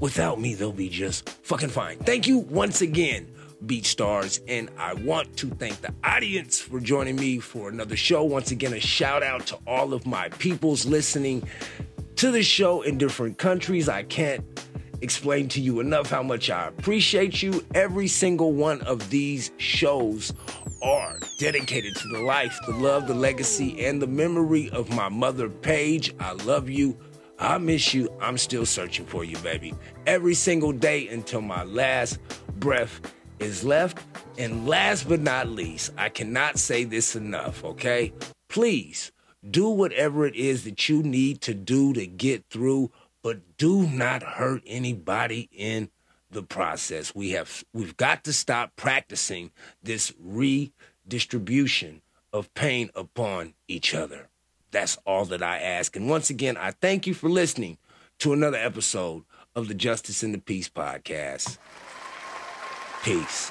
without 0.00 0.40
me 0.40 0.54
they'll 0.54 0.72
be 0.72 0.88
just 0.88 1.28
fucking 1.28 1.68
fine. 1.68 1.98
Thank 1.98 2.26
you 2.26 2.38
once 2.38 2.80
again. 2.80 3.32
BeatStars. 3.64 4.40
and 4.48 4.70
I 4.78 4.94
want 4.94 5.36
to 5.38 5.48
thank 5.48 5.80
the 5.80 5.92
audience 6.04 6.60
for 6.60 6.78
joining 6.78 7.16
me 7.16 7.38
for 7.38 7.68
another 7.68 7.96
show. 7.96 8.22
Once 8.22 8.50
again, 8.50 8.74
a 8.74 8.80
shout 8.80 9.22
out 9.22 9.46
to 9.46 9.58
all 9.66 9.94
of 9.94 10.06
my 10.06 10.28
peoples 10.28 10.84
listening 10.84 11.48
to 12.16 12.30
the 12.30 12.42
show 12.42 12.82
in 12.82 12.98
different 12.98 13.38
countries. 13.38 13.88
I 13.88 14.02
can't 14.02 14.44
explain 15.02 15.48
to 15.48 15.60
you 15.60 15.80
enough 15.80 16.10
how 16.10 16.22
much 16.22 16.50
I 16.50 16.68
appreciate 16.68 17.42
you. 17.42 17.64
Every 17.74 18.08
single 18.08 18.52
one 18.52 18.80
of 18.82 19.10
these 19.10 19.50
shows 19.58 20.32
are 20.82 21.18
dedicated 21.40 21.94
to 21.96 22.08
the 22.08 22.20
life, 22.20 22.58
the 22.66 22.72
love, 22.74 23.06
the 23.06 23.14
legacy, 23.14 23.84
and 23.84 24.00
the 24.00 24.06
memory 24.06 24.70
of 24.70 24.90
my 24.90 25.08
mother, 25.08 25.48
Paige. 25.48 26.14
I 26.20 26.32
love 26.32 26.68
you. 26.68 26.96
I 27.38 27.58
miss 27.58 27.92
you. 27.92 28.08
I'm 28.20 28.38
still 28.38 28.66
searching 28.66 29.06
for 29.06 29.24
you, 29.24 29.36
baby. 29.38 29.74
Every 30.06 30.34
single 30.34 30.72
day 30.72 31.08
until 31.08 31.40
my 31.40 31.64
last 31.64 32.18
breath 32.58 33.00
is 33.38 33.64
left. 33.64 33.98
And 34.38 34.66
last 34.66 35.08
but 35.08 35.20
not 35.20 35.48
least, 35.48 35.92
I 35.96 36.08
cannot 36.08 36.58
say 36.58 36.84
this 36.84 37.16
enough, 37.16 37.64
okay? 37.64 38.12
Please 38.48 39.12
do 39.48 39.68
whatever 39.68 40.26
it 40.26 40.34
is 40.34 40.64
that 40.64 40.88
you 40.88 41.02
need 41.02 41.40
to 41.42 41.54
do 41.54 41.92
to 41.92 42.06
get 42.06 42.44
through, 42.50 42.90
but 43.22 43.56
do 43.56 43.86
not 43.86 44.22
hurt 44.22 44.62
anybody 44.66 45.48
in 45.52 45.90
the 46.30 46.42
process. 46.42 47.14
We 47.14 47.30
have 47.30 47.64
we've 47.72 47.96
got 47.96 48.24
to 48.24 48.32
stop 48.32 48.76
practicing 48.76 49.52
this 49.82 50.12
redistribution 50.20 52.02
of 52.32 52.52
pain 52.54 52.90
upon 52.94 53.54
each 53.68 53.94
other. 53.94 54.28
That's 54.76 54.98
all 55.06 55.24
that 55.24 55.42
I 55.42 55.58
ask. 55.58 55.96
And 55.96 56.06
once 56.06 56.28
again, 56.28 56.58
I 56.58 56.70
thank 56.70 57.06
you 57.06 57.14
for 57.14 57.30
listening 57.30 57.78
to 58.18 58.34
another 58.34 58.58
episode 58.58 59.24
of 59.54 59.68
the 59.68 59.74
Justice 59.74 60.22
and 60.22 60.34
the 60.34 60.38
Peace 60.38 60.68
podcast. 60.68 61.56
Peace. 63.02 63.50